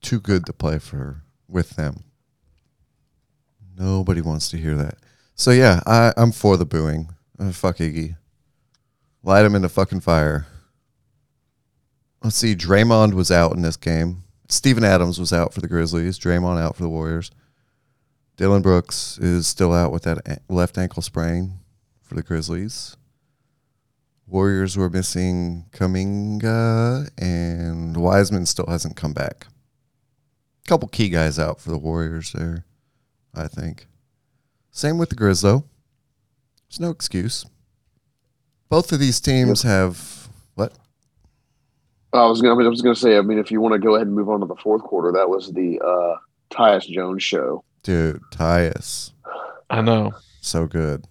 too 0.00 0.20
good 0.20 0.46
to 0.46 0.52
play 0.52 0.78
for 0.78 1.22
with 1.48 1.70
them. 1.70 2.04
Nobody 3.76 4.20
wants 4.20 4.48
to 4.50 4.56
hear 4.56 4.74
that. 4.76 4.98
So 5.34 5.50
yeah, 5.50 5.80
I, 5.86 6.12
I'm 6.16 6.32
for 6.32 6.56
the 6.56 6.64
booing. 6.66 7.08
Uh, 7.38 7.52
fuck 7.52 7.78
Iggy. 7.78 8.16
Light 9.22 9.44
him 9.44 9.54
in 9.54 9.62
the 9.62 9.68
fucking 9.68 10.00
fire. 10.00 10.46
Let's 12.22 12.36
see. 12.36 12.54
Draymond 12.54 13.14
was 13.14 13.30
out 13.30 13.52
in 13.52 13.62
this 13.62 13.76
game. 13.76 14.24
Steven 14.48 14.84
Adams 14.84 15.18
was 15.18 15.32
out 15.32 15.52
for 15.52 15.60
the 15.60 15.68
Grizzlies. 15.68 16.18
Draymond 16.18 16.60
out 16.60 16.76
for 16.76 16.82
the 16.82 16.88
Warriors. 16.88 17.30
Dillon 18.36 18.62
Brooks 18.62 19.18
is 19.18 19.46
still 19.46 19.72
out 19.72 19.92
with 19.92 20.02
that 20.04 20.18
a- 20.26 20.52
left 20.52 20.76
ankle 20.78 21.02
sprain 21.02 21.58
for 22.02 22.14
the 22.14 22.22
Grizzlies. 22.22 22.96
Warriors 24.26 24.76
were 24.76 24.90
missing 24.90 25.66
Kuminga, 25.72 27.10
and 27.18 27.96
Wiseman 27.96 28.46
still 28.46 28.66
hasn't 28.66 28.96
come 28.96 29.12
back. 29.12 29.46
A 30.64 30.68
couple 30.68 30.88
key 30.88 31.08
guys 31.10 31.38
out 31.38 31.60
for 31.60 31.70
the 31.70 31.78
Warriors 31.78 32.32
there, 32.32 32.64
I 33.34 33.48
think. 33.48 33.86
Same 34.74 34.98
with 34.98 35.08
the 35.08 35.14
Grizz, 35.14 35.42
though. 35.42 35.64
There's 36.68 36.80
no 36.80 36.90
excuse. 36.90 37.46
Both 38.68 38.90
of 38.90 38.98
these 38.98 39.20
teams 39.20 39.62
have 39.62 40.28
what? 40.56 40.72
I 42.12 42.26
was 42.26 42.42
gonna 42.42 42.62
I 42.62 42.68
was 42.68 42.82
gonna 42.82 42.96
say. 42.96 43.16
I 43.16 43.20
mean, 43.20 43.38
if 43.38 43.52
you 43.52 43.60
want 43.60 43.74
to 43.74 43.78
go 43.78 43.94
ahead 43.94 44.08
and 44.08 44.16
move 44.16 44.28
on 44.28 44.40
to 44.40 44.46
the 44.46 44.56
fourth 44.56 44.82
quarter, 44.82 45.12
that 45.12 45.30
was 45.30 45.52
the 45.52 45.78
uh, 45.80 46.16
Tyus 46.50 46.88
Jones 46.88 47.22
show. 47.22 47.62
Dude, 47.84 48.20
Tyus. 48.32 49.12
I 49.70 49.80
know. 49.80 50.12
So 50.40 50.66
good. 50.66 51.06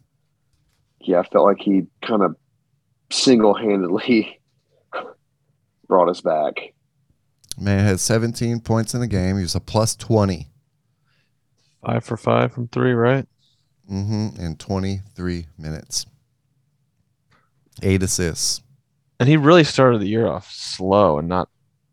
Yeah, 1.00 1.22
I 1.22 1.24
felt 1.24 1.46
like 1.46 1.62
he 1.62 1.84
kind 2.02 2.22
of 2.22 2.36
single 3.12 3.54
handedly 3.54 4.42
brought 5.88 6.10
us 6.10 6.20
back. 6.20 6.74
Man 7.58 7.86
had 7.86 8.02
17 8.02 8.60
points 8.60 8.94
in 8.94 9.00
the 9.00 9.08
game. 9.08 9.38
He 9.38 9.44
was 9.44 9.56
a 9.56 9.62
plus 9.62 9.96
20 9.96 10.50
Five 11.86 12.04
for 12.04 12.18
five 12.18 12.54
from 12.54 12.68
three, 12.70 12.94
right? 12.94 13.28
Hmm 13.88 14.30
in 14.40 14.56
23 14.58 15.46
minutes. 15.58 16.06
Eight 17.82 18.04
assists. 18.04 18.62
And 19.20 19.28
he 19.30 19.38
really 19.38 19.64
started 19.64 20.02
the 20.02 20.08
year 20.08 20.28
off 20.28 20.52
slow 20.52 21.18
and 21.18 21.28
not 21.28 21.50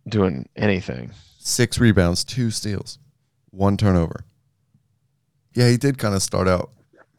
doing 0.09 0.49
anything. 0.57 1.13
six 1.39 1.79
rebounds, 1.79 2.25
two 2.25 2.51
steals, 2.51 2.99
one 3.51 3.77
turnover. 3.77 4.25
Yeah, 5.55 5.69
he 5.69 5.77
did 5.77 5.99
kind 5.99 6.15
of 6.15 6.23
start 6.23 6.49
out 6.49 6.71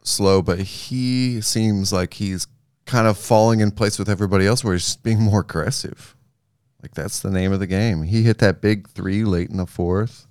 slow, 0.02 0.42
but 0.42 0.58
he 0.58 1.40
seems 1.40 1.92
like 1.92 2.14
he's 2.14 2.46
kind 2.86 3.06
of 3.06 3.16
falling 3.18 3.60
in 3.60 3.70
place 3.70 3.98
with 3.98 4.08
everybody 4.08 4.46
else 4.46 4.64
where 4.64 4.74
he's 4.74 4.96
being 4.96 5.20
more 5.20 5.40
aggressive. 5.40 6.16
Like 6.82 6.94
that's 6.94 7.20
the 7.20 7.30
name 7.30 7.52
of 7.52 7.60
the 7.60 7.66
game. 7.66 8.02
He 8.02 8.22
hit 8.22 8.38
that 8.38 8.60
big 8.60 8.88
three 8.88 9.24
late 9.24 9.50
in 9.50 9.56
the 9.56 9.66
fourth. 9.66 10.26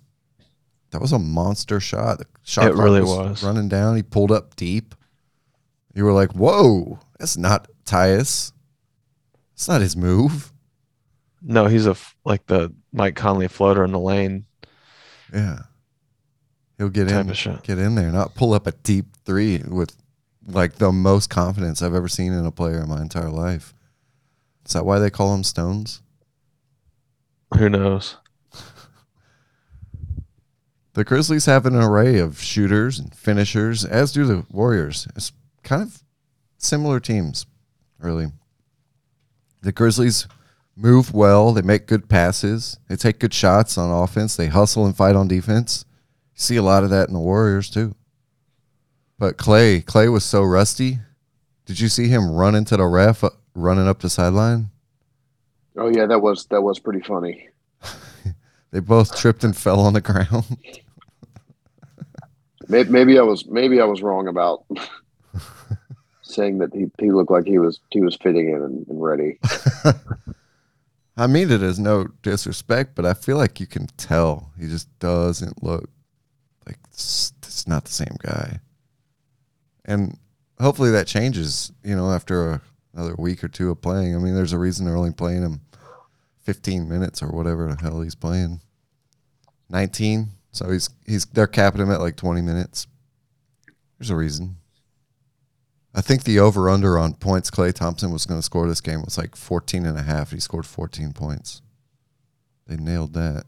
That 0.91 1.01
was 1.01 1.13
a 1.13 1.19
monster 1.19 1.79
shot. 1.79 2.21
Shot 2.43 2.67
It 2.67 2.75
really 2.75 3.01
was. 3.01 3.43
running 3.43 3.69
down. 3.69 3.95
He 3.95 4.03
pulled 4.03 4.31
up 4.31 4.55
deep. 4.55 4.95
You 5.93 6.05
were 6.05 6.13
like, 6.13 6.31
"Whoa, 6.33 6.99
that's 7.19 7.37
not 7.37 7.67
Tyus. 7.85 8.51
It's 9.53 9.67
not 9.67 9.81
his 9.81 9.95
move." 9.95 10.51
No, 11.41 11.67
he's 11.67 11.85
a 11.85 11.95
like 12.25 12.45
the 12.47 12.73
Mike 12.93 13.15
Conley 13.15 13.47
floater 13.47 13.83
in 13.83 13.91
the 13.91 13.99
lane 13.99 14.45
Yeah. 15.33 15.59
He'll 16.77 16.89
get 16.89 17.11
in 17.11 17.27
get 17.27 17.77
in 17.77 17.95
there, 17.95 18.11
not 18.11 18.33
pull 18.33 18.53
up 18.53 18.65
a 18.65 18.71
deep 18.71 19.05
three 19.23 19.61
with 19.67 19.95
like 20.47 20.75
the 20.75 20.91
most 20.91 21.29
confidence 21.29 21.81
I've 21.81 21.93
ever 21.93 22.07
seen 22.07 22.33
in 22.33 22.45
a 22.45 22.51
player 22.51 22.81
in 22.81 22.89
my 22.89 23.01
entire 23.01 23.29
life. 23.29 23.75
Is 24.65 24.73
that 24.73 24.85
why 24.85 24.97
they 24.99 25.09
call 25.09 25.33
him 25.35 25.43
Stones? 25.43 26.01
Who 27.57 27.69
knows? 27.69 28.17
The 30.93 31.03
Grizzlies 31.05 31.45
have 31.45 31.65
an 31.65 31.75
array 31.75 32.17
of 32.17 32.41
shooters 32.41 32.99
and 32.99 33.15
finishers, 33.15 33.85
as 33.85 34.11
do 34.11 34.25
the 34.25 34.45
Warriors. 34.51 35.07
It's 35.15 35.31
kind 35.63 35.81
of 35.81 36.03
similar 36.57 36.99
teams, 36.99 37.45
really. 37.97 38.27
The 39.61 39.71
Grizzlies 39.71 40.27
move 40.75 41.13
well, 41.13 41.53
they 41.53 41.61
make 41.61 41.87
good 41.87 42.09
passes, 42.09 42.77
they 42.89 42.95
take 42.95 43.19
good 43.19 43.33
shots 43.33 43.77
on 43.77 43.89
offense, 43.89 44.35
they 44.35 44.47
hustle 44.47 44.85
and 44.85 44.95
fight 44.95 45.15
on 45.15 45.27
defense. 45.27 45.85
You 46.35 46.41
see 46.41 46.55
a 46.57 46.63
lot 46.63 46.83
of 46.83 46.89
that 46.89 47.07
in 47.07 47.13
the 47.13 47.19
Warriors 47.19 47.69
too. 47.69 47.95
But 49.17 49.37
Klay, 49.37 49.85
Klay 49.85 50.11
was 50.11 50.25
so 50.25 50.43
rusty. 50.43 50.99
Did 51.65 51.79
you 51.79 51.87
see 51.87 52.07
him 52.07 52.31
run 52.31 52.55
into 52.55 52.75
the 52.75 52.85
ref, 52.85 53.23
uh, 53.23 53.29
running 53.53 53.87
up 53.87 53.99
the 53.99 54.09
sideline? 54.09 54.71
Oh 55.77 55.89
yeah, 55.89 56.05
that 56.07 56.19
was 56.19 56.47
that 56.47 56.61
was 56.61 56.79
pretty 56.79 57.01
funny. 57.01 57.47
They 58.71 58.79
both 58.79 59.15
tripped 59.17 59.43
and 59.43 59.55
fell 59.65 59.79
on 59.81 59.93
the 59.93 60.01
ground. 60.01 60.45
Maybe, 62.67 63.19
I 63.19 63.21
was 63.21 63.45
maybe 63.47 63.81
I 63.81 63.85
was 63.85 64.01
wrong 64.01 64.29
about 64.29 64.65
saying 66.21 66.59
that 66.59 66.73
he, 66.73 66.89
he 66.99 67.11
looked 67.11 67.31
like 67.31 67.45
he 67.45 67.59
was 67.59 67.81
he 67.89 67.99
was 67.99 68.15
fitting 68.15 68.49
in 68.49 68.61
and, 68.61 68.87
and 68.87 69.03
ready. 69.03 69.39
I 71.17 71.27
mean 71.27 71.51
it 71.51 71.61
as 71.61 71.77
no 71.77 72.07
disrespect, 72.21 72.95
but 72.95 73.05
I 73.05 73.13
feel 73.13 73.35
like 73.35 73.59
you 73.59 73.67
can 73.67 73.87
tell 73.97 74.53
he 74.57 74.67
just 74.67 74.87
doesn't 74.99 75.61
look 75.61 75.89
like 76.65 76.77
it's, 76.89 77.33
it's 77.39 77.67
not 77.67 77.83
the 77.83 77.91
same 77.91 78.15
guy. 78.23 78.61
And 79.83 80.17
hopefully 80.61 80.91
that 80.91 81.07
changes, 81.07 81.73
you 81.83 81.95
know, 81.95 82.11
after 82.11 82.51
a, 82.51 82.61
another 82.93 83.15
week 83.17 83.43
or 83.43 83.49
two 83.49 83.69
of 83.69 83.81
playing. 83.81 84.15
I 84.15 84.19
mean, 84.19 84.35
there's 84.35 84.53
a 84.53 84.57
reason 84.57 84.85
they're 84.85 84.95
only 84.95 85.11
playing 85.11 85.41
him 85.41 85.59
15 86.43 86.87
minutes 86.87 87.21
or 87.21 87.29
whatever 87.29 87.67
the 87.67 87.81
hell 87.81 88.01
he's 88.01 88.15
playing. 88.15 88.61
19. 89.69 90.29
So 90.51 90.69
he's 90.69 90.89
he's 91.05 91.25
they're 91.25 91.47
capping 91.47 91.81
him 91.81 91.91
at 91.91 92.01
like 92.01 92.17
20 92.17 92.41
minutes. 92.41 92.87
There's 93.97 94.09
a 94.09 94.15
reason. 94.15 94.57
I 95.93 96.01
think 96.01 96.23
the 96.23 96.39
over 96.39 96.69
under 96.69 96.97
on 96.97 97.13
points 97.15 97.51
Klay 97.51 97.73
Thompson 97.73 98.11
was 98.11 98.25
going 98.25 98.39
to 98.39 98.45
score 98.45 98.67
this 98.67 98.81
game 98.81 99.01
was 99.03 99.17
like 99.17 99.35
14 99.35 99.85
and 99.85 99.97
a 99.97 100.03
half. 100.03 100.31
He 100.31 100.39
scored 100.39 100.65
14 100.65 101.11
points. 101.11 101.61
They 102.67 102.77
nailed 102.77 103.13
that. 103.13 103.45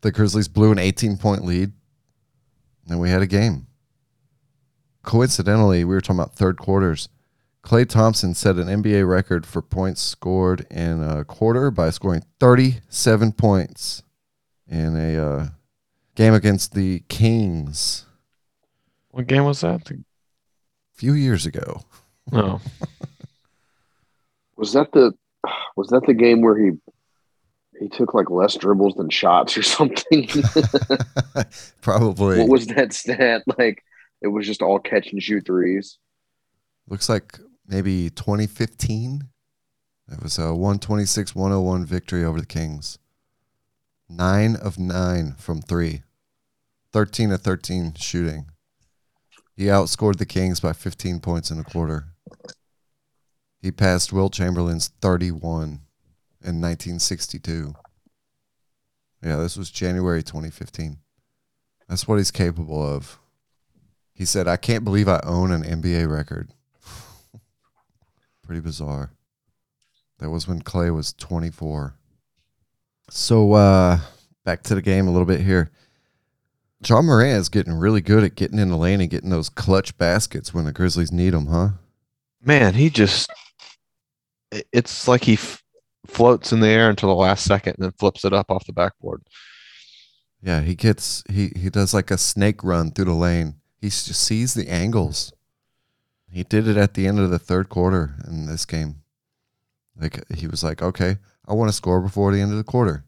The 0.00 0.12
Grizzlies 0.12 0.46
blew 0.46 0.70
an 0.70 0.78
18 0.78 1.16
point 1.16 1.44
lead, 1.44 1.72
and 2.88 3.00
we 3.00 3.10
had 3.10 3.22
a 3.22 3.26
game. 3.26 3.66
Coincidentally, 5.02 5.84
we 5.84 5.94
were 5.94 6.00
talking 6.00 6.20
about 6.20 6.36
third 6.36 6.58
quarters. 6.58 7.08
Klay 7.62 7.88
Thompson 7.88 8.34
set 8.34 8.56
an 8.56 8.66
NBA 8.68 9.06
record 9.08 9.44
for 9.44 9.60
points 9.60 10.00
scored 10.00 10.66
in 10.70 11.02
a 11.02 11.24
quarter 11.24 11.70
by 11.70 11.90
scoring 11.90 12.22
37 12.40 13.32
points 13.32 14.02
in 14.66 14.96
a 14.96 15.16
uh, 15.16 15.46
game 16.14 16.34
against 16.34 16.74
the 16.74 17.00
Kings 17.08 18.06
What 19.10 19.26
game 19.26 19.44
was 19.44 19.60
that? 19.60 19.84
The- 19.84 19.94
a 19.94 20.98
few 20.98 21.12
years 21.12 21.46
ago. 21.46 21.82
No, 22.32 22.60
Was 24.56 24.72
that 24.72 24.90
the 24.92 25.12
was 25.76 25.86
that 25.88 26.04
the 26.06 26.14
game 26.14 26.42
where 26.42 26.58
he 26.58 26.72
he 27.80 27.88
took 27.88 28.12
like 28.12 28.28
less 28.28 28.56
dribbles 28.56 28.94
than 28.96 29.08
shots 29.08 29.56
or 29.56 29.62
something? 29.62 30.28
Probably. 31.80 32.38
what 32.40 32.48
was 32.48 32.66
that 32.66 32.92
stat? 32.92 33.44
Like 33.56 33.84
it 34.20 34.26
was 34.28 34.46
just 34.46 34.60
all 34.62 34.80
catch 34.80 35.12
and 35.12 35.22
shoot 35.22 35.46
threes. 35.46 35.98
Looks 36.88 37.08
like 37.08 37.38
maybe 37.68 38.10
2015. 38.10 39.28
It 40.10 40.22
was 40.22 40.38
a 40.38 40.54
126 40.54 41.34
101 41.34 41.84
victory 41.84 42.24
over 42.24 42.40
the 42.40 42.46
Kings. 42.46 42.98
Nine 44.08 44.56
of 44.56 44.78
nine 44.78 45.34
from 45.38 45.60
three. 45.60 46.02
13 46.92 47.30
of 47.30 47.42
13 47.42 47.92
shooting. 47.94 48.46
He 49.54 49.64
outscored 49.64 50.16
the 50.16 50.26
Kings 50.26 50.60
by 50.60 50.72
15 50.72 51.20
points 51.20 51.50
in 51.50 51.58
a 51.58 51.64
quarter. 51.64 52.06
He 53.60 53.70
passed 53.70 54.12
Wilt 54.12 54.32
Chamberlain's 54.32 54.88
31 55.02 55.80
in 56.40 56.60
1962. 56.60 57.74
Yeah, 59.22 59.36
this 59.36 59.56
was 59.56 59.70
January 59.70 60.22
2015. 60.22 60.98
That's 61.88 62.06
what 62.06 62.18
he's 62.18 62.30
capable 62.30 62.82
of. 62.82 63.18
He 64.14 64.24
said, 64.24 64.48
I 64.48 64.56
can't 64.56 64.84
believe 64.84 65.08
I 65.08 65.20
own 65.24 65.50
an 65.50 65.64
NBA 65.64 66.08
record. 66.08 66.52
Pretty 68.48 68.62
bizarre. 68.62 69.10
That 70.20 70.30
was 70.30 70.48
when 70.48 70.62
Klay 70.62 70.92
was 70.92 71.12
24. 71.12 71.94
So, 73.10 73.52
uh, 73.52 73.98
back 74.42 74.62
to 74.62 74.74
the 74.74 74.80
game 74.80 75.06
a 75.06 75.10
little 75.10 75.26
bit 75.26 75.42
here. 75.42 75.70
Ja 76.82 77.02
Morant 77.02 77.38
is 77.38 77.50
getting 77.50 77.74
really 77.74 78.00
good 78.00 78.24
at 78.24 78.36
getting 78.36 78.58
in 78.58 78.70
the 78.70 78.76
lane 78.78 79.02
and 79.02 79.10
getting 79.10 79.28
those 79.28 79.50
clutch 79.50 79.98
baskets 79.98 80.54
when 80.54 80.64
the 80.64 80.72
Grizzlies 80.72 81.12
need 81.12 81.34
them, 81.34 81.48
huh? 81.48 81.68
Man, 82.42 82.72
he 82.72 82.88
just 82.88 83.30
it's 84.72 85.06
like 85.06 85.24
he 85.24 85.34
f- 85.34 85.62
floats 86.06 86.50
in 86.50 86.60
the 86.60 86.68
air 86.68 86.88
until 86.88 87.10
the 87.10 87.14
last 87.14 87.44
second 87.44 87.74
and 87.74 87.84
then 87.84 87.92
flips 87.98 88.24
it 88.24 88.32
up 88.32 88.50
off 88.50 88.64
the 88.64 88.72
backboard. 88.72 89.20
Yeah, 90.40 90.62
he 90.62 90.74
gets 90.74 91.22
he 91.28 91.52
he 91.54 91.68
does 91.68 91.92
like 91.92 92.10
a 92.10 92.16
snake 92.16 92.64
run 92.64 92.92
through 92.92 93.04
the 93.04 93.12
lane. 93.12 93.56
He 93.78 93.88
just 93.88 94.14
sees 94.14 94.54
the 94.54 94.70
angles. 94.70 95.34
He 96.30 96.44
did 96.44 96.68
it 96.68 96.76
at 96.76 96.94
the 96.94 97.06
end 97.06 97.18
of 97.18 97.30
the 97.30 97.38
third 97.38 97.68
quarter 97.68 98.14
in 98.26 98.46
this 98.46 98.64
game. 98.64 99.02
Like 99.98 100.22
he 100.32 100.46
was 100.46 100.62
like, 100.62 100.82
"Okay, 100.82 101.18
I 101.46 101.54
want 101.54 101.68
to 101.68 101.72
score 101.72 102.00
before 102.00 102.32
the 102.32 102.40
end 102.40 102.52
of 102.52 102.58
the 102.58 102.64
quarter," 102.64 103.04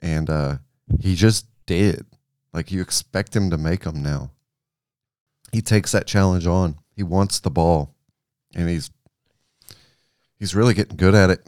and 0.00 0.30
uh, 0.30 0.56
he 1.00 1.14
just 1.14 1.46
did. 1.66 2.06
Like 2.52 2.72
you 2.72 2.80
expect 2.80 3.36
him 3.36 3.50
to 3.50 3.58
make 3.58 3.84
them 3.84 4.02
now. 4.02 4.30
He 5.52 5.60
takes 5.60 5.92
that 5.92 6.06
challenge 6.06 6.46
on. 6.46 6.76
He 6.96 7.02
wants 7.02 7.40
the 7.40 7.50
ball, 7.50 7.94
and 8.54 8.68
he's 8.68 8.90
he's 10.38 10.54
really 10.54 10.74
getting 10.74 10.96
good 10.96 11.14
at 11.14 11.30
it. 11.30 11.46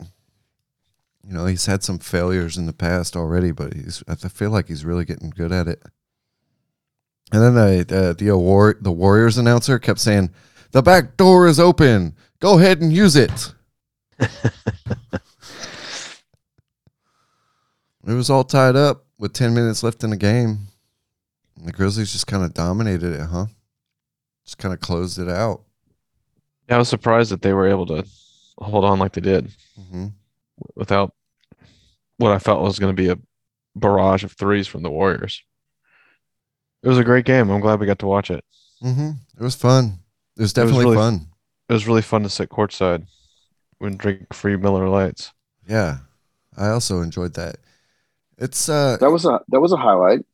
You 1.26 1.34
know, 1.34 1.46
he's 1.46 1.66
had 1.66 1.82
some 1.82 1.98
failures 1.98 2.56
in 2.56 2.66
the 2.66 2.72
past 2.72 3.16
already, 3.16 3.52
but 3.52 3.74
he's 3.74 4.02
I 4.08 4.14
feel 4.16 4.50
like 4.50 4.68
he's 4.68 4.84
really 4.84 5.04
getting 5.04 5.30
good 5.30 5.52
at 5.52 5.68
it. 5.68 5.82
And 7.32 7.42
then 7.42 7.54
the 7.54 8.14
the 8.18 8.28
award 8.28 8.82
the 8.82 8.92
Warriors 8.92 9.38
announcer 9.38 9.78
kept 9.78 10.00
saying, 10.00 10.30
"The 10.72 10.82
back 10.82 11.16
door 11.16 11.46
is 11.46 11.60
open. 11.60 12.14
Go 12.40 12.58
ahead 12.58 12.80
and 12.80 12.92
use 12.92 13.16
it." 13.16 13.54
it 14.20 14.30
was 18.04 18.30
all 18.30 18.44
tied 18.44 18.76
up 18.76 19.06
with 19.18 19.32
10 19.32 19.54
minutes 19.54 19.82
left 19.82 20.04
in 20.04 20.10
the 20.10 20.16
game. 20.16 20.66
And 21.56 21.66
the 21.68 21.72
Grizzlies 21.72 22.12
just 22.12 22.26
kind 22.26 22.44
of 22.44 22.54
dominated 22.54 23.14
it, 23.14 23.26
huh? 23.26 23.46
Just 24.44 24.58
kind 24.58 24.74
of 24.74 24.80
closed 24.80 25.18
it 25.18 25.28
out. 25.28 25.62
Yeah, 26.68 26.76
I 26.76 26.78
was 26.78 26.88
surprised 26.88 27.30
that 27.30 27.42
they 27.42 27.52
were 27.52 27.68
able 27.68 27.86
to 27.86 28.06
hold 28.58 28.84
on 28.84 28.98
like 28.98 29.12
they 29.12 29.20
did 29.22 29.50
hmm 29.90 30.08
without 30.74 31.14
what 32.18 32.32
I 32.32 32.38
felt 32.38 32.60
was 32.62 32.78
going 32.78 32.94
to 32.94 33.02
be 33.02 33.08
a 33.08 33.16
barrage 33.74 34.24
of 34.24 34.32
threes 34.32 34.66
from 34.66 34.82
the 34.82 34.90
Warriors. 34.90 35.42
It 36.82 36.88
was 36.88 36.98
a 36.98 37.04
great 37.04 37.24
game. 37.24 37.48
I'm 37.48 37.60
glad 37.62 37.80
we 37.80 37.86
got 37.86 37.98
to 38.00 38.06
watch 38.06 38.30
it. 38.30 38.44
hmm 38.82 39.12
It 39.38 39.42
was 39.42 39.54
fun. 39.54 39.99
It 40.40 40.44
was 40.44 40.54
definitely 40.54 40.86
really- 40.86 40.96
fun. 40.96 41.26
It 41.68 41.74
was 41.74 41.86
really 41.86 42.00
fun 42.00 42.22
to 42.22 42.30
sit 42.30 42.48
courtside 42.48 43.06
and 43.78 43.98
drink 43.98 44.32
free 44.32 44.56
Miller 44.56 44.88
Lites. 44.88 45.32
Yeah, 45.68 45.98
I 46.56 46.68
also 46.70 47.02
enjoyed 47.02 47.34
that. 47.34 47.56
It's 48.38 48.66
uh, 48.70 48.96
That 49.00 49.10
was 49.10 49.26
a 49.26 49.42
that 49.48 49.60
was 49.60 49.72
a 49.72 49.76
highlight. 49.76 50.24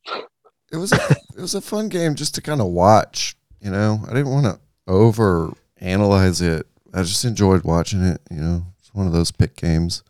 it 0.71 0.77
was 0.77 0.93
a, 0.93 0.95
it 1.35 1.41
was 1.41 1.55
a 1.55 1.59
fun 1.61 1.89
game 1.89 2.15
just 2.15 2.33
to 2.35 2.41
kind 2.41 2.61
of 2.61 2.67
watch. 2.67 3.35
You 3.59 3.69
know, 3.69 3.99
I 4.05 4.13
didn't 4.13 4.29
want 4.31 4.45
to 4.45 4.59
over 4.87 5.51
analyze 5.81 6.39
it. 6.41 6.65
I 6.93 7.03
just 7.03 7.25
enjoyed 7.25 7.65
watching 7.65 8.01
it. 8.01 8.21
You 8.31 8.37
know, 8.37 8.65
it's 8.79 8.93
one 8.93 9.07
of 9.07 9.11
those 9.11 9.31
pick 9.31 9.57
games. 9.57 10.03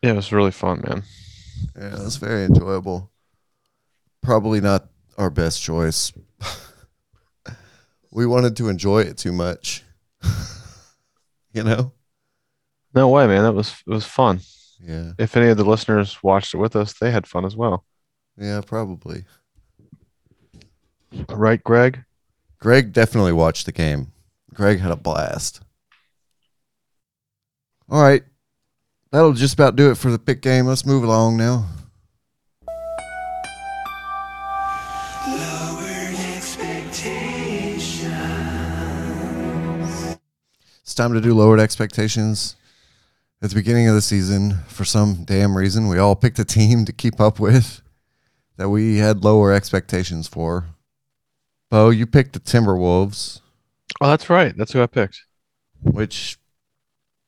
Yeah, 0.00 0.12
it 0.12 0.16
was 0.16 0.32
really 0.32 0.52
fun, 0.52 0.80
man. 0.86 1.02
Yeah, 1.76 1.96
it 1.96 2.04
was 2.04 2.18
very 2.18 2.44
enjoyable. 2.44 3.10
Probably 4.22 4.60
not 4.60 4.86
our 5.18 5.28
best 5.28 5.60
choice. 5.60 6.12
we 8.10 8.26
wanted 8.26 8.56
to 8.56 8.68
enjoy 8.68 9.00
it 9.00 9.16
too 9.16 9.32
much. 9.32 9.84
you 11.52 11.62
know? 11.62 11.92
No 12.94 13.08
way, 13.08 13.26
man. 13.26 13.42
That 13.42 13.52
was 13.52 13.82
it 13.86 13.90
was 13.90 14.04
fun. 14.04 14.40
Yeah. 14.82 15.12
If 15.18 15.36
any 15.36 15.48
of 15.48 15.56
the 15.56 15.64
listeners 15.64 16.22
watched 16.22 16.54
it 16.54 16.58
with 16.58 16.74
us, 16.74 16.94
they 16.94 17.10
had 17.10 17.26
fun 17.26 17.44
as 17.44 17.54
well. 17.54 17.84
Yeah, 18.36 18.60
probably. 18.66 19.24
Right, 21.28 21.62
Greg? 21.62 22.04
Greg 22.58 22.92
definitely 22.92 23.32
watched 23.32 23.66
the 23.66 23.72
game. 23.72 24.12
Greg 24.54 24.80
had 24.80 24.92
a 24.92 24.96
blast. 24.96 25.60
All 27.88 28.02
right. 28.02 28.22
That'll 29.10 29.32
just 29.32 29.54
about 29.54 29.76
do 29.76 29.90
it 29.90 29.96
for 29.96 30.10
the 30.10 30.18
pick 30.18 30.40
game. 30.40 30.66
Let's 30.66 30.86
move 30.86 31.02
along 31.02 31.36
now. 31.36 31.66
It's 40.90 40.94
time 40.96 41.12
to 41.12 41.20
do 41.20 41.34
lowered 41.34 41.60
expectations. 41.60 42.56
At 43.40 43.50
the 43.50 43.54
beginning 43.54 43.86
of 43.86 43.94
the 43.94 44.02
season, 44.02 44.54
for 44.66 44.84
some 44.84 45.22
damn 45.24 45.56
reason, 45.56 45.86
we 45.86 45.98
all 45.98 46.16
picked 46.16 46.40
a 46.40 46.44
team 46.44 46.84
to 46.84 46.92
keep 46.92 47.20
up 47.20 47.38
with 47.38 47.80
that 48.56 48.70
we 48.70 48.98
had 48.98 49.22
lower 49.22 49.52
expectations 49.52 50.26
for. 50.26 50.66
Bo, 51.70 51.90
you 51.90 52.08
picked 52.08 52.32
the 52.32 52.40
Timberwolves, 52.40 53.40
Oh, 54.00 54.08
that's 54.08 54.28
right. 54.28 54.52
That's 54.56 54.72
who 54.72 54.82
I 54.82 54.88
picked. 54.88 55.22
which 55.80 56.38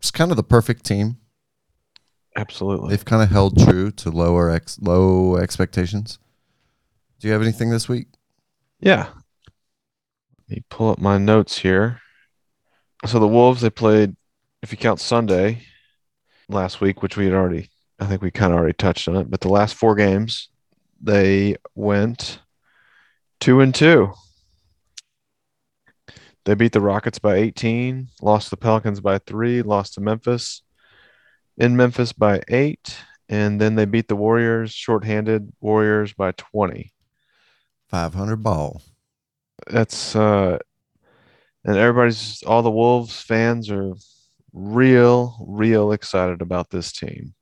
is 0.03 0.11
kind 0.11 0.33
of 0.33 0.37
the 0.37 0.43
perfect 0.43 0.85
team. 0.85 1.19
Absolutely. 2.35 2.89
They've 2.91 3.05
kind 3.05 3.23
of 3.23 3.29
held 3.31 3.57
true 3.65 3.93
to 3.93 4.11
lower 4.11 4.51
ex- 4.51 4.81
low 4.81 5.37
expectations. 5.37 6.19
Do 7.21 7.29
you 7.29 7.33
have 7.33 7.43
anything 7.43 7.71
this 7.71 7.89
week? 7.89 8.09
Yeah. 8.81 9.11
Let 10.49 10.49
me 10.49 10.65
pull 10.69 10.91
up 10.91 10.99
my 10.99 11.17
notes 11.17 11.59
here. 11.59 12.01
So 13.05 13.19
the 13.19 13.29
Wolves, 13.29 13.63
they 13.63 13.71
played, 13.71 14.17
if 14.63 14.71
you 14.71 14.79
count 14.79 15.01
Sunday 15.01 15.63
last 16.49 16.81
week, 16.81 17.03
which 17.03 17.17
we 17.17 17.25
had 17.25 17.35
already, 17.35 17.69
I 17.99 18.07
think 18.07 18.23
we 18.23 18.31
kind 18.31 18.53
of 18.53 18.59
already 18.59 18.75
touched 18.75 19.09
on 19.09 19.17
it, 19.17 19.31
but 19.31 19.41
the 19.41 19.49
last 19.49 19.75
four 19.75 19.95
games, 19.95 20.49
they 21.01 21.57
went 21.75 22.39
two 23.41 23.61
and 23.61 23.75
two. 23.75 24.13
They 26.45 26.55
beat 26.55 26.73
the 26.73 26.81
Rockets 26.81 27.19
by 27.19 27.37
18, 27.37 28.09
lost 28.21 28.51
the 28.51 28.57
Pelicans 28.57 29.01
by 29.01 29.19
three, 29.19 29.63
lost 29.63 29.95
to 29.95 30.01
Memphis 30.01 30.63
in 31.57 31.77
Memphis 31.77 32.13
by 32.13 32.41
eight, 32.49 32.97
and 33.29 33.61
then 33.61 33.75
they 33.75 33.85
beat 33.85 34.09
the 34.09 34.17
Warriors, 34.17 34.73
shorthanded 34.73 35.53
Warriors 35.61 36.13
by 36.13 36.33
20 36.33 36.93
Five 37.89 38.15
hundred 38.15 38.43
ball. 38.43 38.81
that's 39.67 40.17
uh 40.17 40.59
and 41.65 41.77
everybody's 41.77 42.43
all 42.45 42.63
the 42.63 42.71
wolves 42.71 43.21
fans 43.21 43.71
are 43.71 43.93
real 44.53 45.37
real 45.47 45.93
excited 45.93 46.43
about 46.43 46.71
this 46.71 46.93
team 46.93 47.35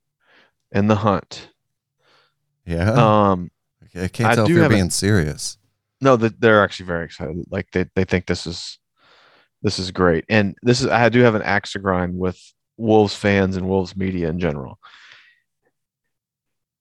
and 0.73 0.89
the 0.89 0.97
hunt. 0.97 1.49
Yeah, 2.67 2.93
um 3.31 3.51
I 3.95 4.09
can't 4.09 4.31
I 4.31 4.35
tell 4.35 4.45
if 4.45 4.51
you're 4.51 4.63
have 4.63 4.71
a- 4.73 4.75
being 4.75 4.91
serious. 4.91 5.59
no 6.01 6.17
they're 6.17 6.63
actually 6.63 6.87
very 6.87 7.05
excited. 7.05 7.45
Like 7.51 7.71
they, 7.73 7.87
they 7.95 8.05
think 8.05 8.27
this 8.27 8.47
is 8.47 8.79
this 9.63 9.79
is 9.79 9.91
great. 9.91 10.25
And 10.29 10.55
this 10.63 10.81
is 10.81 10.87
i 10.87 11.09
do 11.09 11.21
have 11.21 11.35
an 11.35 11.43
axe 11.43 11.73
to 11.73 11.79
grind 11.79 12.19
with 12.19 12.39
wolves 12.77 13.15
fans 13.15 13.57
and 13.57 13.69
wolves 13.69 13.97
media 13.97 14.29
in 14.29 14.39
general. 14.39 14.79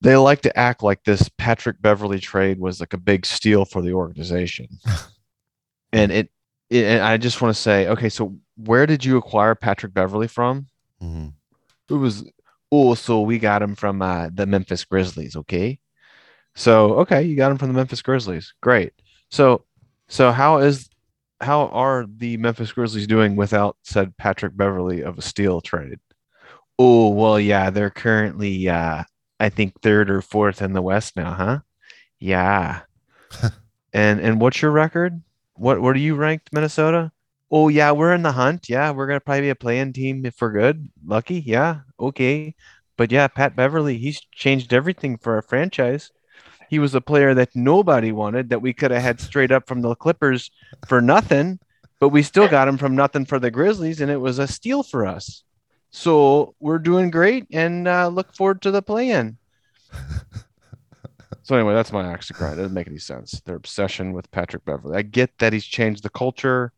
They 0.02 0.16
like 0.16 0.42
to 0.44 0.58
act 0.58 0.82
like 0.82 1.04
this 1.04 1.30
patrick 1.38 1.82
beverley 1.82 2.20
trade 2.20 2.58
was 2.60 2.80
like 2.80 2.94
a 2.94 2.98
big 2.98 3.26
steal 3.26 3.66
for 3.66 3.82
the 3.82 3.94
organization. 3.94 4.68
And 5.92 6.12
it 6.12 6.30
and 6.72 7.02
i 7.04 7.18
just 7.18 7.42
want 7.42 7.54
to 7.56 7.60
say 7.62 7.88
okay 7.88 8.10
so 8.10 8.36
where 8.58 8.86
did 8.86 9.04
you 9.06 9.18
acquire 9.18 9.56
patrick 9.56 9.94
beverley 9.94 10.28
from? 10.28 10.68
Mhm. 11.02 11.34
it 11.90 11.94
was 11.94 12.30
oh 12.72 12.94
so 12.94 13.22
we 13.22 13.40
got 13.40 13.62
him 13.62 13.76
from 13.76 14.02
uh, 14.02 14.30
the 14.34 14.46
memphis 14.46 14.84
grizzlies 14.86 15.36
okay? 15.36 15.80
So 16.56 16.96
okay 17.00 17.24
you 17.24 17.36
got 17.36 17.52
him 17.52 17.58
from 17.58 17.70
the 17.70 17.74
memphis 17.74 18.02
grizzlies. 18.02 18.54
Great. 18.62 18.94
So 19.32 19.64
so 20.08 20.32
how 20.32 20.58
is 20.58 20.90
how 21.42 21.68
are 21.68 22.06
the 22.18 22.36
memphis 22.38 22.72
grizzlies 22.74 23.08
doing 23.08 23.36
without 23.38 23.78
said 23.84 24.18
patrick 24.18 24.58
beverley 24.58 25.02
of 25.02 25.18
a 25.18 25.22
steel 25.22 25.62
trade? 25.62 26.00
Oh 26.78 27.10
well 27.10 27.40
yeah 27.40 27.70
they're 27.70 27.90
currently 27.90 28.68
uh 28.70 29.04
i 29.40 29.50
think 29.50 29.82
third 29.82 30.10
or 30.10 30.22
fourth 30.22 30.62
in 30.62 30.74
the 30.74 30.82
west 30.82 31.16
now 31.16 31.34
huh? 31.34 31.60
Yeah. 32.20 32.82
And 33.94 34.20
and 34.20 34.40
what's 34.40 34.62
your 34.62 34.70
record 34.72 35.20
what 35.60 35.82
what 35.82 35.96
are 35.96 36.00
you 36.00 36.16
ranked 36.16 36.52
minnesota 36.54 37.12
Oh 37.52 37.68
yeah, 37.68 37.92
we're 37.92 38.14
in 38.14 38.22
the 38.22 38.32
hunt. 38.32 38.70
Yeah, 38.70 38.92
we're 38.92 39.08
gonna 39.08 39.20
probably 39.20 39.42
be 39.42 39.50
a 39.50 39.56
playing 39.56 39.94
team 39.94 40.26
if 40.26 40.40
we're 40.40 40.52
good. 40.52 40.90
Lucky, 41.04 41.40
yeah, 41.40 41.82
okay. 42.00 42.56
But 42.96 43.12
yeah, 43.12 43.28
Pat 43.28 43.56
Beverley, 43.56 43.98
he's 43.98 44.22
changed 44.32 44.74
everything 44.74 45.18
for 45.18 45.36
our 45.36 45.42
franchise. 45.42 46.12
He 46.70 46.78
was 46.78 46.94
a 46.94 47.02
player 47.02 47.34
that 47.34 47.56
nobody 47.56 48.12
wanted 48.12 48.50
that 48.50 48.62
we 48.62 48.74
could 48.74 48.92
have 48.92 49.02
had 49.02 49.20
straight 49.20 49.52
up 49.52 49.68
from 49.68 49.82
the 49.82 49.96
Clippers 49.96 50.52
for 50.88 51.02
nothing, 51.02 51.60
but 52.00 52.10
we 52.10 52.22
still 52.22 52.48
got 52.48 52.68
him 52.68 52.78
from 52.78 52.96
nothing 52.96 53.26
for 53.26 53.40
the 53.40 53.50
Grizzlies, 53.50 54.02
and 54.02 54.12
it 54.12 54.18
was 54.18 54.38
a 54.38 54.48
steal 54.48 54.84
for 54.84 55.08
us. 55.08 55.44
So 55.90 56.54
we're 56.60 56.78
doing 56.78 57.10
great 57.10 57.48
and 57.52 57.88
uh, 57.88 58.10
look 58.10 58.36
forward 58.36 58.62
to 58.62 58.72
the 58.72 58.84
play-in. 58.84 59.38
so 61.50 61.56
anyway, 61.56 61.74
that's 61.74 61.92
my 61.92 62.08
axe 62.08 62.28
to 62.28 62.34
grind. 62.34 62.54
It 62.54 62.58
doesn't 62.58 62.76
make 62.76 62.86
any 62.86 63.00
sense. 63.00 63.42
Their 63.44 63.56
obsession 63.56 64.14
with 64.14 64.30
Patrick 64.30 64.64
Beverley. 64.66 64.96
I 64.96 65.02
get 65.02 65.36
that 65.40 65.52
he's 65.52 65.66
changed 65.66 66.04
the 66.04 66.10
culture, 66.12 66.72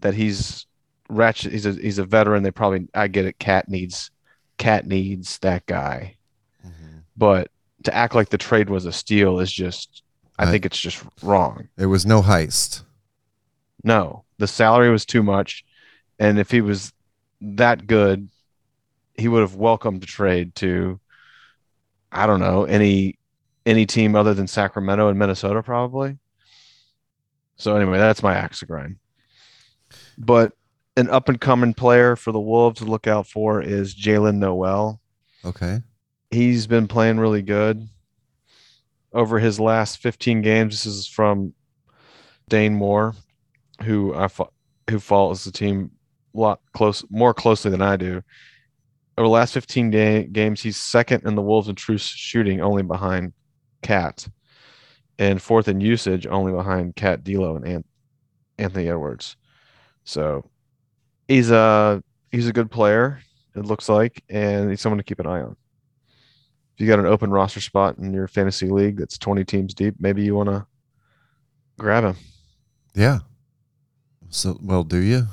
that 0.00 0.12
he's 0.12 0.66
ratchet. 1.08 1.52
He's 1.52 1.64
a 1.64 1.72
he's 1.72 1.96
a 1.96 2.04
veteran. 2.04 2.42
They 2.42 2.50
probably 2.50 2.86
I 2.92 3.08
get 3.08 3.24
it. 3.24 3.38
Cat 3.38 3.70
needs 3.70 4.10
Cat 4.58 4.86
needs 4.86 5.38
that 5.38 5.64
guy, 5.64 6.16
mm-hmm. 6.62 6.98
but 7.16 7.50
to 7.84 7.94
act 7.94 8.14
like 8.14 8.28
the 8.28 8.36
trade 8.36 8.68
was 8.68 8.84
a 8.84 8.92
steal 8.92 9.40
is 9.40 9.50
just. 9.50 10.02
I 10.38 10.44
Right. 10.44 10.50
think 10.50 10.66
it's 10.66 10.78
just 10.78 11.02
wrong. 11.22 11.68
It 11.78 11.86
was 11.86 12.04
no 12.04 12.20
heist. 12.20 12.82
No, 13.82 14.24
the 14.36 14.46
salary 14.46 14.90
was 14.90 15.06
too 15.06 15.22
much, 15.22 15.64
and 16.18 16.38
if 16.38 16.50
he 16.50 16.60
was 16.60 16.92
that 17.40 17.86
good, 17.86 18.28
he 19.14 19.28
would 19.28 19.40
have 19.40 19.54
welcomed 19.54 20.02
the 20.02 20.06
trade 20.06 20.54
to, 20.56 21.00
I 22.12 22.26
don't 22.26 22.40
know, 22.40 22.64
any 22.64 23.16
any 23.66 23.86
team 23.86 24.16
other 24.16 24.34
than 24.34 24.46
Sacramento 24.46 25.08
and 25.08 25.18
Minnesota, 25.18 25.62
probably. 25.62 26.18
So 27.56 27.76
anyway, 27.76 27.98
that's 27.98 28.22
my 28.22 28.34
axe 28.34 28.60
to 28.60 28.66
grind. 28.66 28.96
But 30.16 30.52
an 30.96 31.08
up 31.10 31.28
and 31.28 31.40
coming 31.40 31.74
player 31.74 32.16
for 32.16 32.32
the 32.32 32.40
Wolves 32.40 32.80
to 32.80 32.84
look 32.84 33.06
out 33.06 33.26
for 33.26 33.60
is 33.62 33.94
Jaylen 33.94 34.36
Nowell. 34.36 35.00
Okay. 35.44 35.80
He's 36.30 36.66
been 36.66 36.88
playing 36.88 37.18
really 37.18 37.42
good 37.42 37.88
over 39.12 39.38
his 39.38 39.58
last 39.58 39.98
15 39.98 40.42
games. 40.42 40.74
This 40.74 40.86
is 40.86 41.06
from 41.06 41.52
Dane 42.48 42.74
Moore, 42.74 43.14
who 43.82 44.14
I 44.14 44.28
fo- 44.28 44.52
who 44.88 44.98
follows 44.98 45.44
the 45.44 45.52
team 45.52 45.90
a 46.34 46.38
lot 46.38 46.60
close 46.72 47.04
more 47.10 47.34
closely 47.34 47.70
than 47.70 47.82
I 47.82 47.96
do. 47.96 48.22
Over 49.18 49.26
the 49.26 49.32
last 49.32 49.52
15 49.54 49.90
ga- 49.90 50.26
games, 50.26 50.62
he's 50.62 50.76
second 50.76 51.24
in 51.26 51.34
the 51.34 51.42
Wolves 51.42 51.68
in 51.68 51.74
true 51.74 51.98
shooting, 51.98 52.60
only 52.60 52.82
behind 52.82 53.32
Cat, 53.82 54.28
and 55.18 55.40
fourth 55.40 55.68
in 55.68 55.80
usage, 55.80 56.26
only 56.26 56.52
behind 56.52 56.96
Cat 56.96 57.24
D'Lo 57.24 57.56
and 57.56 57.66
Ant- 57.66 57.86
Anthony 58.58 58.88
Edwards. 58.88 59.36
So 60.04 60.44
he's 61.28 61.50
a 61.50 62.02
he's 62.30 62.48
a 62.48 62.52
good 62.52 62.70
player. 62.70 63.20
It 63.54 63.64
looks 63.64 63.88
like, 63.88 64.22
and 64.28 64.70
he's 64.70 64.80
someone 64.80 64.98
to 64.98 65.04
keep 65.04 65.18
an 65.20 65.26
eye 65.26 65.42
on. 65.42 65.56
If 66.74 66.80
you 66.80 66.86
got 66.86 66.98
an 66.98 67.06
open 67.06 67.30
roster 67.30 67.60
spot 67.60 67.98
in 67.98 68.14
your 68.14 68.28
fantasy 68.28 68.68
league 68.68 68.96
that's 68.96 69.18
20 69.18 69.44
teams 69.44 69.74
deep, 69.74 69.96
maybe 69.98 70.22
you 70.22 70.34
want 70.34 70.48
to 70.48 70.66
grab 71.78 72.04
him. 72.04 72.16
Yeah. 72.94 73.18
So, 74.30 74.58
well, 74.62 74.84
do 74.84 74.98
you? 74.98 75.26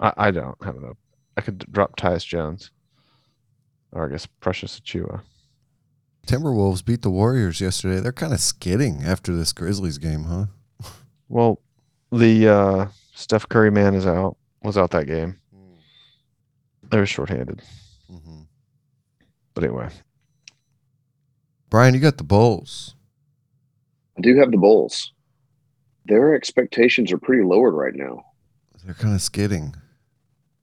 I, 0.00 0.12
I 0.16 0.30
don't 0.30 0.62
have 0.62 0.76
enough. 0.76 0.96
I 1.36 1.40
could 1.40 1.58
drop 1.72 1.96
Tyus 1.96 2.26
Jones, 2.26 2.72
or 3.92 4.06
I 4.06 4.10
guess 4.10 4.26
Precious 4.26 4.80
Achiuwa. 4.80 5.20
Timberwolves 6.28 6.84
beat 6.84 7.00
the 7.00 7.10
Warriors 7.10 7.58
yesterday. 7.58 8.00
They're 8.00 8.12
kind 8.12 8.34
of 8.34 8.40
skidding 8.40 9.02
after 9.02 9.34
this 9.34 9.54
Grizzlies 9.54 9.96
game, 9.96 10.24
huh? 10.24 10.46
Well, 11.30 11.60
the 12.12 12.48
uh, 12.48 12.86
Steph 13.14 13.48
Curry 13.48 13.70
man 13.70 13.94
is 13.94 14.06
out. 14.06 14.36
Was 14.62 14.76
out 14.76 14.90
that 14.90 15.06
game. 15.06 15.38
They 16.90 16.98
were 16.98 17.06
shorthanded, 17.06 17.62
hmm 18.10 18.42
but 19.54 19.64
anyway, 19.64 19.88
Brian, 21.68 21.94
you 21.94 22.00
got 22.00 22.16
the 22.16 22.24
Bulls. 22.24 22.94
I 24.16 24.20
do 24.20 24.36
have 24.38 24.50
the 24.52 24.56
Bulls. 24.56 25.12
Their 26.06 26.34
expectations 26.34 27.12
are 27.12 27.18
pretty 27.18 27.42
lowered 27.42 27.74
right 27.74 27.94
now. 27.94 28.24
They're 28.84 28.94
kind 28.94 29.14
of 29.14 29.20
skidding. 29.20 29.74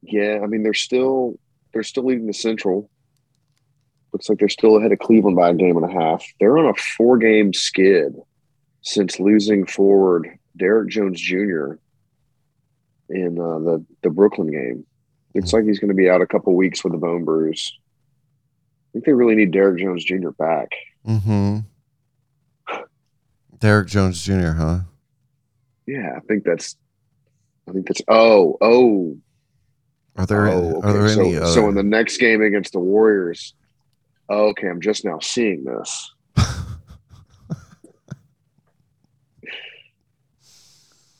Yeah, 0.01 0.39
I 0.43 0.47
mean 0.47 0.63
they're 0.63 0.73
still 0.73 1.37
they're 1.73 1.83
still 1.83 2.05
leading 2.05 2.27
the 2.27 2.33
Central. 2.33 2.89
Looks 4.15 4.29
like 4.29 4.39
they're 4.39 4.47
still 4.47 4.77
ahead 4.77 4.93
of 4.93 4.99
Cleveland 4.99 5.35
by 5.35 5.49
a 5.49 5.53
game 5.53 5.75
and 5.75 5.83
a 5.83 5.93
half. 5.93 6.25
They're 6.39 6.57
on 6.57 6.67
a 6.67 6.73
four 6.73 7.17
game 7.17 7.51
skid 7.51 8.15
since 8.81 9.19
losing 9.19 9.65
forward 9.65 10.39
Derrick 10.55 10.89
Jones 10.89 11.19
Jr. 11.19 11.73
in 13.09 13.37
uh, 13.37 13.59
the 13.59 13.85
the 14.03 14.09
Brooklyn 14.09 14.49
game. 14.49 14.85
Looks 15.33 15.51
like 15.51 15.65
he's 15.65 15.79
going 15.79 15.89
to 15.89 15.95
be 15.95 16.09
out 16.09 16.21
a 16.21 16.25
couple 16.25 16.55
weeks 16.55 16.81
with 16.81 16.93
a 16.93 16.97
bone 16.97 17.25
bruise. 17.25 17.77
I 17.77 18.87
think 18.93 19.03
they 19.03 19.11
really 19.11 19.35
need 19.35 19.51
Derrick 19.51 19.81
Jones 19.81 20.05
Jr. 20.05 20.29
back. 20.29 20.69
Mm-hmm. 21.05 21.57
Derrick 23.59 23.89
Jones 23.89 24.23
Jr., 24.23 24.51
huh? 24.51 24.79
Yeah, 25.87 26.13
I 26.15 26.21
think 26.21 26.45
that's. 26.45 26.77
I 27.67 27.73
think 27.73 27.85
that's. 27.85 28.01
Oh, 28.07 28.57
oh, 28.61 29.17
Are 30.15 30.25
there 30.25 30.47
oh. 30.47 30.79
are 30.85 30.93
there 30.93 31.07
any 31.07 31.35
so, 31.35 31.45
so 31.47 31.67
in 31.67 31.75
the 31.75 31.83
next 31.83 32.15
game 32.15 32.41
against 32.41 32.71
the 32.71 32.79
Warriors. 32.79 33.53
Okay, 34.29 34.67
I'm 34.67 34.81
just 34.81 35.05
now 35.05 35.19
seeing 35.19 35.63
this. 35.63 36.11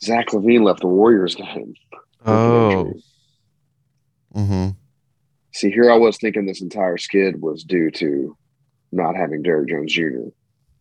Zach 0.02 0.28
LaVine 0.28 0.64
left 0.64 0.82
the 0.82 0.88
Warriors 0.88 1.36
game. 1.36 1.74
oh, 2.26 2.94
mm-hmm. 4.36 4.70
See, 5.52 5.72
here 5.72 5.92
I 5.92 5.98
was 5.98 6.18
thinking 6.18 6.46
this 6.46 6.62
entire 6.62 6.98
skid 6.98 7.42
was 7.42 7.64
due 7.64 7.90
to 7.92 8.38
not 8.92 9.16
having 9.16 9.42
Derrick 9.42 9.70
Jones 9.70 9.94
Jr. 9.94 10.30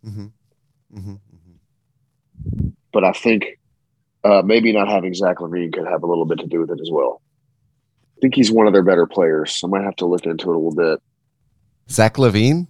Mm-hmm. 0.05 0.27
Mm-hmm. 0.95 2.69
But 2.93 3.05
I 3.05 3.13
think 3.13 3.59
uh, 4.25 4.43
maybe 4.45 4.73
not 4.73 4.89
having 4.89 5.15
Zach 5.15 5.39
LaVine 5.39 5.73
could 5.73 5.87
have 5.87 6.03
a 6.03 6.07
little 6.07 6.27
bit 6.27 6.39
to 6.41 6.47
do 6.47 6.61
with 6.61 6.71
it 6.71 6.81
as 6.81 6.91
well. 6.91 7.23
I 8.17 8.21
think 8.21 8.35
he's 8.35 8.53
one 8.53 8.67
of 8.67 8.73
their 8.73 8.83
better 8.83 9.07
players. 9.07 9.61
I 9.65 9.69
might 9.69 9.85
have 9.85 9.97
to 9.97 10.07
look 10.07 10.25
into 10.25 10.51
it 10.51 10.57
a 10.57 10.59
little 10.59 10.75
bit. 10.75 11.03
Zach 11.91 12.15
LaVine. 12.15 12.67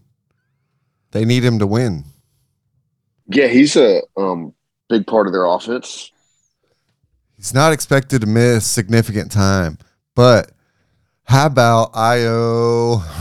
They 1.13 1.25
need 1.25 1.45
him 1.45 1.59
to 1.61 1.67
win. 1.67 2.05
Yeah, 3.29 3.47
he's 3.47 3.77
a 3.77 4.03
um, 4.17 4.53
big 4.89 5.07
part 5.07 5.27
of 5.27 5.33
their 5.33 5.45
offense. 5.47 6.11
He's 7.37 7.55
not 7.55 7.73
expected 7.73 8.21
to 8.23 8.27
miss 8.27 8.67
significant 8.67 9.31
time, 9.33 9.79
but 10.15 10.51
how 11.25 11.47
about 11.47 11.93
Ayo? 11.95 13.03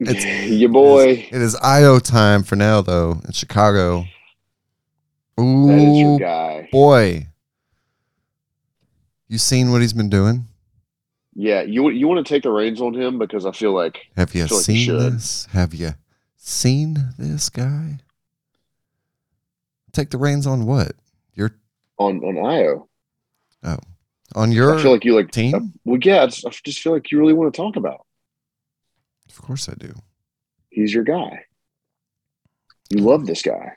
It's- 0.00 0.48
Your 0.48 0.70
boy. 0.70 1.28
It 1.30 1.42
is 1.42 1.54
Ayo 1.56 2.00
time 2.00 2.42
for 2.42 2.56
now, 2.56 2.80
though, 2.80 3.20
in 3.26 3.32
Chicago. 3.32 4.06
That 5.36 5.42
is 5.44 5.98
your 5.98 6.14
Ooh, 6.14 6.18
guy. 6.18 6.68
boy. 6.72 7.26
You 9.28 9.36
seen 9.38 9.70
what 9.72 9.82
he's 9.82 9.92
been 9.92 10.08
doing? 10.08 10.46
Yeah, 11.34 11.62
you 11.62 11.90
you 11.90 12.08
want 12.08 12.24
to 12.26 12.28
take 12.34 12.42
the 12.42 12.50
reins 12.50 12.80
on 12.80 12.94
him 12.94 13.18
because 13.18 13.46
I 13.46 13.52
feel 13.52 13.72
like 13.72 13.98
Have 14.16 14.34
you 14.34 14.42
like 14.42 14.50
seen 14.50 14.98
this? 14.98 15.46
Have 15.52 15.72
you 15.74 15.90
seen 16.36 16.96
this 17.18 17.48
guy? 17.48 17.98
Take 19.92 20.10
the 20.10 20.18
reins 20.18 20.46
on 20.46 20.66
what? 20.66 20.92
Your 21.34 21.52
on 21.98 22.18
on 22.24 22.34
Ayo, 22.34 22.86
Oh, 23.62 23.78
on 24.34 24.50
your 24.52 24.76
I 24.78 24.82
feel 24.82 24.92
like 24.92 25.04
you 25.04 25.14
like. 25.14 25.30
team? 25.30 25.54
uh, 25.54 25.60
well, 25.84 26.00
yeah, 26.02 26.22
I 26.24 26.26
just 26.28 26.80
feel 26.80 26.92
like 26.92 27.10
you 27.12 27.18
really 27.18 27.32
want 27.32 27.52
to 27.52 27.56
talk 27.56 27.76
about. 27.76 28.06
of 29.28 29.40
course 29.40 29.68
I 29.68 29.74
do. 29.74 29.94
He's 30.70 30.92
your 30.94 31.04
guy. 31.04 31.44
You 32.90 32.98
love 33.04 33.26
this 33.26 33.42
guy. 33.42 33.72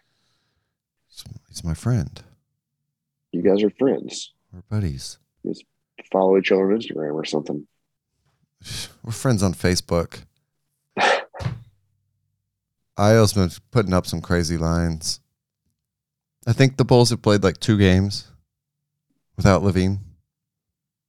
He's, 1.49 1.63
my 1.63 1.73
friend. 1.75 2.23
You 3.31 3.41
guys 3.43 3.63
are 3.63 3.69
friends. 3.71 4.33
We're 4.51 4.61
buddies. 4.69 5.17
Follow 6.13 6.37
each 6.37 6.51
other 6.51 6.71
on 6.71 6.79
Instagram 6.79 7.15
or 7.15 7.25
something. 7.25 7.67
We're 9.03 9.11
friends 9.11 9.41
on 9.41 9.55
Facebook. 9.55 10.19
Ayo's 12.97 13.33
been 13.33 13.49
putting 13.71 13.93
up 13.93 14.05
some 14.05 14.21
crazy 14.21 14.57
lines. 14.57 15.19
I 16.45 16.53
think 16.53 16.77
the 16.77 16.85
Bulls 16.85 17.09
have 17.09 17.23
played 17.23 17.43
like 17.43 17.59
two 17.59 17.79
games 17.79 18.27
without 19.35 19.63
LaVine. 19.63 19.97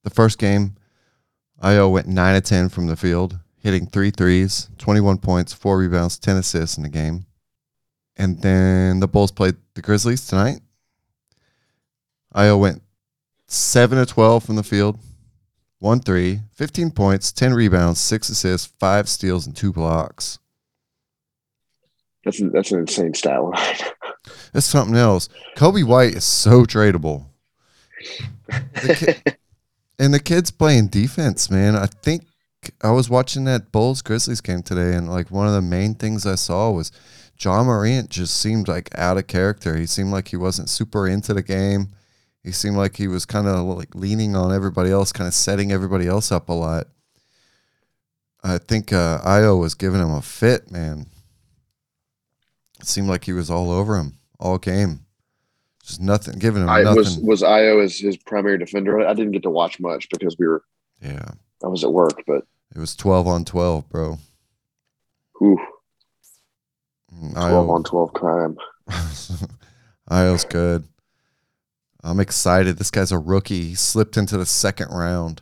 The 0.03 0.09
first 0.09 0.39
game, 0.39 0.75
Ayo 1.61 1.91
went 1.91 2.07
9 2.07 2.35
of 2.35 2.43
10 2.43 2.69
from 2.69 2.87
the 2.87 2.95
field, 2.95 3.37
hitting 3.57 3.85
three 3.85 4.09
threes, 4.09 4.69
21 4.79 5.19
points, 5.19 5.53
four 5.53 5.77
rebounds, 5.77 6.17
10 6.17 6.37
assists 6.37 6.77
in 6.77 6.83
the 6.83 6.89
game. 6.89 7.25
And 8.15 8.41
then 8.41 9.01
the 9.01 9.07
Bulls 9.07 9.31
played 9.31 9.55
the 9.75 9.81
Grizzlies 9.81 10.25
tonight. 10.25 10.61
Ayo 12.33 12.59
went 12.59 12.81
7 13.55 13.97
of 13.97 14.07
12 14.07 14.43
from 14.43 14.55
the 14.55 14.63
field, 14.63 14.99
one 15.79 15.99
three, 15.99 16.41
15 16.53 16.91
points, 16.91 17.31
10 17.31 17.53
rebounds, 17.53 17.99
six 17.99 18.29
assists, 18.29 18.73
five 18.79 19.07
steals, 19.07 19.45
and 19.45 19.55
two 19.55 19.71
blocks. 19.71 20.39
That's 22.23 22.41
that's 22.51 22.71
an 22.71 22.79
insane 22.79 23.13
stat 23.13 23.43
line. 23.43 23.75
That's 24.51 24.65
something 24.65 24.95
else. 24.95 25.29
Coby 25.55 25.83
White 25.83 26.15
is 26.15 26.23
so 26.23 26.63
tradable. 26.63 27.25
The 28.47 29.35
and 29.99 30.13
the 30.13 30.19
kid's 30.19 30.49
playing 30.49 30.87
defense, 30.87 31.51
man. 31.51 31.75
I 31.75 31.85
think 31.85 32.25
I 32.81 32.89
was 32.89 33.09
watching 33.09 33.43
that 33.45 33.71
Bulls 33.71 34.01
Grizzlies 34.01 34.41
game 34.41 34.63
today, 34.63 34.95
and 34.95 35.07
like 35.07 35.29
one 35.29 35.47
of 35.47 35.53
the 35.53 35.61
main 35.61 35.93
things 35.93 36.25
I 36.25 36.35
saw 36.35 36.71
was 36.71 36.91
Ja 37.39 37.63
Morant 37.63 38.09
just 38.09 38.39
seemed 38.39 38.67
like 38.67 38.89
out 38.97 39.17
of 39.17 39.27
character. 39.27 39.75
He 39.75 39.85
seemed 39.85 40.11
like 40.11 40.29
he 40.29 40.37
wasn't 40.37 40.69
super 40.69 41.07
into 41.07 41.33
the 41.33 41.43
game. 41.43 41.89
He 42.45 42.51
seemed 42.51 42.77
like 42.77 42.95
he 42.95 43.07
was 43.07 43.25
kind 43.25 43.47
of 43.47 43.65
like 43.65 43.95
leaning 43.95 44.35
on 44.35 44.53
everybody 44.53 44.91
else, 44.91 45.11
kind 45.11 45.27
of 45.27 45.33
setting 45.33 45.71
everybody 45.71 46.05
else 46.07 46.31
up 46.31 46.47
a 46.47 46.53
lot. 46.53 46.85
I 48.43 48.59
think 48.59 48.93
uh, 48.93 49.19
Ayo 49.25 49.59
was 49.59 49.73
giving 49.73 49.99
him 49.99 50.11
a 50.11 50.21
fit, 50.21 50.69
man. 50.69 51.07
It 52.79 52.85
seemed 52.85 53.07
like 53.09 53.23
he 53.23 53.33
was 53.33 53.49
all 53.49 53.71
over 53.71 53.97
him 53.97 54.17
all 54.39 54.59
game. 54.59 54.99
Just 55.83 55.99
nothing, 56.01 56.37
giving 56.37 56.61
him 56.61 56.69
I 56.69 56.83
nothing. 56.83 56.97
was 56.97 57.17
was 57.19 57.41
Ayo 57.41 57.83
as 57.83 57.97
his 57.97 58.15
primary 58.17 58.59
defender. 58.59 58.99
I 59.07 59.13
didn't 59.15 59.31
get 59.31 59.41
to 59.43 59.49
watch 59.49 59.79
much 59.79 60.07
because 60.09 60.35
we 60.37 60.47
were 60.47 60.63
yeah, 61.01 61.25
I 61.63 61.67
was 61.67 61.83
at 61.83 61.91
work, 61.91 62.21
but 62.27 62.43
it 62.75 62.79
was 62.79 62.95
twelve 62.95 63.27
on 63.27 63.43
twelve, 63.45 63.89
bro. 63.89 64.19
whew, 65.39 65.59
Mm, 67.13 67.33
twelve 67.33 67.67
Ayo- 67.67 67.69
on 67.71 67.83
twelve 67.83 68.13
crime. 68.13 68.57
Ayo's 70.11 70.43
good. 70.45 70.87
I'm 72.05 72.19
excited. 72.19 72.77
This 72.77 72.91
guy's 72.91 73.11
a 73.11 73.17
rookie. 73.17 73.69
He 73.69 73.75
slipped 73.75 74.15
into 74.15 74.37
the 74.37 74.45
second 74.45 74.89
round 74.89 75.41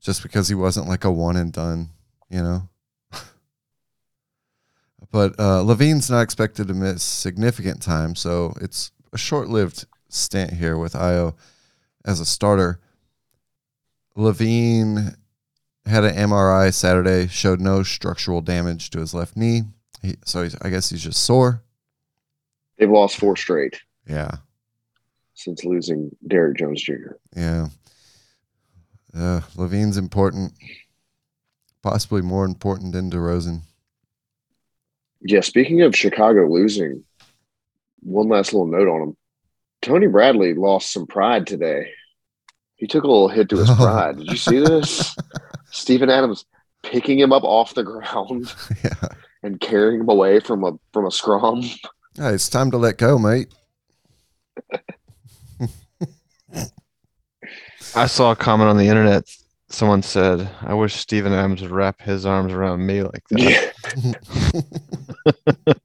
just 0.00 0.22
because 0.22 0.48
he 0.48 0.54
wasn't 0.54 0.86
like 0.86 1.04
a 1.04 1.10
one 1.10 1.36
and 1.36 1.52
done, 1.52 1.90
you 2.30 2.40
know? 2.40 2.68
but 5.10 5.32
uh, 5.40 5.62
LaVine's 5.64 6.08
not 6.08 6.20
expected 6.20 6.68
to 6.68 6.74
miss 6.74 7.02
significant 7.02 7.82
time, 7.82 8.14
so 8.14 8.54
it's 8.60 8.92
a 9.12 9.18
short 9.18 9.48
lived 9.48 9.86
stint 10.08 10.52
here 10.52 10.78
with 10.78 10.92
Ayo 10.92 11.34
as 12.04 12.20
a 12.20 12.24
starter. 12.24 12.78
Levine 14.14 15.16
had 15.84 16.04
an 16.04 16.14
MRI 16.14 16.72
Saturday, 16.72 17.26
showed 17.26 17.60
no 17.60 17.82
structural 17.82 18.40
damage 18.40 18.90
to 18.90 19.00
his 19.00 19.14
left 19.14 19.36
knee. 19.36 19.62
He, 20.00 20.14
so 20.24 20.44
he's, 20.44 20.54
I 20.62 20.68
guess 20.68 20.90
he's 20.90 21.02
just 21.02 21.24
sore. 21.24 21.62
They've 22.78 22.88
lost 22.88 23.16
four 23.16 23.36
straight 23.36 23.80
Yeah. 24.08 24.36
Since 25.34 25.64
losing 25.64 26.14
Derrick 26.26 26.58
Jones 26.58 26.82
Jr. 26.82 27.14
Yeah. 27.36 27.68
Uh, 29.14 29.40
LaVine's 29.56 29.96
important, 29.96 30.52
possibly 31.82 32.22
more 32.22 32.44
important 32.44 32.92
than 32.92 33.10
DeRozan. 33.10 33.60
Yeah, 35.20 35.40
speaking 35.40 35.82
of 35.82 35.96
Chicago 35.96 36.46
losing, 36.48 37.04
one 38.00 38.28
last 38.28 38.52
little 38.52 38.66
note 38.66 38.88
on 38.88 39.02
him. 39.02 39.16
Tony 39.82 40.06
Bradley 40.06 40.54
lost 40.54 40.92
some 40.92 41.06
pride 41.06 41.46
today. 41.46 41.90
He 42.76 42.86
took 42.86 43.04
a 43.04 43.06
little 43.06 43.28
hit 43.28 43.48
to 43.50 43.56
his 43.56 43.70
pride. 43.76 44.18
Did 44.18 44.30
you 44.30 44.36
see 44.36 44.58
this? 44.58 45.16
Steven 45.70 46.10
Adams 46.10 46.44
picking 46.82 47.18
him 47.18 47.32
up 47.32 47.44
off 47.44 47.74
the 47.74 47.82
ground 47.82 48.52
yeah. 48.84 49.08
and 49.42 49.60
carrying 49.60 50.00
him 50.00 50.08
away 50.08 50.40
from 50.40 50.64
a 50.64 50.72
from 50.92 51.06
a 51.06 51.10
scrum. 51.10 51.62
Hey, 52.16 52.34
it's 52.34 52.48
time 52.48 52.70
to 52.70 52.76
let 52.76 52.98
go, 52.98 53.18
mate. 53.18 53.48
I 57.96 58.06
saw 58.06 58.32
a 58.32 58.36
comment 58.36 58.68
on 58.70 58.76
the 58.76 58.88
internet. 58.88 59.24
Someone 59.68 60.02
said, 60.02 60.48
"I 60.62 60.74
wish 60.74 60.94
Steven 60.94 61.32
Adams 61.32 61.62
would 61.62 61.70
wrap 61.70 62.00
his 62.00 62.26
arms 62.26 62.52
around 62.52 62.84
me 62.86 63.02
like 63.02 63.22
that." 63.30 63.72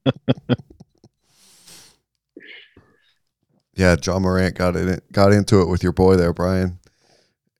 Yeah, 3.74 3.96
Ja 4.04 4.18
Morant 4.18 4.56
got 4.56 4.76
in 4.76 4.90
it, 4.90 5.10
got 5.10 5.32
into 5.32 5.62
it 5.62 5.68
with 5.68 5.82
your 5.82 5.92
boy 5.92 6.16
there, 6.16 6.34
Brian, 6.34 6.78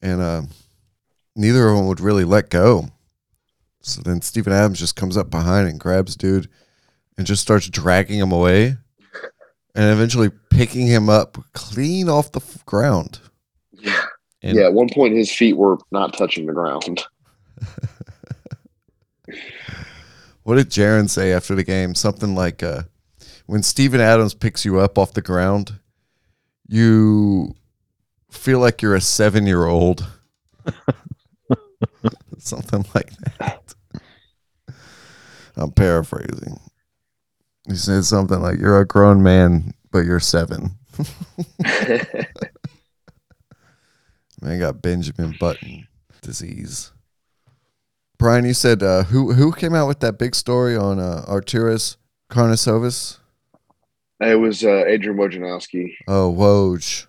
and 0.02 0.20
uh, 0.20 0.42
neither 1.34 1.66
of 1.66 1.76
them 1.78 1.86
would 1.86 2.00
really 2.00 2.24
let 2.24 2.50
go. 2.50 2.90
So 3.80 4.02
then 4.02 4.20
Steven 4.20 4.52
Adams 4.52 4.78
just 4.78 4.96
comes 4.96 5.16
up 5.16 5.30
behind 5.30 5.66
and 5.66 5.80
grabs 5.80 6.16
dude, 6.16 6.50
and 7.16 7.26
just 7.26 7.40
starts 7.40 7.70
dragging 7.70 8.18
him 8.18 8.32
away, 8.32 8.76
and 9.74 9.90
eventually 9.90 10.30
picking 10.50 10.86
him 10.86 11.08
up 11.08 11.38
clean 11.54 12.10
off 12.10 12.32
the 12.32 12.40
f- 12.40 12.66
ground. 12.66 13.20
Yeah. 14.42 14.50
And 14.50 14.58
yeah, 14.58 14.64
at 14.66 14.72
one 14.72 14.88
point 14.88 15.14
his 15.14 15.30
feet 15.30 15.56
were 15.56 15.78
not 15.90 16.14
touching 16.14 16.46
the 16.46 16.52
ground. 16.52 17.04
What 20.42 20.56
did 20.56 20.70
Jaron 20.70 21.08
say 21.08 21.32
after 21.32 21.54
the 21.54 21.62
game? 21.62 21.94
Something 21.94 22.34
like, 22.34 22.62
uh, 22.62 22.82
"When 23.46 23.62
Steven 23.62 24.00
Adams 24.00 24.34
picks 24.34 24.64
you 24.64 24.80
up 24.80 24.98
off 24.98 25.12
the 25.12 25.22
ground, 25.22 25.78
you 26.66 27.54
feel 28.30 28.58
like 28.58 28.82
you're 28.82 28.96
a 28.96 29.00
seven-year-old." 29.00 30.06
Something 32.38 32.84
like 32.94 33.12
that. 33.38 33.74
I'm 35.56 35.72
paraphrasing. 35.72 36.58
He 37.68 37.76
said 37.76 38.04
something 38.04 38.40
like, 38.40 38.58
"You're 38.58 38.80
a 38.80 38.86
grown 38.86 39.22
man, 39.22 39.74
but 39.92 40.00
you're 40.00 40.18
seven. 40.20 40.70
Man 44.40 44.58
got 44.58 44.82
Benjamin 44.82 45.36
Button 45.38 45.86
disease. 46.22 46.92
Brian, 48.18 48.44
you 48.44 48.54
said 48.54 48.82
uh, 48.82 49.04
who 49.04 49.32
who 49.32 49.52
came 49.52 49.74
out 49.74 49.88
with 49.88 50.00
that 50.00 50.18
big 50.18 50.34
story 50.34 50.76
on 50.76 50.98
uh, 50.98 51.24
Arturas 51.28 51.96
Karnisovas? 52.30 53.18
it 54.20 54.38
was 54.38 54.62
uh, 54.62 54.84
Adrian 54.86 55.16
Wojnarowski. 55.18 55.94
Oh, 56.06 56.34
Woj. 56.36 57.06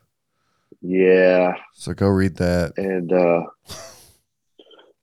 Yeah. 0.82 1.56
So 1.74 1.94
go 1.94 2.08
read 2.08 2.38
that. 2.38 2.74
And 2.78 3.14
uh 3.14 3.44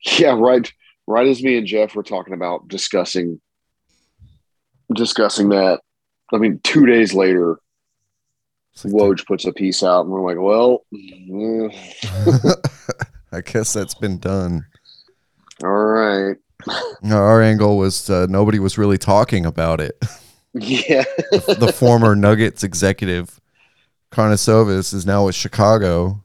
yeah, 0.19 0.35
right 0.37 0.71
right 1.07 1.27
as 1.27 1.43
me 1.43 1.57
and 1.57 1.67
Jeff 1.67 1.95
were 1.95 2.03
talking 2.03 2.35
about 2.35 2.69
discussing 2.69 3.41
discussing 4.95 5.51
that. 5.51 5.81
I 6.33 6.39
mean, 6.39 6.61
two 6.65 6.85
days 6.85 7.15
later, 7.15 7.59
like, 8.85 8.95
Woj 8.95 9.27
puts 9.27 9.45
a 9.45 9.53
piece 9.53 9.83
out, 9.83 10.03
and 10.03 10.11
we're 10.11 10.23
like, 10.23 10.39
"Well, 10.41 10.85
I 13.33 13.41
guess 13.43 13.73
that's 13.73 13.95
been 13.95 14.19
done. 14.19 14.67
all 15.65 15.71
right, 15.71 16.37
Our 17.05 17.43
angle 17.43 17.79
was 17.79 18.09
uh, 18.11 18.27
nobody 18.29 18.59
was 18.59 18.79
really 18.79 18.99
talking 18.99 19.47
about 19.47 19.81
it. 19.81 19.97
yeah, 20.55 21.05
the 21.31 21.73
former 21.75 22.17
Nuggets 22.17 22.65
executive, 22.65 23.41
Karnisovas, 24.13 24.95
is 24.95 25.07
now 25.07 25.27
with 25.27 25.35
Chicago. 25.35 26.23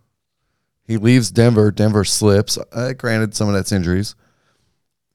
He 0.86 0.98
leaves 0.98 1.32
Denver. 1.32 1.72
Denver 1.72 2.04
slips. 2.04 2.58
Uh, 2.72 2.94
granted, 2.94 3.36
some 3.36 3.48
of 3.48 3.54
that's 3.54 3.72
injuries. 3.72 4.16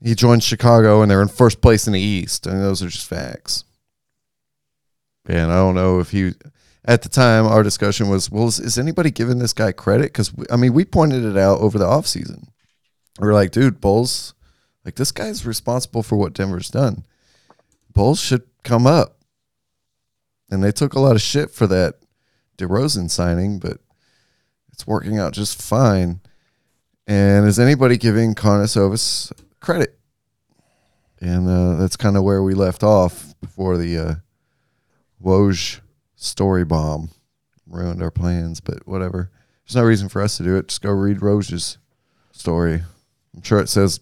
He 0.02 0.14
joins 0.14 0.44
Chicago, 0.44 1.02
and 1.02 1.10
they're 1.10 1.22
in 1.22 1.28
first 1.28 1.60
place 1.60 1.86
in 1.86 1.92
the 1.92 2.00
East. 2.00 2.46
And 2.46 2.62
those 2.62 2.82
are 2.82 2.88
just 2.88 3.06
facts. 3.06 3.64
And 5.26 5.52
I 5.52 5.56
don't 5.56 5.74
know 5.74 6.00
if 6.00 6.10
he, 6.10 6.32
at 6.88 7.02
the 7.02 7.08
time, 7.10 7.46
our 7.46 7.62
discussion 7.62 8.08
was, 8.08 8.30
well, 8.30 8.48
is, 8.48 8.58
is 8.58 8.78
anybody 8.78 9.10
giving 9.10 9.38
this 9.38 9.52
guy 9.52 9.72
credit? 9.72 10.04
Because, 10.04 10.32
I 10.50 10.56
mean, 10.56 10.72
we 10.72 10.86
pointed 10.86 11.22
it 11.22 11.36
out 11.36 11.60
over 11.60 11.78
the 11.78 11.84
offseason. 11.84 12.48
We 13.20 13.28
are 13.28 13.34
like, 13.34 13.50
dude, 13.50 13.78
Bulls, 13.78 14.32
like, 14.86 14.94
this 14.94 15.12
guy's 15.12 15.44
responsible 15.44 16.02
for 16.02 16.16
what 16.16 16.32
Denver's 16.32 16.70
done. 16.70 17.04
Bulls 17.92 18.18
should 18.18 18.44
come 18.64 18.86
up. 18.86 19.18
And 20.50 20.64
they 20.64 20.72
took 20.72 20.94
a 20.94 21.00
lot 21.00 21.14
of 21.14 21.20
shit 21.20 21.50
for 21.50 21.66
that 21.66 21.96
DeRozan 22.56 23.10
signing, 23.10 23.58
but 23.58 23.76
it's 24.72 24.86
working 24.86 25.18
out 25.18 25.34
just 25.34 25.60
fine. 25.60 26.22
And 27.06 27.46
is 27.46 27.58
anybody 27.58 27.98
giving 27.98 28.34
Karnisovas 28.34 29.30
credit? 29.60 29.98
And 31.20 31.46
uh, 31.50 31.76
that's 31.76 31.96
kind 31.96 32.16
of 32.16 32.22
where 32.22 32.42
we 32.42 32.54
left 32.54 32.82
off 32.82 33.34
before 33.42 33.76
the 33.76 33.98
uh, 33.98 34.14
Woj 35.22 35.80
story 36.18 36.64
bomb 36.64 37.10
ruined 37.66 38.02
our 38.02 38.10
plans, 38.10 38.60
but 38.60 38.86
whatever. 38.86 39.30
There's 39.64 39.76
no 39.76 39.84
reason 39.84 40.08
for 40.08 40.20
us 40.20 40.36
to 40.36 40.42
do 40.42 40.56
it. 40.56 40.68
Just 40.68 40.82
go 40.82 40.90
read 40.90 41.22
Rose's 41.22 41.78
story. 42.32 42.82
I'm 43.34 43.42
sure 43.42 43.60
it 43.60 43.68
says 43.68 44.00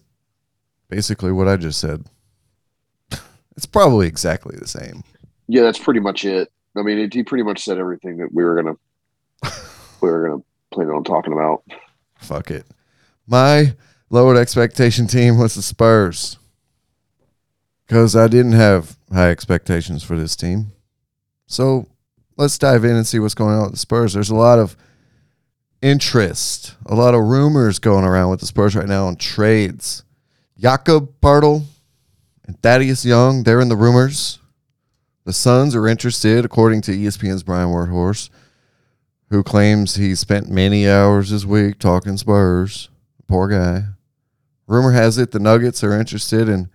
basically 0.89 1.31
what 1.31 1.47
I 1.47 1.57
just 1.57 1.79
said. 1.79 2.05
it's 3.55 3.65
probably 3.65 4.07
exactly 4.07 4.57
the 4.57 4.67
same. 4.67 5.03
yeah." 5.47 5.61
That's 5.61 5.79
pretty 5.79 5.99
much 5.99 6.25
it. 6.25 6.51
I 6.75 6.81
mean, 6.81 6.97
it, 6.97 7.13
he 7.13 7.23
pretty 7.23 7.43
much 7.43 7.63
said 7.63 7.77
everything 7.77 8.17
that 8.17 8.33
we 8.33 8.43
were 8.43 8.55
gonna 8.55 8.77
we 10.01 10.09
were 10.09 10.27
gonna 10.27 10.43
plan 10.71 10.89
on 10.89 11.03
talking 11.03 11.33
about. 11.33 11.63
Fuck 12.19 12.51
it. 12.51 12.65
My 13.27 13.75
lowered 14.09 14.37
expectation 14.37 15.07
team 15.07 15.37
was 15.37 15.55
the 15.55 15.61
Spurs. 15.61 16.37
Because 17.85 18.15
I 18.17 18.27
didn't 18.27 18.53
have 18.53 18.97
high 19.13 19.29
expectations 19.29 20.03
for 20.03 20.17
this 20.17 20.35
team. 20.35 20.73
So 21.45 21.87
let's 22.37 22.57
dive 22.57 22.85
in 22.85 22.95
and 22.95 23.05
see 23.05 23.19
what's 23.19 23.33
going 23.33 23.55
on 23.55 23.63
with 23.63 23.71
the 23.73 23.77
Spurs. 23.77 24.13
There's 24.13 24.29
a 24.29 24.35
lot 24.35 24.59
of 24.59 24.77
interest, 25.81 26.75
a 26.85 26.95
lot 26.95 27.13
of 27.13 27.23
rumors 27.23 27.79
going 27.79 28.05
around 28.05 28.29
with 28.29 28.39
the 28.39 28.45
Spurs 28.45 28.75
right 28.75 28.87
now 28.87 29.07
on 29.07 29.15
trades. 29.15 30.03
Jakob 30.57 31.19
Poeltl 31.21 31.63
and 32.45 32.61
Thaddeus 32.61 33.05
Young, 33.05 33.43
they're 33.43 33.61
in 33.61 33.69
the 33.69 33.75
rumors. 33.75 34.39
The 35.25 35.33
Suns 35.33 35.75
are 35.75 35.87
interested, 35.87 36.45
according 36.45 36.81
to 36.83 36.91
ESPN's 36.91 37.43
Brian 37.43 37.69
Windhorst, 37.69 38.29
who 39.29 39.43
claims 39.43 39.95
he 39.95 40.15
spent 40.15 40.49
many 40.49 40.87
hours 40.87 41.31
this 41.31 41.43
week 41.43 41.79
talking 41.79 42.15
Spurs. 42.17 42.89
Poor 43.27 43.49
guy. 43.49 43.83
Rumor 44.67 44.93
has 44.93 45.17
it 45.17 45.31
the 45.31 45.39
Nuggets 45.39 45.83
are 45.83 45.99
interested 45.99 46.47
in 46.47 46.69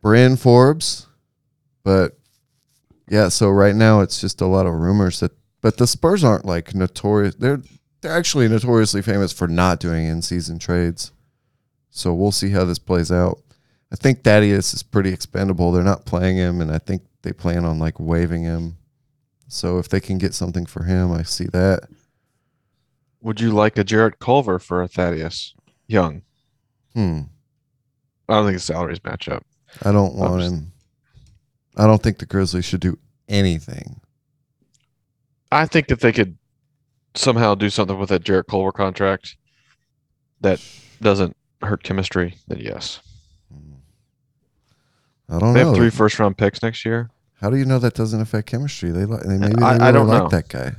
Bryn 0.00 0.36
Forbes, 0.36 1.06
but 1.82 2.16
Yeah, 3.08 3.28
so 3.28 3.50
right 3.50 3.74
now 3.74 4.00
it's 4.00 4.20
just 4.20 4.40
a 4.40 4.46
lot 4.46 4.66
of 4.66 4.74
rumors 4.74 5.20
that 5.20 5.32
but 5.60 5.78
the 5.78 5.86
Spurs 5.86 6.22
aren't 6.22 6.44
like 6.44 6.74
notorious 6.74 7.34
they're 7.34 7.62
they're 8.00 8.16
actually 8.16 8.48
notoriously 8.48 9.02
famous 9.02 9.32
for 9.32 9.48
not 9.48 9.80
doing 9.80 10.06
in 10.06 10.22
season 10.22 10.58
trades. 10.58 11.12
So 11.90 12.12
we'll 12.12 12.32
see 12.32 12.50
how 12.50 12.64
this 12.64 12.78
plays 12.78 13.10
out. 13.10 13.38
I 13.92 13.96
think 13.96 14.22
Thaddeus 14.22 14.74
is 14.74 14.82
pretty 14.82 15.10
expendable. 15.12 15.72
They're 15.72 15.82
not 15.82 16.04
playing 16.04 16.36
him 16.36 16.60
and 16.60 16.70
I 16.70 16.78
think 16.78 17.02
they 17.22 17.32
plan 17.32 17.64
on 17.64 17.78
like 17.78 17.98
waiving 17.98 18.42
him. 18.42 18.76
So 19.48 19.78
if 19.78 19.88
they 19.88 20.00
can 20.00 20.18
get 20.18 20.34
something 20.34 20.66
for 20.66 20.82
him, 20.82 21.12
I 21.12 21.22
see 21.22 21.46
that. 21.46 21.88
Would 23.22 23.40
you 23.40 23.50
like 23.50 23.78
a 23.78 23.84
Jarrett 23.84 24.18
Culver 24.18 24.58
for 24.58 24.82
a 24.82 24.88
Thaddeus 24.88 25.54
Young? 25.86 26.22
Hmm. 26.94 27.22
I 28.28 28.34
don't 28.34 28.46
think 28.46 28.56
the 28.56 28.62
salaries 28.62 29.02
match 29.04 29.28
up. 29.28 29.44
I 29.82 29.92
don't 29.92 30.14
want 30.16 30.40
just- 30.40 30.52
him. 30.52 30.72
I 31.76 31.86
don't 31.86 32.02
think 32.02 32.18
the 32.18 32.26
Grizzlies 32.26 32.64
should 32.64 32.80
do 32.80 32.98
anything. 33.28 34.00
I 35.52 35.66
think 35.66 35.90
if 35.90 36.00
they 36.00 36.12
could 36.12 36.36
somehow 37.14 37.54
do 37.54 37.70
something 37.70 37.98
with 37.98 38.08
that 38.10 38.24
Jarrett 38.24 38.46
Culver 38.48 38.72
contract 38.72 39.36
that 40.40 40.60
doesn't 41.00 41.36
hurt 41.62 41.82
chemistry, 41.82 42.34
then 42.48 42.58
yes. 42.60 43.00
Hmm. 43.52 43.74
I 45.34 45.38
don't 45.38 45.54
They 45.54 45.62
know. 45.62 45.68
have 45.68 45.76
three 45.76 45.90
first 45.90 46.18
round 46.18 46.36
picks 46.36 46.62
next 46.62 46.84
year. 46.84 47.10
How 47.40 47.50
do 47.50 47.56
you 47.56 47.64
know 47.64 47.78
that 47.78 47.94
doesn't 47.94 48.20
affect 48.20 48.48
chemistry? 48.48 48.90
They 48.90 49.04
like 49.04 49.22
they 49.22 49.36
maybe 49.38 49.54
they 49.56 49.62
I- 49.62 49.88
I 49.88 49.92
don't 49.92 50.08
like 50.08 50.22
know. 50.22 50.28
that 50.28 50.48
guy. 50.48 50.72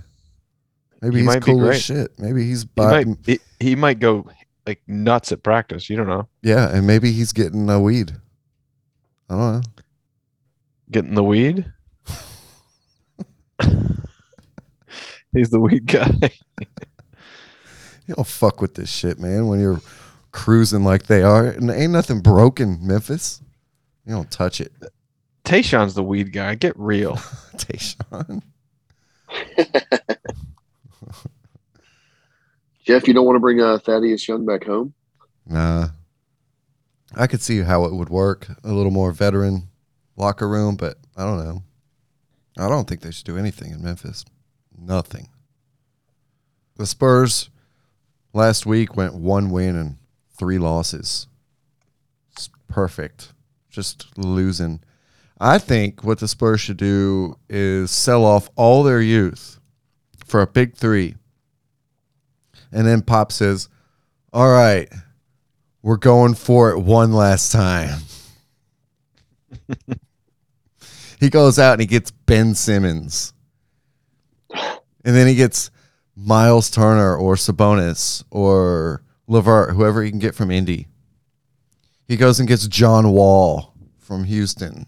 Maybe 1.01 1.17
He 1.17 1.21
he's 1.21 1.27
might 1.27 1.45
be 1.45 1.51
cool 1.51 1.69
as 1.69 1.81
shit. 1.81 2.17
Maybe 2.17 2.43
he's 2.45 2.63
He 2.63 2.81
might 2.81 3.07
he, 3.25 3.39
he 3.59 3.75
might 3.75 3.99
go 3.99 4.27
like 4.65 4.81
nuts 4.87 5.31
at 5.31 5.43
practice. 5.43 5.89
You 5.89 5.97
don't 5.97 6.07
know. 6.07 6.27
yeah, 6.41 6.69
and 6.75 6.85
maybe 6.87 7.11
he's 7.11 7.31
getting 7.31 7.69
a 7.69 7.79
weed. 7.79 8.15
I 9.29 9.33
don't 9.35 9.53
know. 9.53 9.61
Getting 10.89 11.15
the 11.15 11.23
weed. 11.23 11.65
He's 15.33 15.49
the 15.49 15.59
weed 15.59 15.85
guy. 15.88 16.31
You 18.07 18.15
don't 18.15 18.25
fuck 18.25 18.61
with 18.61 18.75
this 18.75 18.89
shit, 18.89 19.19
man. 19.19 19.47
When 19.47 19.59
you're 19.59 19.81
cruising 20.31 20.83
like 20.85 21.07
they 21.07 21.23
are, 21.23 21.47
and 21.47 21.69
ain't 21.69 21.91
nothing 21.91 22.21
broken, 22.21 22.79
Memphis. 22.81 23.41
You 24.05 24.13
don't 24.13 24.31
touch 24.31 24.61
it, 24.61 24.71
Tayshawn's 25.47 25.93
the 25.93 26.03
weed 26.03 26.33
guy. 26.33 26.55
Get 26.55 26.77
real. 26.77 27.15
Tayshawn. 27.55 28.41
Jeff, 32.85 33.07
you 33.07 33.13
don't 33.13 33.25
want 33.25 33.38
to 33.38 33.41
bring 33.41 33.61
uh, 33.61 33.77
Thaddeus 33.79 34.27
Young 34.27 34.45
back 34.45 34.65
home? 34.65 34.93
Nah, 35.45 35.88
I 37.15 37.27
could 37.27 37.41
see 37.41 37.61
how 37.61 37.85
it 37.85 37.93
would 37.93 38.09
work. 38.09 38.47
A 38.63 38.73
little 38.73 38.91
more 38.91 39.13
veteran 39.13 39.69
locker 40.18 40.47
room, 40.47 40.76
but 40.76 40.97
I 41.15 41.24
don't 41.24 41.43
know. 41.43 41.63
I 42.57 42.68
don't 42.68 42.88
think 42.88 43.01
they 43.01 43.11
should 43.11 43.26
do 43.26 43.38
anything 43.38 43.72
in 43.72 43.84
Memphis. 43.84 44.26
Nothing. 44.78 45.30
The 46.76 46.86
Spurs 46.86 47.49
last 48.34 48.65
week 48.65 48.95
went 48.95 49.13
one 49.13 49.49
win 49.49 49.76
and 49.76 49.97
three 50.38 50.57
losses. 50.57 51.28
It's 52.32 52.49
perfect. 52.68 53.34
Just 53.70 54.18
losing. 54.18 54.82
I 55.39 55.59
think 55.59 56.03
what 56.03 56.20
the 56.20 56.28
Spurs 56.28 56.61
should 56.61 56.78
do 56.78 57.38
is 57.47 57.91
sell 57.91 58.26
off 58.26 58.49
all 58.55 58.84
their 58.84 59.01
youth 59.01 59.59
for 60.26 60.41
a 60.41 60.47
big 60.47 60.76
three. 60.76 61.15
And 62.72 62.86
then 62.88 63.01
Pop 63.01 63.32
says, 63.32 63.70
All 64.34 64.51
right, 64.51 64.91
we're 65.82 65.97
going 65.97 66.34
for 66.34 66.72
it 66.72 66.80
one 66.80 67.13
last 67.13 67.51
time. 67.51 67.99
he 71.20 71.30
goes 71.30 71.57
out 71.59 71.74
and 71.74 71.82
he 71.82 71.88
gets 71.88 72.11
Ben 72.11 72.55
Simmons. 72.55 73.34
And 74.51 75.15
then 75.15 75.28
he 75.28 75.36
gets 75.36 75.72
Miles 76.15 76.70
Turner 76.70 77.15
or 77.15 77.36
Sabonis 77.36 78.24
or 78.32 79.03
Levert, 79.28 79.76
whoever 79.76 80.03
he 80.03 80.09
can 80.09 80.20
get 80.20 80.36
from 80.36 80.51
Indy. 80.51 80.88
He 82.07 82.18
goes 82.18 82.39
and 82.39 82.47
gets 82.47 82.68
John 82.68 83.11
Wall 83.11 83.74
from 83.99 84.24
Houston. 84.24 84.86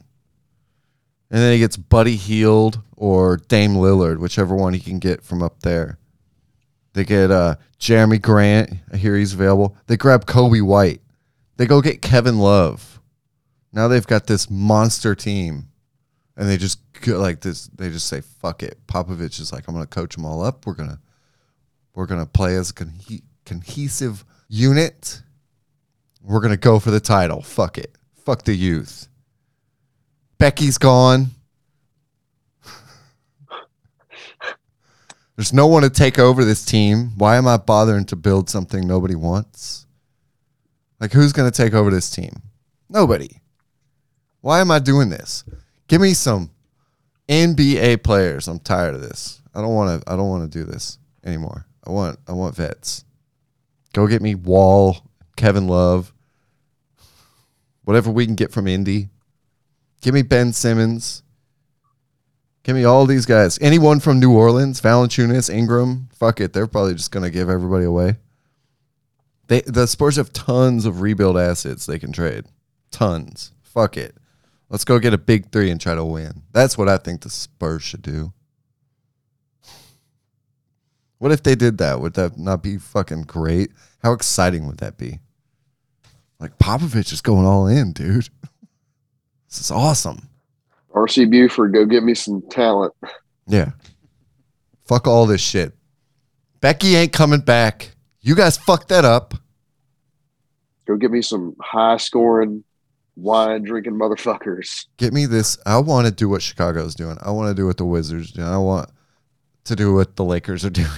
And 1.32 1.42
then 1.42 1.54
he 1.54 1.60
gets 1.60 1.78
Buddy 1.78 2.16
Hield 2.16 2.82
or 2.96 3.38
Dame 3.38 3.76
Lillard, 3.76 4.20
whichever 4.20 4.56
one 4.56 4.74
he 4.74 4.80
can 4.80 5.00
get 5.00 5.24
from 5.24 5.44
up 5.44 5.62
there. 5.62 6.00
They 6.94 7.04
get 7.04 7.30
uh, 7.30 7.56
Jerami 7.80 8.22
Grant. 8.22 8.74
I 8.92 8.98
hear 8.98 9.16
he's 9.16 9.34
available. 9.34 9.78
They 9.88 9.96
grab 9.96 10.26
Coby 10.26 10.62
White. 10.62 11.02
They 11.58 11.66
go 11.66 11.82
get 11.82 12.02
Kevin 12.02 12.40
Love. 12.40 13.00
Now 13.72 13.88
they've 13.88 14.08
got 14.08 14.26
this 14.26 14.50
monster 14.50 15.14
team, 15.14 15.68
and 16.40 16.50
they 16.50 16.58
just 16.58 16.80
go 17.02 17.20
like 17.20 17.42
this. 17.42 17.68
They 17.68 17.90
just 17.90 18.08
say, 18.08 18.22
"Fuck 18.22 18.64
it." 18.64 18.80
Popovich 18.88 19.42
is 19.42 19.52
like, 19.52 19.68
"I'm 19.68 19.76
to 19.78 19.86
coach 19.86 20.16
them 20.16 20.26
all 20.26 20.42
up. 20.42 20.66
We're 20.66 20.74
gonna, 20.74 21.02
we're 21.94 22.06
gonna 22.06 22.26
play 22.26 22.56
as 22.56 22.70
a 22.70 22.74
con- 22.74 22.94
cohesive 23.46 24.24
unit. 24.48 25.22
We're 26.24 26.40
gonna 26.40 26.56
go 26.56 26.80
for 26.80 26.92
the 26.92 27.02
title. 27.02 27.42
Fuck 27.42 27.78
it. 27.78 27.96
Fuck 28.26 28.44
the 28.44 28.56
youth." 28.56 29.10
Becky's 30.38 30.78
gone. 30.78 31.32
There's 35.36 35.52
no 35.52 35.68
one 35.68 35.84
to 35.84 35.90
take 35.90 36.18
over 36.18 36.46
this 36.46 36.64
team. 36.64 37.12
Why 37.18 37.36
am 37.36 37.46
I 37.50 37.58
bothering 37.58 38.06
to 38.06 38.16
build 38.16 38.50
something 38.50 38.88
nobody 38.88 39.16
wants? 39.16 39.86
Like, 41.02 41.12
who's 41.12 41.34
going 41.34 41.52
to 41.52 41.56
take 41.56 41.74
over 41.74 41.92
this 41.92 42.10
team? 42.10 42.42
Nobody. 42.90 43.42
Why 44.40 44.62
am 44.62 44.72
I 44.72 44.80
doing 44.80 45.10
this? 45.10 45.44
Give 45.90 46.00
me 46.00 46.14
some 46.14 46.52
NBA 47.28 48.04
players. 48.04 48.48
I'm 48.48 48.60
tired 48.60 48.96
of 48.96 49.02
this. 49.02 49.42
I 49.54 49.62
don't 49.62 49.74
want 49.74 50.02
to. 50.02 50.12
I 50.12 50.16
don't 50.16 50.30
want 50.30 50.50
to 50.50 50.58
do 50.60 50.64
this 50.64 50.98
anymore. 51.26 51.66
I 51.86 51.92
want. 51.92 52.20
I 52.28 52.32
want 52.32 52.56
vets. 52.56 53.04
Go 53.94 54.08
get 54.08 54.22
me 54.22 54.36
Wall, 54.36 54.98
Kevin 55.36 55.68
Love, 55.68 56.14
whatever 57.84 58.12
we 58.12 58.26
can 58.26 58.36
get 58.36 58.52
from 58.52 58.68
Indy. 58.68 59.10
Give 60.02 60.14
me 60.14 60.22
Ben 60.22 60.54
Simmons. 60.54 61.24
Give 62.64 62.76
me 62.76 62.84
all 62.84 63.08
these 63.08 63.26
guys. 63.26 63.58
Anyone 63.62 64.00
from 64.00 64.20
New 64.20 64.32
Orleans, 64.32 64.80
Valanciunas, 64.80 65.52
Ingram. 65.52 66.08
Fuck 66.14 66.40
it. 66.40 66.54
They're 66.54 66.68
probably 66.68 66.94
just 66.94 67.12
to 67.12 67.30
give 67.32 67.50
everybody 67.50 67.86
away. 67.86 68.18
They 69.48 69.62
the 69.62 69.88
Spurs 69.88 70.18
have 70.18 70.32
tons 70.32 70.86
of 70.86 71.02
rebuild 71.02 71.36
assets 71.36 71.88
they 71.88 71.98
can 71.98 72.12
trade. 72.12 72.46
Tons. 72.92 73.54
Fuck 73.64 73.98
it. 73.98 74.16
Let's 74.70 74.86
go 74.86 75.00
get 75.00 75.14
a 75.14 75.18
big 75.18 75.52
three 75.52 75.72
and 75.72 75.82
try 75.82 75.96
to 75.96 76.06
win. 76.06 76.44
That's 76.52 76.78
what 76.78 76.88
I 76.88 76.98
think 76.98 77.22
the 77.22 77.30
Spurs 77.30 77.82
should 77.84 78.04
do. 78.04 78.34
What 81.18 81.32
if 81.32 81.44
they 81.44 81.56
did 81.56 81.80
that? 81.80 82.00
Would 82.00 82.14
that 82.14 82.38
not 82.38 82.64
be 82.64 82.78
fucking 82.78 83.24
great? 83.24 83.72
How 84.04 84.14
exciting 84.14 84.68
would 84.68 84.78
that 84.78 84.98
be? 84.98 85.20
Like 86.40 86.58
Popovich 86.58 87.12
is 87.12 87.22
going 87.22 87.46
all 87.46 87.68
in, 87.68 87.92
dude. 87.92 88.30
This 89.50 89.60
is 89.60 89.72
awesome. 89.72 90.30
RC 90.94 91.30
Buford, 91.30 91.74
go 91.74 91.86
get 91.86 92.04
me 92.04 92.14
some 92.14 92.42
talent. 92.50 92.94
Yeah. 93.48 93.72
Fuck 94.86 95.08
all 95.08 95.26
this 95.26 95.42
shit. 95.42 95.74
Becky 96.62 96.96
ain't 96.96 97.12
coming 97.14 97.42
back. 97.42 97.96
You 98.22 98.36
guys 98.36 98.58
fucked 98.58 98.90
that 98.90 99.06
up. 99.06 99.34
Go 100.86 100.96
get 100.98 101.12
me 101.12 101.22
some 101.22 101.56
high 101.60 101.98
scoring, 101.98 102.64
wine 103.16 103.64
drinking 103.64 103.93
motherfuckers. 103.93 104.86
Get 104.97 105.14
me 105.14 105.26
this. 105.26 105.57
I 105.66 105.80
want 105.80 106.07
to 106.07 106.14
do 106.14 106.30
what 106.30 106.41
Chicago's 106.41 106.95
doing. 106.95 107.18
I 107.22 107.32
want 107.32 107.49
to 107.49 107.60
do 107.60 107.66
what 107.66 107.78
the 107.78 107.86
Wizards 107.86 108.32
do. 108.32 108.43
I 108.43 108.57
want 108.57 108.89
to 109.66 109.76
do 109.76 109.93
what 109.93 110.16
the 110.16 110.24
Lakers 110.24 110.66
are 110.66 110.70
doing. 110.70 110.88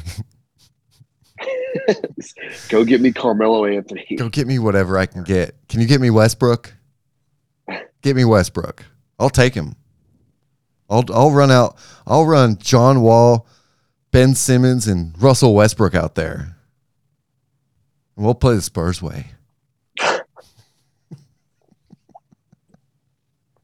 Go 2.70 2.86
get 2.86 3.02
me 3.02 3.12
Carmelo 3.12 3.66
Anthony. 3.66 4.06
Go 4.18 4.30
get 4.30 4.48
me 4.48 4.60
whatever 4.60 4.98
I 4.98 5.06
can 5.06 5.24
get. 5.24 5.56
Can 5.68 5.82
you 5.82 5.88
get 5.88 6.02
me 6.02 6.10
Westbrook? 6.10 6.74
Get 8.02 8.16
me 8.16 8.26
Westbrook. 8.26 8.86
I'll 9.20 9.30
take 9.30 9.54
him. 9.54 9.76
I'll 10.90 11.04
I'll 11.14 11.32
run 11.32 11.52
out. 11.52 11.78
I'll 12.06 12.26
run 12.26 12.58
John 12.58 13.02
Wall, 13.02 13.48
Ben 14.12 14.36
Simmons, 14.36 14.88
and 14.88 15.20
Russell 15.22 15.56
Westbrook 15.56 15.96
out 15.96 16.16
there. 16.16 16.58
And 18.16 18.26
we'll 18.26 18.36
play 18.36 18.56
the 18.56 18.62
Spurs 18.62 19.02
way. 19.02 19.32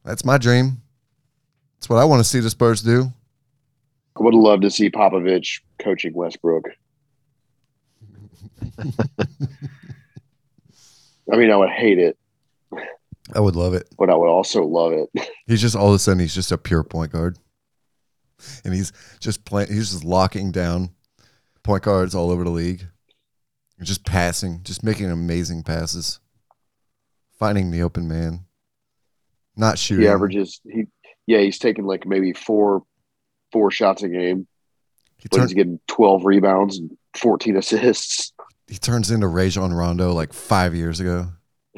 That's 0.07 0.23
my 0.23 0.37
dream. 0.37 0.81
That's 1.75 1.89
what 1.89 1.97
I 1.97 2.05
want 2.05 2.21
to 2.21 2.23
see 2.23 2.39
the 2.39 2.49
Spurs 2.49 2.81
do. 2.81 3.11
I 4.17 4.23
would 4.23 4.33
love 4.33 4.61
to 4.61 4.71
see 4.71 4.89
Popovich 4.89 5.59
coaching 5.79 6.13
Westbrook. 6.13 6.63
I 11.29 11.35
mean, 11.35 11.51
I 11.51 11.57
would 11.57 11.69
hate 11.69 11.99
it, 11.99 12.17
I 13.35 13.41
would 13.41 13.57
love 13.57 13.73
it. 13.73 13.89
but 13.97 14.09
I 14.09 14.15
would 14.15 14.29
also 14.29 14.63
love 14.63 14.93
it. 14.93 15.09
He's 15.45 15.59
just 15.59 15.75
all 15.75 15.89
of 15.89 15.95
a 15.95 15.99
sudden 15.99 16.19
he's 16.19 16.33
just 16.33 16.53
a 16.53 16.57
pure 16.57 16.85
point 16.85 17.11
guard, 17.11 17.37
and 18.63 18.73
he's 18.73 18.93
just 19.19 19.43
playing. 19.43 19.67
He's 19.67 19.91
just 19.91 20.05
locking 20.05 20.53
down 20.53 20.91
point 21.63 21.83
guards 21.83 22.15
all 22.15 22.31
over 22.31 22.45
the 22.45 22.49
league, 22.49 22.87
just 23.81 24.05
passing, 24.05 24.61
just 24.63 24.83
making 24.83 25.11
amazing 25.11 25.63
passes, 25.63 26.21
finding 27.37 27.71
the 27.71 27.81
open 27.81 28.07
man, 28.07 28.46
not 29.57 29.77
shooting. 29.77 30.03
He 30.03 30.07
averages 30.09 30.61
he 30.63 30.85
Yeah, 31.25 31.39
he's 31.39 31.59
taking 31.59 31.85
like 31.85 32.05
maybe 32.05 32.33
four 32.33 32.83
four 33.51 33.71
shots 33.71 34.03
a 34.03 34.09
game, 34.09 34.47
He, 35.17 35.27
but 35.29 35.41
he's 35.41 35.53
getting 35.53 35.79
twelve 35.87 36.23
rebounds 36.25 36.77
and 36.77 36.95
fourteen 37.15 37.57
assists. 37.57 38.33
he 38.67 38.77
turns 38.77 39.11
into 39.11 39.27
Rajon 39.27 39.73
Rondo 39.73 40.13
like 40.13 40.33
five 40.33 40.73
years 40.75 40.99
ago. 40.99 41.27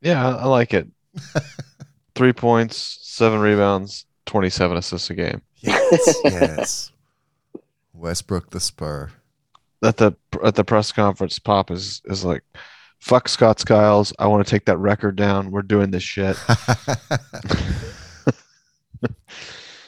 Yeah, 0.00 0.24
I, 0.24 0.30
I 0.42 0.44
like 0.44 0.74
it. 0.74 0.86
Three 2.14 2.32
points, 2.32 2.98
seven 3.02 3.40
rebounds, 3.40 4.06
27 4.26 4.76
assists 4.76 5.10
a 5.10 5.14
game. 5.14 5.42
Yes, 5.56 6.18
yes. 6.24 6.92
Westbrook 7.92 8.50
the 8.50 8.60
Spur. 8.60 9.10
At 9.82 9.96
the 9.96 10.12
at 10.44 10.54
the 10.54 10.64
press 10.64 10.92
conference, 10.92 11.38
Pop 11.38 11.70
is 11.70 12.02
is 12.06 12.24
like, 12.24 12.42
"Fuck 12.98 13.28
Scott 13.28 13.60
Skiles. 13.60 14.12
I 14.18 14.26
want 14.26 14.46
to 14.46 14.50
take 14.50 14.64
that 14.66 14.78
record 14.78 15.16
down. 15.16 15.50
We're 15.50 15.62
doing 15.62 15.90
this 15.90 16.02
shit." 16.02 16.36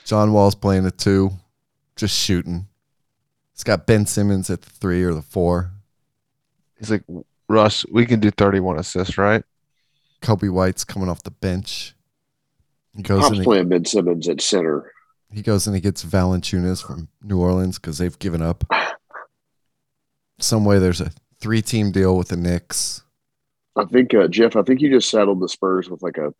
John 0.04 0.32
Wall's 0.32 0.54
playing 0.54 0.86
a 0.86 0.90
two, 0.90 1.30
just 1.96 2.16
shooting. 2.16 2.66
It's 3.52 3.64
got 3.64 3.86
Ben 3.86 4.06
Simmons 4.06 4.50
at 4.50 4.62
the 4.62 4.70
three 4.70 5.02
or 5.02 5.12
the 5.14 5.22
four. 5.22 5.72
He's 6.78 6.90
like, 6.90 7.02
"Russ, 7.48 7.84
we 7.92 8.06
can 8.06 8.20
do 8.20 8.30
31 8.30 8.78
assists, 8.78 9.18
right?" 9.18 9.44
Coby 10.22 10.50
White's 10.50 10.84
coming 10.84 11.09
off 11.09 11.22
the 11.22 11.30
bench. 11.30 11.94
He 12.96 13.02
goes 13.02 13.22
I 13.22 13.26
and 13.26 13.30
was 13.30 13.38
he, 13.40 13.44
playing 13.44 13.68
Ben 13.68 13.84
Simmons 13.84 14.28
at 14.28 14.40
center. 14.40 14.92
he 15.32 15.42
goes 15.42 15.66
and 15.66 15.76
he 15.76 15.80
gets 15.80 16.04
Valanciunas 16.04 16.84
from 16.84 17.09
New 17.22 17.40
Orleans 17.40 17.78
because 17.78 17.98
they've 17.98 18.18
given 18.18 18.42
up. 18.42 18.64
Some 20.40 20.64
way 20.64 20.78
there's 20.78 21.00
a 21.00 21.11
three 21.41 21.62
team 21.62 21.91
deal 21.91 22.16
with 22.16 22.28
the 22.28 22.36
Knicks. 22.36 23.03
I 23.76 23.84
think 23.84 24.12
uh, 24.14 24.28
Jeff. 24.28 24.57
I 24.57 24.62
think 24.62 24.80
you 24.80 24.91
just 24.91 25.11
saddled 25.11 25.41
the 25.41 25.49
Spurs 25.49 25.89
with 25.89 26.03
like 26.03 26.18
a 26.18 26.32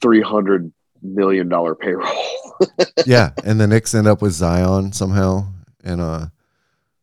three 0.00 0.20
hundred 0.20 0.72
million 1.02 1.48
dollar 1.48 1.74
payroll. 1.74 2.10
yeah, 3.06 3.30
and 3.44 3.60
the 3.60 3.66
Knicks 3.66 3.94
end 3.94 4.06
up 4.06 4.20
with 4.20 4.32
Zion 4.32 4.92
somehow, 4.92 5.46
and 5.82 6.00
uh, 6.00 6.26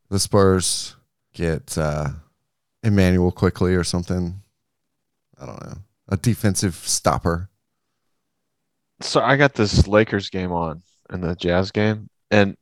the 0.10 0.20
Spurs 0.20 0.96
get 1.34 1.78
uh, 1.78 2.10
Immanuel 2.84 3.32
Quickley 3.32 3.74
or 3.74 3.84
something. 3.84 4.42
I 5.40 5.46
don't 5.48 5.66
know, 5.66 5.78
a 6.08 6.18
defensive 6.18 6.76
stopper. 6.76 7.50
So 9.02 9.22
I 9.22 9.38
got 9.38 9.56
this 9.56 9.88
Lakers 9.88 10.30
game 10.30 10.52
on 10.52 10.84
and 11.10 11.24
the 11.24 11.36
Jazz 11.36 11.72
game, 11.72 12.10
and 12.30 12.56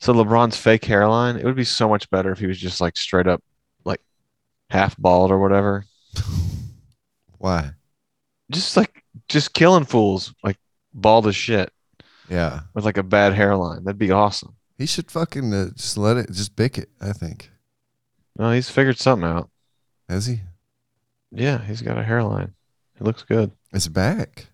so 0.00 0.12
LeBron's 0.14 0.56
fake 0.56 0.84
hairline. 0.84 1.36
It 1.36 1.44
would 1.44 1.56
be 1.56 1.64
so 1.64 1.88
much 1.88 2.08
better 2.10 2.30
if 2.32 2.38
he 2.38 2.46
was 2.46 2.58
just 2.58 2.80
like 2.80 2.96
straight 2.96 3.26
up, 3.26 3.42
like 3.84 4.00
half 4.70 4.96
bald 4.96 5.30
or 5.30 5.38
whatever. 5.38 5.84
Why? 7.38 7.70
Just 8.50 8.76
like 8.76 9.04
just 9.28 9.52
killing 9.54 9.84
fools, 9.84 10.34
like 10.42 10.56
bald 10.94 11.26
as 11.26 11.36
shit 11.36 11.70
Yeah, 12.28 12.60
with 12.74 12.84
like 12.84 12.96
a 12.96 13.02
bad 13.02 13.34
hairline. 13.34 13.84
That'd 13.84 13.98
be 13.98 14.10
awesome. 14.10 14.56
he 14.78 14.86
should 14.86 15.10
fucking 15.10 15.52
uh, 15.52 15.70
just 15.76 15.98
let 15.98 16.16
it, 16.16 16.30
just 16.32 16.56
bick 16.56 16.78
it. 16.78 16.88
I 17.00 17.12
think 17.12 17.50
No, 18.38 18.50
he's 18.52 18.70
figured 18.70 18.98
something 18.98 19.28
out. 19.28 19.50
has 20.08 20.26
he? 20.26 20.40
Yeah, 21.30 21.58
he's 21.62 21.82
got 21.82 21.98
a 21.98 22.02
hairline. 22.04 22.54
It 22.98 23.02
looks 23.04 23.22
good. 23.22 23.52
It's 23.72 23.86
back. 23.88 24.46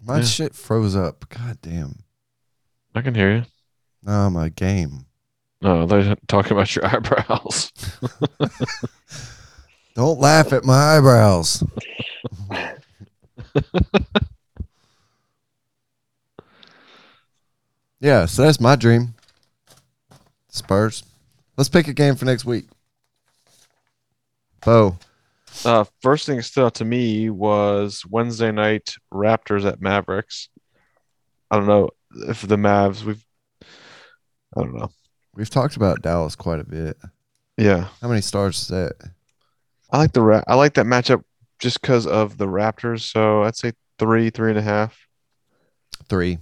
My 0.00 0.18
Yeah. 0.18 0.24
shit 0.24 0.54
froze 0.54 0.96
up. 0.96 1.28
God 1.28 1.58
damn. 1.60 2.04
I 2.94 3.02
can 3.02 3.14
hear 3.14 3.30
you. 3.36 3.44
Oh, 4.06 4.30
my 4.30 4.50
game. 4.50 5.06
No, 5.64 5.86
they're 5.86 6.14
talking 6.28 6.52
about 6.52 6.76
your 6.76 6.86
eyebrows. 6.86 7.72
Don't 9.94 10.20
laugh 10.20 10.52
at 10.52 10.64
my 10.64 10.96
eyebrows. 10.96 11.64
yeah, 18.00 18.26
so 18.26 18.42
that's 18.42 18.60
my 18.60 18.76
dream. 18.76 19.14
Spurs. 20.48 21.02
Let's 21.56 21.70
pick 21.70 21.88
a 21.88 21.94
game 21.94 22.16
for 22.16 22.26
next 22.26 22.44
week. 22.44 22.66
Bo. 24.64 24.98
Uh, 25.64 25.84
first 26.02 26.26
thing 26.26 26.36
that 26.36 26.42
stood 26.42 26.66
out 26.66 26.74
to 26.74 26.84
me 26.84 27.30
was 27.30 28.04
Wednesday 28.10 28.50
night 28.50 28.96
Raptors 29.12 29.64
at 29.64 29.80
Mavericks. 29.80 30.48
I 31.50 31.56
don't 31.56 31.66
know 31.66 31.90
if 32.28 32.42
the 32.42 32.56
Mavs 32.56 33.04
we've 33.04 33.24
I 34.56 34.60
don't 34.60 34.74
know. 34.74 34.90
We've 35.34 35.50
talked 35.50 35.76
about 35.76 36.02
Dallas 36.02 36.36
quite 36.36 36.60
a 36.60 36.64
bit. 36.64 36.96
Yeah, 37.56 37.88
How 38.00 38.08
many 38.08 38.20
stars 38.20 38.62
is 38.62 38.68
that? 38.68 38.92
I 39.90 39.98
like 39.98 40.12
the 40.12 40.22
Ra- 40.22 40.42
I 40.48 40.54
like 40.54 40.74
that 40.74 40.86
matchup 40.86 41.22
just 41.60 41.80
because 41.80 42.06
of 42.06 42.36
the 42.36 42.46
Raptors. 42.46 43.00
So 43.02 43.42
I'd 43.44 43.56
say 43.56 43.72
three, 43.98 44.30
three 44.30 44.50
and 44.50 44.58
a 44.58 44.62
half. 44.62 45.06
Three. 46.08 46.38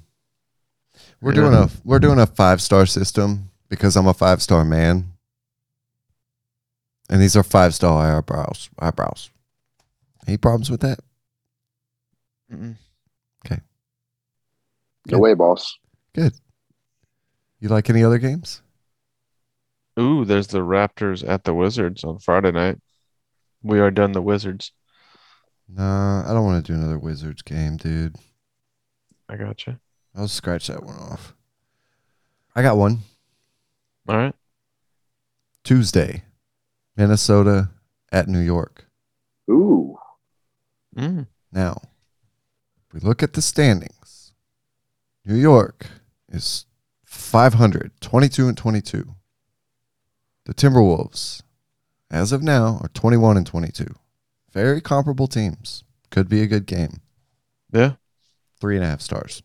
We're 1.21 1.33
Yeah. 1.35 1.41
doing 1.43 1.55
a 1.55 1.69
we're 1.85 1.99
doing 1.99 2.19
a 2.19 2.27
five 2.27 2.61
star 2.63 2.87
system 2.87 3.51
because 3.69 3.97
I'm 3.97 4.07
a 4.07 4.15
five 4.15 4.43
star 4.43 4.65
man. 4.65 5.13
And 7.11 7.21
these 7.21 7.37
are 7.37 7.43
five 7.43 7.75
star 7.75 8.17
eyebrows. 8.19 8.71
Eyebrows. 8.79 9.31
Any 10.27 10.37
problems 10.39 10.71
with 10.71 10.81
that? 10.81 11.01
Mm-mm. 12.51 12.77
Okay. 13.45 13.61
No 15.11 15.19
way, 15.19 15.35
boss. 15.35 15.79
Good. 16.15 16.33
You 17.63 17.69
like 17.69 17.89
any 17.89 18.03
other 18.03 18.19
games? 18.19 18.61
Ooh, 19.97 20.25
there's 20.25 20.49
the 20.49 20.59
Raptors 20.59 21.27
at 21.27 21.45
the 21.45 21.55
Wizards 21.55 22.03
on 22.03 22.19
Friday 22.19 22.51
night. 22.51 22.81
We 23.63 23.79
are 23.79 23.93
done 23.93 24.11
the 24.11 24.21
Wizards. 24.21 24.73
Nah, 25.69 26.29
I 26.29 26.35
don't 26.35 26.45
want 26.45 26.67
to 26.67 26.73
do 26.73 26.77
another 26.77 26.99
Wizards 26.99 27.43
game, 27.43 27.77
dude. 27.77 28.17
I 29.29 29.37
gotcha. 29.37 29.79
I'll 30.13 30.27
scratch 30.27 30.67
that 30.67 30.83
one 30.83 30.97
off. 30.97 31.35
I 32.57 32.63
got 32.63 32.77
one. 32.77 32.99
All 34.09 34.17
right. 34.17 34.35
Tuesday. 35.63 36.25
Minnesota 36.97 37.71
at 38.11 38.27
New 38.27 38.41
York. 38.41 38.87
Ooh, 39.49 39.97
Mm. 40.97 41.29
Now, 41.53 41.81
if 42.89 42.93
we 42.93 42.99
look 42.99 43.23
at 43.23 43.35
the 43.35 43.41
standings, 43.41 44.33
New 45.25 45.37
York 45.37 45.87
is 46.29 46.67
500, 47.13 47.93
22 48.01 48.49
and 48.49 48.57
22. 48.57 49.15
The 50.47 50.55
Timberwolves, 50.55 51.43
as 52.11 52.33
of 52.33 52.43
now, 52.43 52.79
are 52.83 52.89
21 52.89 53.37
and 53.37 53.47
22. 53.47 53.95
Very 54.51 54.81
comparable 54.81 55.27
teams. 55.27 55.85
Could 56.11 56.29
be 56.29 56.41
a 56.43 56.47
good 56.47 56.67
game. 56.67 57.01
Yeah. 57.71 57.93
Three 58.61 58.77
and 58.77 58.85
a 58.85 58.89
half 58.89 59.03
stars. 59.03 59.43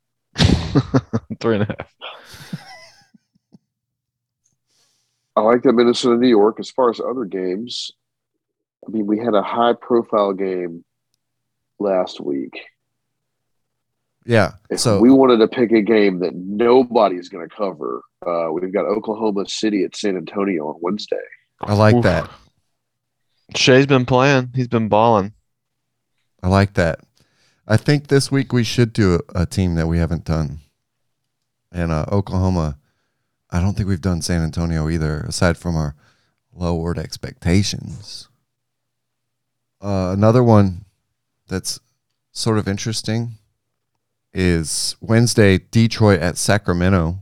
Three 1.40 1.56
and 1.56 1.64
a 1.64 1.76
half. 1.76 1.94
I 5.34 5.40
like 5.40 5.62
that 5.62 5.72
Minnesota, 5.72 6.16
New 6.16 6.28
York. 6.28 6.60
As 6.60 6.70
far 6.70 6.88
as 6.88 7.00
other 7.00 7.24
games, 7.24 7.90
I 8.86 8.90
mean, 8.90 9.06
we 9.06 9.18
had 9.18 9.34
a 9.34 9.42
high 9.42 9.72
profile 9.72 10.32
game 10.32 10.84
last 11.80 12.20
week. 12.20 12.60
Yeah. 14.24 14.52
If 14.70 14.80
So 14.80 15.00
we 15.00 15.10
wanted 15.10 15.38
to 15.38 15.48
pick 15.48 15.72
a 15.72 15.82
game 15.82 16.20
that 16.20 16.34
nobody's 16.34 17.28
going 17.28 17.48
to 17.48 17.54
cover, 17.54 18.02
uh, 18.26 18.52
we've 18.52 18.72
got 18.72 18.84
Oklahoma 18.84 19.48
City 19.48 19.84
at 19.84 19.96
San 19.96 20.16
Antonio 20.16 20.68
on 20.68 20.76
Wednesday. 20.80 21.16
I 21.60 21.74
like 21.74 21.96
Oof. 21.96 22.04
that. 22.04 22.30
Shay's 23.56 23.86
been 23.86 24.06
playing. 24.06 24.50
He's 24.54 24.68
been 24.68 24.88
balling. 24.88 25.32
I 26.42 26.48
like 26.48 26.74
that. 26.74 27.00
I 27.66 27.76
think 27.76 28.08
this 28.08 28.30
week 28.30 28.52
we 28.52 28.64
should 28.64 28.92
do 28.92 29.20
a, 29.34 29.42
a 29.42 29.46
team 29.46 29.74
that 29.76 29.86
we 29.86 29.98
haven't 29.98 30.24
done. 30.24 30.60
And 31.70 31.92
uh, 31.92 32.06
Oklahoma, 32.10 32.78
I 33.50 33.60
don't 33.60 33.76
think 33.76 33.88
we've 33.88 34.00
done 34.00 34.22
San 34.22 34.42
Antonio 34.42 34.88
either, 34.88 35.20
aside 35.20 35.56
from 35.56 35.76
our 35.76 35.94
lowered 36.54 36.98
expectations. 36.98 38.28
Uh, 39.80 40.10
another 40.12 40.42
one 40.42 40.84
that's 41.48 41.80
sort 42.32 42.58
of 42.58 42.68
interesting 42.68 43.38
is 44.34 44.96
Wednesday, 45.00 45.58
Detroit 45.58 46.20
at 46.20 46.38
Sacramento. 46.38 47.18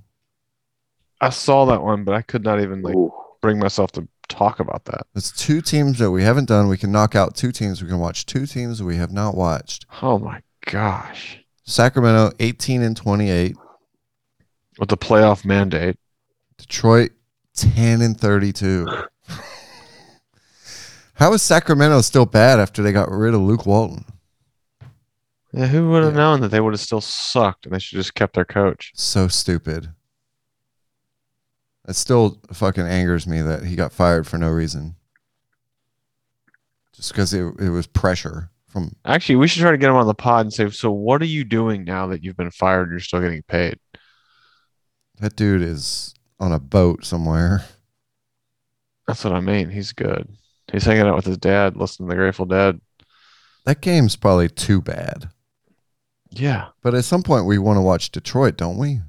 I 1.20 1.30
saw 1.30 1.66
that 1.66 1.82
one, 1.82 2.04
but 2.04 2.14
I 2.14 2.22
could 2.22 2.44
not 2.44 2.60
even 2.60 2.82
like 2.82 2.94
Ooh. 2.94 3.12
bring 3.40 3.58
myself 3.58 3.92
to 3.92 4.08
talk 4.28 4.60
about 4.60 4.86
that. 4.86 5.06
It's 5.14 5.30
two 5.32 5.60
teams 5.60 5.98
that 5.98 6.10
we 6.10 6.22
haven't 6.22 6.48
done. 6.48 6.68
We 6.68 6.78
can 6.78 6.92
knock 6.92 7.14
out 7.14 7.34
two 7.34 7.52
teams. 7.52 7.82
We 7.82 7.88
can 7.88 7.98
watch 7.98 8.24
two 8.24 8.46
teams 8.46 8.78
that 8.78 8.84
we 8.84 8.96
have 8.96 9.12
not 9.12 9.34
watched. 9.36 9.84
Oh 10.00 10.18
my 10.18 10.40
gosh. 10.64 11.44
Sacramento, 11.64 12.34
18 12.40 12.82
and 12.82 12.96
28. 12.96 13.56
With 14.78 14.88
the 14.88 14.96
playoff 14.96 15.44
mandate. 15.44 15.96
Detroit 16.56 17.10
10 17.54 18.00
and 18.00 18.18
32. 18.18 18.86
How 21.14 21.32
is 21.34 21.42
Sacramento 21.42 22.00
still 22.00 22.24
bad 22.24 22.58
after 22.58 22.82
they 22.82 22.92
got 22.92 23.10
rid 23.10 23.34
of 23.34 23.42
Luke 23.42 23.66
Walton? 23.66 24.06
Yeah, 25.52 25.66
who 25.66 25.90
would 25.90 26.04
have 26.04 26.12
Yeah. 26.14 26.18
known 26.20 26.40
that 26.42 26.48
they 26.48 26.60
would 26.60 26.72
have 26.72 26.80
still 26.80 27.00
sucked 27.00 27.66
and 27.66 27.74
they 27.74 27.78
should 27.80 27.96
just 27.96 28.14
kept 28.14 28.34
their 28.34 28.44
coach? 28.44 28.92
So 28.94 29.26
stupid. 29.28 29.90
It 31.88 31.94
still 31.96 32.40
fucking 32.52 32.86
angers 32.86 33.26
me 33.26 33.40
that 33.42 33.64
he 33.64 33.74
got 33.74 33.92
fired 33.92 34.26
for 34.26 34.38
no 34.38 34.48
reason. 34.50 34.96
just 36.92 37.12
because 37.12 37.32
it, 37.32 37.42
it 37.58 37.70
was 37.70 37.86
pressure 37.86 38.50
from. 38.68 38.94
Actually, 39.06 39.36
we 39.36 39.48
should 39.48 39.62
try 39.62 39.70
to 39.70 39.78
get 39.78 39.88
him 39.88 39.96
on 39.96 40.06
the 40.06 40.14
pod 40.14 40.42
and 40.46 40.52
say, 40.52 40.68
"So, 40.70 40.90
what 40.90 41.22
are 41.22 41.26
you 41.26 41.44
doing 41.44 41.82
now 41.84 42.06
that 42.08 42.22
you've 42.22 42.36
been 42.36 42.50
fired? 42.50 42.82
and 42.82 42.90
You're 42.90 43.00
still 43.00 43.20
getting 43.22 43.42
paid." 43.42 43.78
That 45.18 45.34
dude 45.34 45.62
is 45.62 46.14
on 46.38 46.52
a 46.52 46.58
boat 46.60 47.04
somewhere. 47.06 47.64
That's 49.06 49.24
what 49.24 49.32
I 49.32 49.40
mean. 49.40 49.70
He's 49.70 49.92
good. 49.92 50.28
He's 50.70 50.84
hanging 50.84 51.06
out 51.06 51.16
with 51.16 51.24
his 51.24 51.38
dad, 51.38 51.76
listening 51.76 52.08
to 52.08 52.14
the 52.14 52.18
Grateful 52.20 52.44
Dead. 52.46 52.80
That 53.64 53.80
game's 53.80 54.16
probably 54.16 54.48
too 54.50 54.82
bad. 54.82 55.30
Yeah. 56.30 56.68
But 56.82 56.94
at 56.94 57.04
some 57.04 57.22
point, 57.22 57.46
we 57.46 57.58
want 57.58 57.76
to 57.76 57.82
watch 57.82 58.10
Detroit, 58.10 58.56
don't 58.56 58.78
we? 58.78 59.00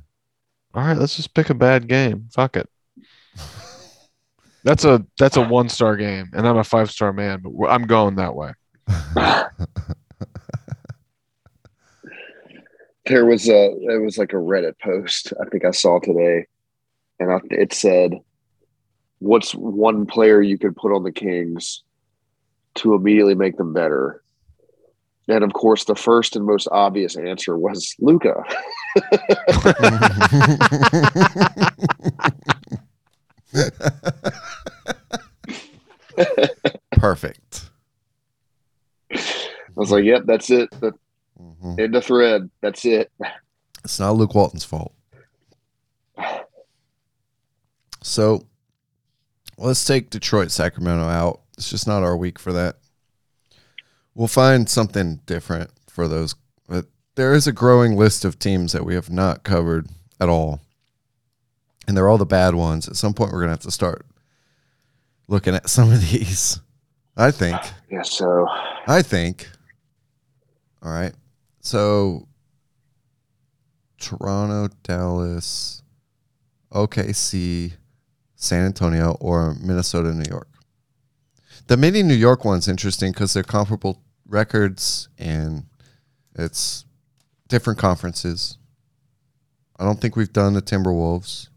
All 0.73 0.83
right, 0.83 0.97
let's 0.97 1.15
just 1.15 1.33
pick 1.33 1.49
a 1.49 1.53
bad 1.53 1.87
game. 1.87 2.27
Fuck 2.31 2.55
it. 2.57 2.69
That's 4.63 4.85
a 4.85 5.03
that's 5.17 5.37
a 5.37 5.41
one 5.41 5.69
star 5.69 5.97
game, 5.97 6.29
and 6.33 6.47
I'm 6.47 6.57
a 6.57 6.63
five 6.63 6.91
star 6.91 7.11
man, 7.11 7.41
but 7.41 7.65
I'm 7.67 7.87
going 7.87 8.17
that 8.17 8.35
way. 8.35 8.51
there 13.07 13.25
was 13.25 13.49
a 13.49 13.71
it 13.89 13.99
was 14.03 14.19
like 14.19 14.33
a 14.33 14.35
Reddit 14.35 14.77
post 14.79 15.33
I 15.41 15.49
think 15.49 15.65
I 15.65 15.71
saw 15.71 15.99
today, 15.99 16.45
and 17.19 17.31
I, 17.31 17.39
it 17.49 17.73
said, 17.73 18.19
"What's 19.17 19.55
one 19.55 20.05
player 20.05 20.43
you 20.43 20.59
could 20.59 20.75
put 20.75 20.93
on 20.93 21.01
the 21.03 21.11
Kings 21.11 21.81
to 22.75 22.93
immediately 22.93 23.33
make 23.33 23.57
them 23.57 23.73
better?" 23.73 24.21
And 25.31 25.45
of 25.45 25.53
course, 25.53 25.85
the 25.85 25.95
first 25.95 26.35
and 26.35 26.45
most 26.45 26.67
obvious 26.73 27.15
answer 27.15 27.57
was 27.57 27.95
Luka. 27.99 28.43
Perfect. 36.93 37.69
I 39.13 39.19
was 39.75 39.91
like, 39.91 40.03
"Yep, 40.03 40.23
that's 40.25 40.49
it. 40.49 40.69
In 40.73 40.79
the 40.81 40.93
Mhm. 41.41 41.79
end 41.79 41.95
of 41.95 42.05
thread. 42.05 42.49
That's 42.61 42.85
it." 42.85 43.11
It's 43.83 43.99
not 43.99 44.15
Luke 44.15 44.35
Walton's 44.35 44.65
fault. 44.65 44.93
So 48.03 48.45
let's 49.57 49.83
take 49.85 50.09
Detroit, 50.09 50.51
Sacramento 50.51 51.03
out. 51.05 51.41
It's 51.57 51.69
just 51.69 51.87
not 51.87 52.03
our 52.03 52.17
week 52.17 52.37
for 52.37 52.51
that. 52.53 52.77
We'll 54.21 54.27
find 54.27 54.69
something 54.69 55.19
different 55.25 55.71
for 55.89 56.07
those. 56.07 56.35
But 56.67 56.85
there 57.15 57.33
is 57.33 57.47
a 57.47 57.51
growing 57.51 57.97
list 57.97 58.23
of 58.23 58.37
teams 58.37 58.71
that 58.71 58.85
we 58.85 58.93
have 58.93 59.09
not 59.09 59.41
covered 59.41 59.87
at 60.19 60.29
all. 60.29 60.61
And 61.87 61.97
they're 61.97 62.07
all 62.07 62.19
the 62.19 62.25
bad 62.27 62.53
ones. 62.53 62.87
At 62.87 62.97
some 62.97 63.15
point, 63.15 63.31
we're 63.31 63.39
going 63.39 63.47
to 63.47 63.53
have 63.53 63.61
to 63.61 63.71
start 63.71 64.05
looking 65.27 65.55
at 65.55 65.71
some 65.71 65.91
of 65.91 66.01
these. 66.11 66.59
I 67.17 67.31
think. 67.31 67.59
Yeah. 67.89 68.03
So 68.03 68.45
I 68.85 69.01
think. 69.01 69.49
All 70.83 70.91
right. 70.91 71.13
So 71.61 72.27
Toronto, 73.97 74.71
Dallas, 74.83 75.81
OKC, 76.71 77.71
San 78.35 78.67
Antonio, 78.67 79.17
or 79.19 79.55
Minnesota, 79.55 80.13
New 80.13 80.29
York. 80.29 80.47
The 81.65 81.75
mini 81.75 82.03
New 82.03 82.13
York 82.13 82.45
one's 82.45 82.67
interesting 82.67 83.13
because 83.13 83.33
they're 83.33 83.41
comparable 83.41 84.03
records 84.31 85.09
and 85.17 85.65
it's 86.35 86.85
different 87.47 87.77
conferences. 87.79 88.57
I 89.77 89.83
don't 89.83 89.99
think 89.99 90.15
we've 90.15 90.31
done 90.33 90.53
the 90.53 90.61
Timberwolves. 90.61 91.49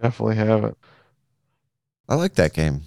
Definitely 0.00 0.36
haven't. 0.36 0.76
I 2.08 2.14
like 2.14 2.34
that 2.34 2.52
game. 2.52 2.82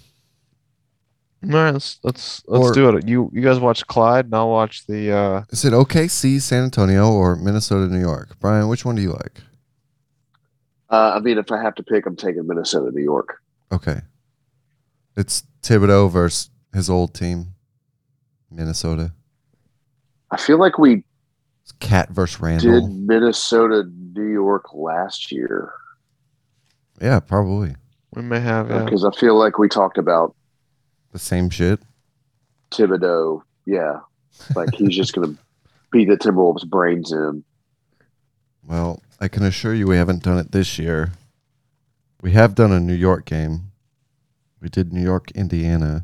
All 1.43 1.49
right, 1.51 1.71
let's 1.71 1.99
let's 2.03 2.43
let's 2.47 2.67
Or- 2.67 2.73
do 2.73 2.89
it. 2.97 3.07
You 3.07 3.29
you 3.33 3.41
guys 3.41 3.59
watch 3.59 3.85
Clyde, 3.87 4.25
and 4.25 4.35
I'll 4.35 4.49
watch 4.49 4.85
the. 4.87 5.11
uh 5.11 5.43
Is 5.51 5.63
it 5.65 5.71
OKC, 5.73 6.41
San 6.41 6.65
Antonio, 6.65 7.09
or 7.11 7.35
Minnesota, 7.37 7.87
New 7.91 7.99
York? 7.99 8.37
Brian, 8.39 8.67
which 8.67 8.83
one 8.85 8.95
do 8.95 9.01
you 9.01 9.11
like? 9.13 9.41
uh, 10.89 11.13
I 11.15 11.19
mean, 11.19 11.37
if 11.37 11.51
I 11.51 11.61
have 11.61 11.75
to 11.75 11.83
pick, 11.83 12.05
I'm 12.05 12.15
taking 12.15 12.45
Minnesota, 12.47 12.91
New 12.91 13.03
York. 13.03 13.41
Okay. 13.71 14.01
It's 15.15 15.43
Thibodeau 15.61 16.09
versus 16.11 16.49
his 16.73 16.89
old 16.89 17.13
team, 17.13 17.53
Minnesota. 18.51 19.13
I 20.31 20.37
feel 20.37 20.59
like 20.59 20.77
we 20.77 21.03
It's 21.63 21.71
Cat 21.73 22.09
versus 22.09 22.39
Randle. 22.39 22.81
did 22.87 22.91
Minnesota, 23.07 23.83
New 24.13 24.31
York 24.31 24.73
last 24.73 25.31
year 25.31 25.71
Yeah, 27.01 27.19
probably 27.19 27.75
We 28.15 28.21
may 28.21 28.39
have. 28.39 28.69
Yeah. 28.69 28.83
because 28.83 29.05
I 29.05 29.11
feel 29.11 29.37
like 29.37 29.57
we 29.57 29.67
talked 29.69 29.97
about 29.97 30.35
the 31.11 31.19
same 31.19 31.49
shit. 31.49 31.79
Thibodeau. 32.71 33.41
Yeah, 33.65 33.99
like 34.55 34.73
he's 34.75 34.95
just 34.95 35.13
going 35.13 35.35
to 35.35 35.41
beat 35.91 36.07
the 36.07 36.17
Timberwolves' 36.17 36.67
brains 36.67 37.11
in. 37.11 37.43
Well, 38.63 39.01
I 39.19 39.27
can 39.27 39.43
assure 39.43 39.73
you 39.73 39.87
we 39.87 39.97
haven't 39.97 40.23
done 40.23 40.37
it 40.37 40.51
this 40.51 40.77
year. 40.77 41.11
We 42.21 42.31
have 42.33 42.53
done 42.53 42.71
a 42.71 42.79
New 42.79 42.93
York 42.93 43.25
game. 43.25 43.71
We 44.61 44.69
did 44.69 44.91
New 44.93 45.01
York, 45.01 45.31
Indiana. 45.31 46.03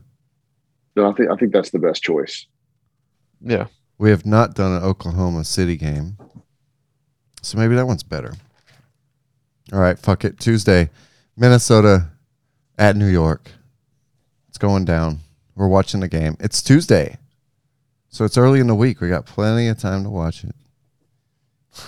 No, 0.96 1.10
I 1.10 1.14
think 1.14 1.30
I 1.30 1.36
think 1.36 1.52
that's 1.52 1.72
the 1.72 1.80
best 1.80 2.04
choice. 2.04 2.48
Yeah. 3.42 3.68
We 3.98 4.10
have 4.10 4.26
not 4.26 4.56
done 4.56 4.74
an 4.74 4.84
Oklahoma 4.84 5.46
City 5.46 5.78
game. 5.78 6.18
So 7.42 7.58
maybe 7.58 7.76
that 7.76 7.88
one's 7.88 8.04
better. 8.04 8.34
All 9.72 9.80
right, 9.80 9.98
fuck 9.98 10.26
it. 10.26 10.40
Tuesday, 10.40 10.90
Minnesota 11.38 12.10
at 12.78 12.96
New 12.96 13.08
York. 13.08 13.52
It's 14.50 14.58
going 14.58 14.86
down. 14.86 15.20
We're 15.56 15.68
watching 15.68 16.02
the 16.02 16.08
game. 16.08 16.36
It's 16.40 16.62
Tuesday. 16.62 17.18
So 18.10 18.26
it's 18.26 18.38
early 18.38 18.60
in 18.60 18.68
the 18.68 18.76
week. 18.76 19.02
We 19.02 19.10
got 19.10 19.26
plenty 19.26 19.68
of 19.68 19.78
time 19.78 20.04
to 20.04 20.10
watch 20.10 20.44
it. 20.44 20.56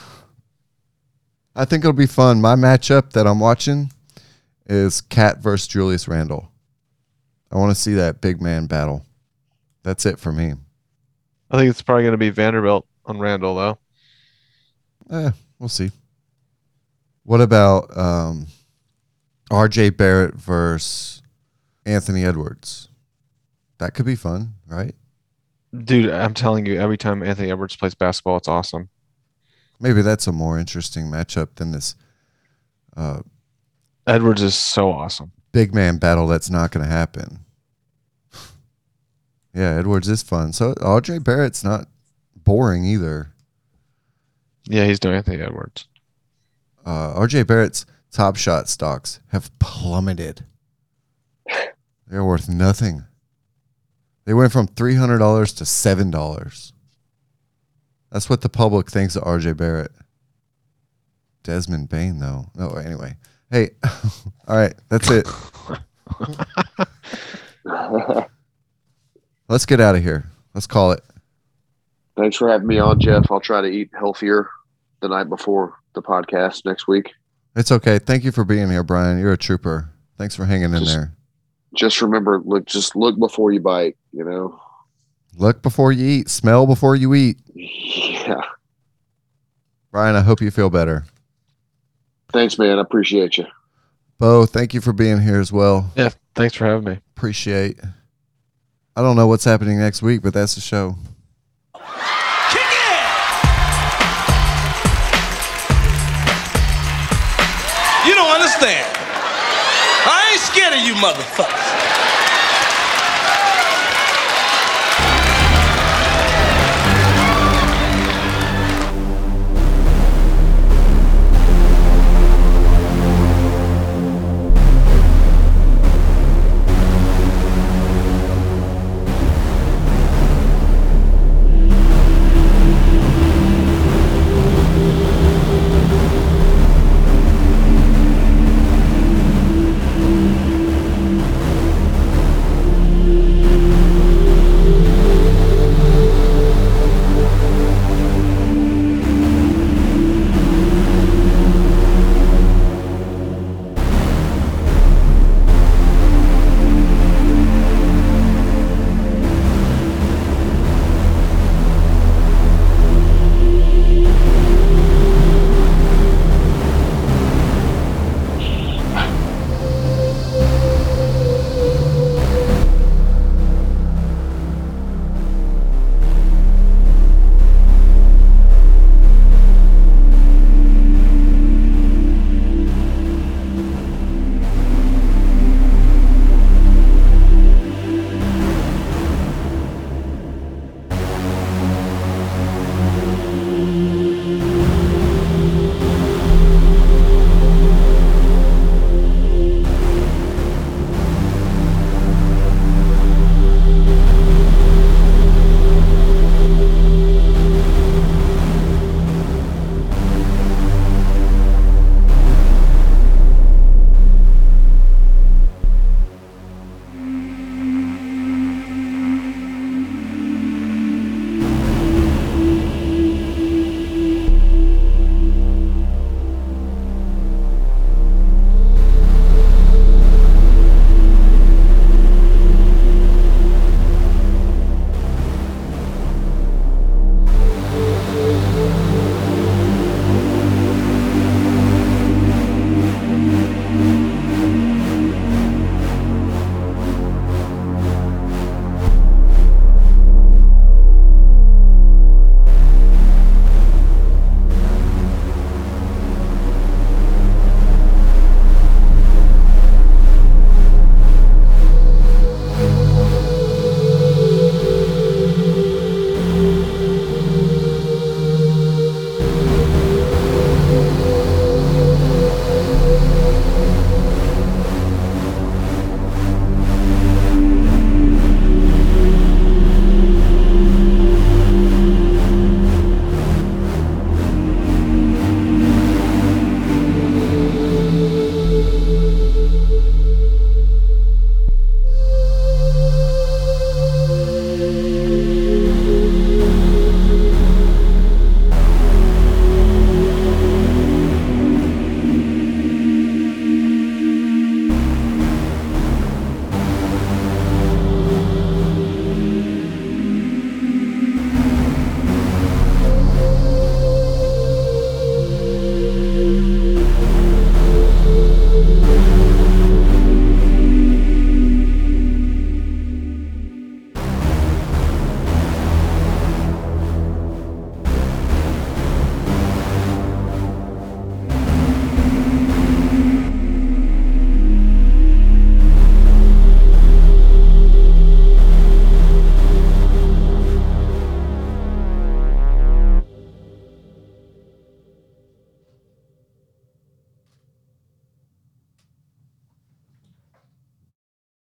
I 1.55 1.65
think 1.65 1.84
it'll 1.84 1.93
be 1.93 2.05
fun. 2.05 2.41
My 2.41 2.55
matchup 2.55 3.11
that 3.11 3.27
I'm 3.27 3.39
watching 3.39 3.91
is 4.65 5.01
Cat 5.01 5.39
versus 5.39 5.67
Julius 5.67 6.07
Randle. 6.07 6.51
I 7.52 7.56
want 7.57 7.72
to 7.72 7.76
see 7.76 7.94
that 7.95 8.22
big 8.22 8.41
man 8.41 8.68
battle. 8.68 9.06
That's 9.84 10.06
it 10.06 10.19
for 10.19 10.32
me. 10.32 10.53
I 11.49 11.57
think 11.57 11.69
it's 11.69 11.82
probably 11.82 12.03
going 12.03 12.14
to 12.14 12.18
be 12.18 12.30
Vanderbilt 12.30 12.86
on 13.06 13.19
Randle 13.19 13.56
though. 13.56 13.78
Eh, 15.10 15.32
we'll 15.60 15.69
see. 15.69 15.91
What 17.24 17.41
about 17.41 17.95
um, 17.98 18.48
R.J. 19.49 19.91
Barrett 19.91 20.36
versus 20.36 21.22
Anthony 21.86 22.26
Edwards? 22.26 22.90
That 23.78 23.94
could 23.94 24.06
be 24.06 24.15
fun, 24.15 24.56
right? 24.68 24.95
Dude, 25.78 26.10
I'm 26.10 26.34
telling 26.34 26.65
you, 26.65 26.80
every 26.80 26.98
time 26.98 27.22
Anthony 27.22 27.52
Edwards 27.52 27.76
plays 27.76 27.95
basketball, 27.95 28.38
it's 28.38 28.48
awesome. 28.48 28.90
Maybe 29.80 30.02
that's 30.02 30.28
a 30.28 30.32
more 30.32 30.57
interesting 30.57 31.06
matchup 31.06 31.56
than 31.56 31.72
this 31.72 31.95
uh, 32.95 33.22
Edwards 34.07 34.41
is 34.41 34.56
so 34.56 34.91
awesome. 34.91 35.32
Big 35.57 35.73
man 35.73 35.97
battle 35.97 36.27
that's 36.27 36.51
not 36.51 36.69
going 36.69 36.85
to 36.85 36.91
happen. 36.91 37.39
yeah, 39.55 39.71
Edwards 39.79 40.07
is 40.07 40.21
fun. 40.21 40.53
So 40.53 40.75
R.J. 40.79 41.17
Barrett's 41.17 41.63
not 41.63 41.88
boring 42.35 42.85
either. 42.85 43.31
Yeah, 44.65 44.85
he's 44.85 44.99
doing 44.99 45.15
Anthony 45.15 45.41
Edwards. 45.41 45.88
uh, 46.85 47.15
RJ 47.15 47.47
Barrett's 47.47 47.88
top 48.11 48.35
shot 48.35 48.69
stocks 48.69 49.19
have 49.29 49.49
plummeted. 49.57 50.45
They're 52.07 52.23
worth 52.23 52.47
nothing. 52.47 53.05
They 54.25 54.35
went 54.35 54.51
from 54.51 54.67
three 54.67 54.93
hundred 54.93 55.17
dollars 55.17 55.53
to 55.53 55.65
seven 55.65 56.11
dollars. 56.11 56.71
That's 58.11 58.29
what 58.29 58.41
the 58.41 58.49
public 58.49 58.91
thinks 58.91 59.15
of 59.15 59.23
RJ 59.23 59.57
Barrett. 59.57 59.91
Desmond 61.41 61.89
Bane, 61.89 62.19
though. 62.19 62.51
No, 62.53 62.73
anyway. 62.75 63.15
Hey, 63.49 63.69
all 64.48 64.57
right, 64.57 64.74
that's 64.90 65.10
it. 65.10 65.28
Let's 69.49 69.65
get 69.65 69.80
out 69.80 69.95
of 69.95 70.03
here. 70.03 70.30
Let's 70.53 70.68
call 70.68 70.91
it. 70.91 71.02
Thanks 72.18 72.36
for 72.36 72.49
having 72.49 72.68
me 72.68 72.80
on, 72.80 72.99
Jeff. 72.99 73.32
I'll 73.32 73.40
try 73.40 73.61
to 73.61 73.68
eat 73.68 73.90
healthier 73.98 74.49
the 75.02 75.07
night 75.07 75.30
before 75.30 75.76
the 75.94 76.02
podcast 76.02 76.65
next 76.65 76.88
week. 76.88 77.14
It's 77.56 77.72
okay. 77.72 77.99
Thank 77.99 78.24
you 78.24 78.32
for 78.32 78.44
being 78.44 78.69
here, 78.69 78.84
Brian. 78.84 79.19
You're 79.19 79.34
a 79.34 79.38
trooper. 79.38 79.91
Thanks 80.18 80.36
for 80.36 80.45
hanging 80.45 80.74
in 80.74 80.84
there. 80.84 81.14
Just 81.76 82.02
remember, 82.02 82.41
look, 82.44 82.65
just 82.65 82.95
look 82.95 83.18
before 83.19 83.52
you 83.52 83.60
bite. 83.60 83.98
You 84.11 84.24
know. 84.24 84.60
Look 85.36 85.61
before 85.61 85.91
you 85.91 86.06
eat. 86.06 86.30
Smell 86.30 86.65
before 86.65 86.95
you 86.95 87.14
eat. 87.14 87.38
Yeah. 88.28 88.41
Brian, 89.90 90.18
I 90.18 90.22
hope 90.22 90.41
you 90.41 90.52
feel 90.52 90.69
better. 90.69 91.06
Thanks, 92.38 92.59
man. 92.59 92.77
I 92.77 92.81
appreciate 92.81 93.39
you. 93.39 93.47
Bo, 94.19 94.45
thank 94.45 94.76
you 94.76 94.80
for 94.80 94.93
being 94.93 95.19
here 95.19 95.39
as 95.39 95.51
well. 95.51 95.91
Yeah, 95.95 96.11
thanks 96.35 96.53
for 96.53 96.65
having 96.68 96.84
me. 96.84 96.99
Appreciate. 97.15 97.80
I 98.95 99.01
don't 99.01 99.15
know 99.15 99.26
what's 99.26 99.43
happening 99.43 99.80
next 99.80 100.03
week, 100.03 100.22
but 100.22 100.35
that's 100.35 100.53
the 100.53 100.61
show. 100.61 100.95
Kick 101.73 101.81
it! 101.81 102.93
You 108.05 108.14
don't 108.14 108.35
understand. 108.35 108.85
I 110.05 110.30
ain't 110.34 110.41
scared 110.41 110.73
of 110.76 110.81
you 110.85 110.93
motherfuckers. 110.93 111.66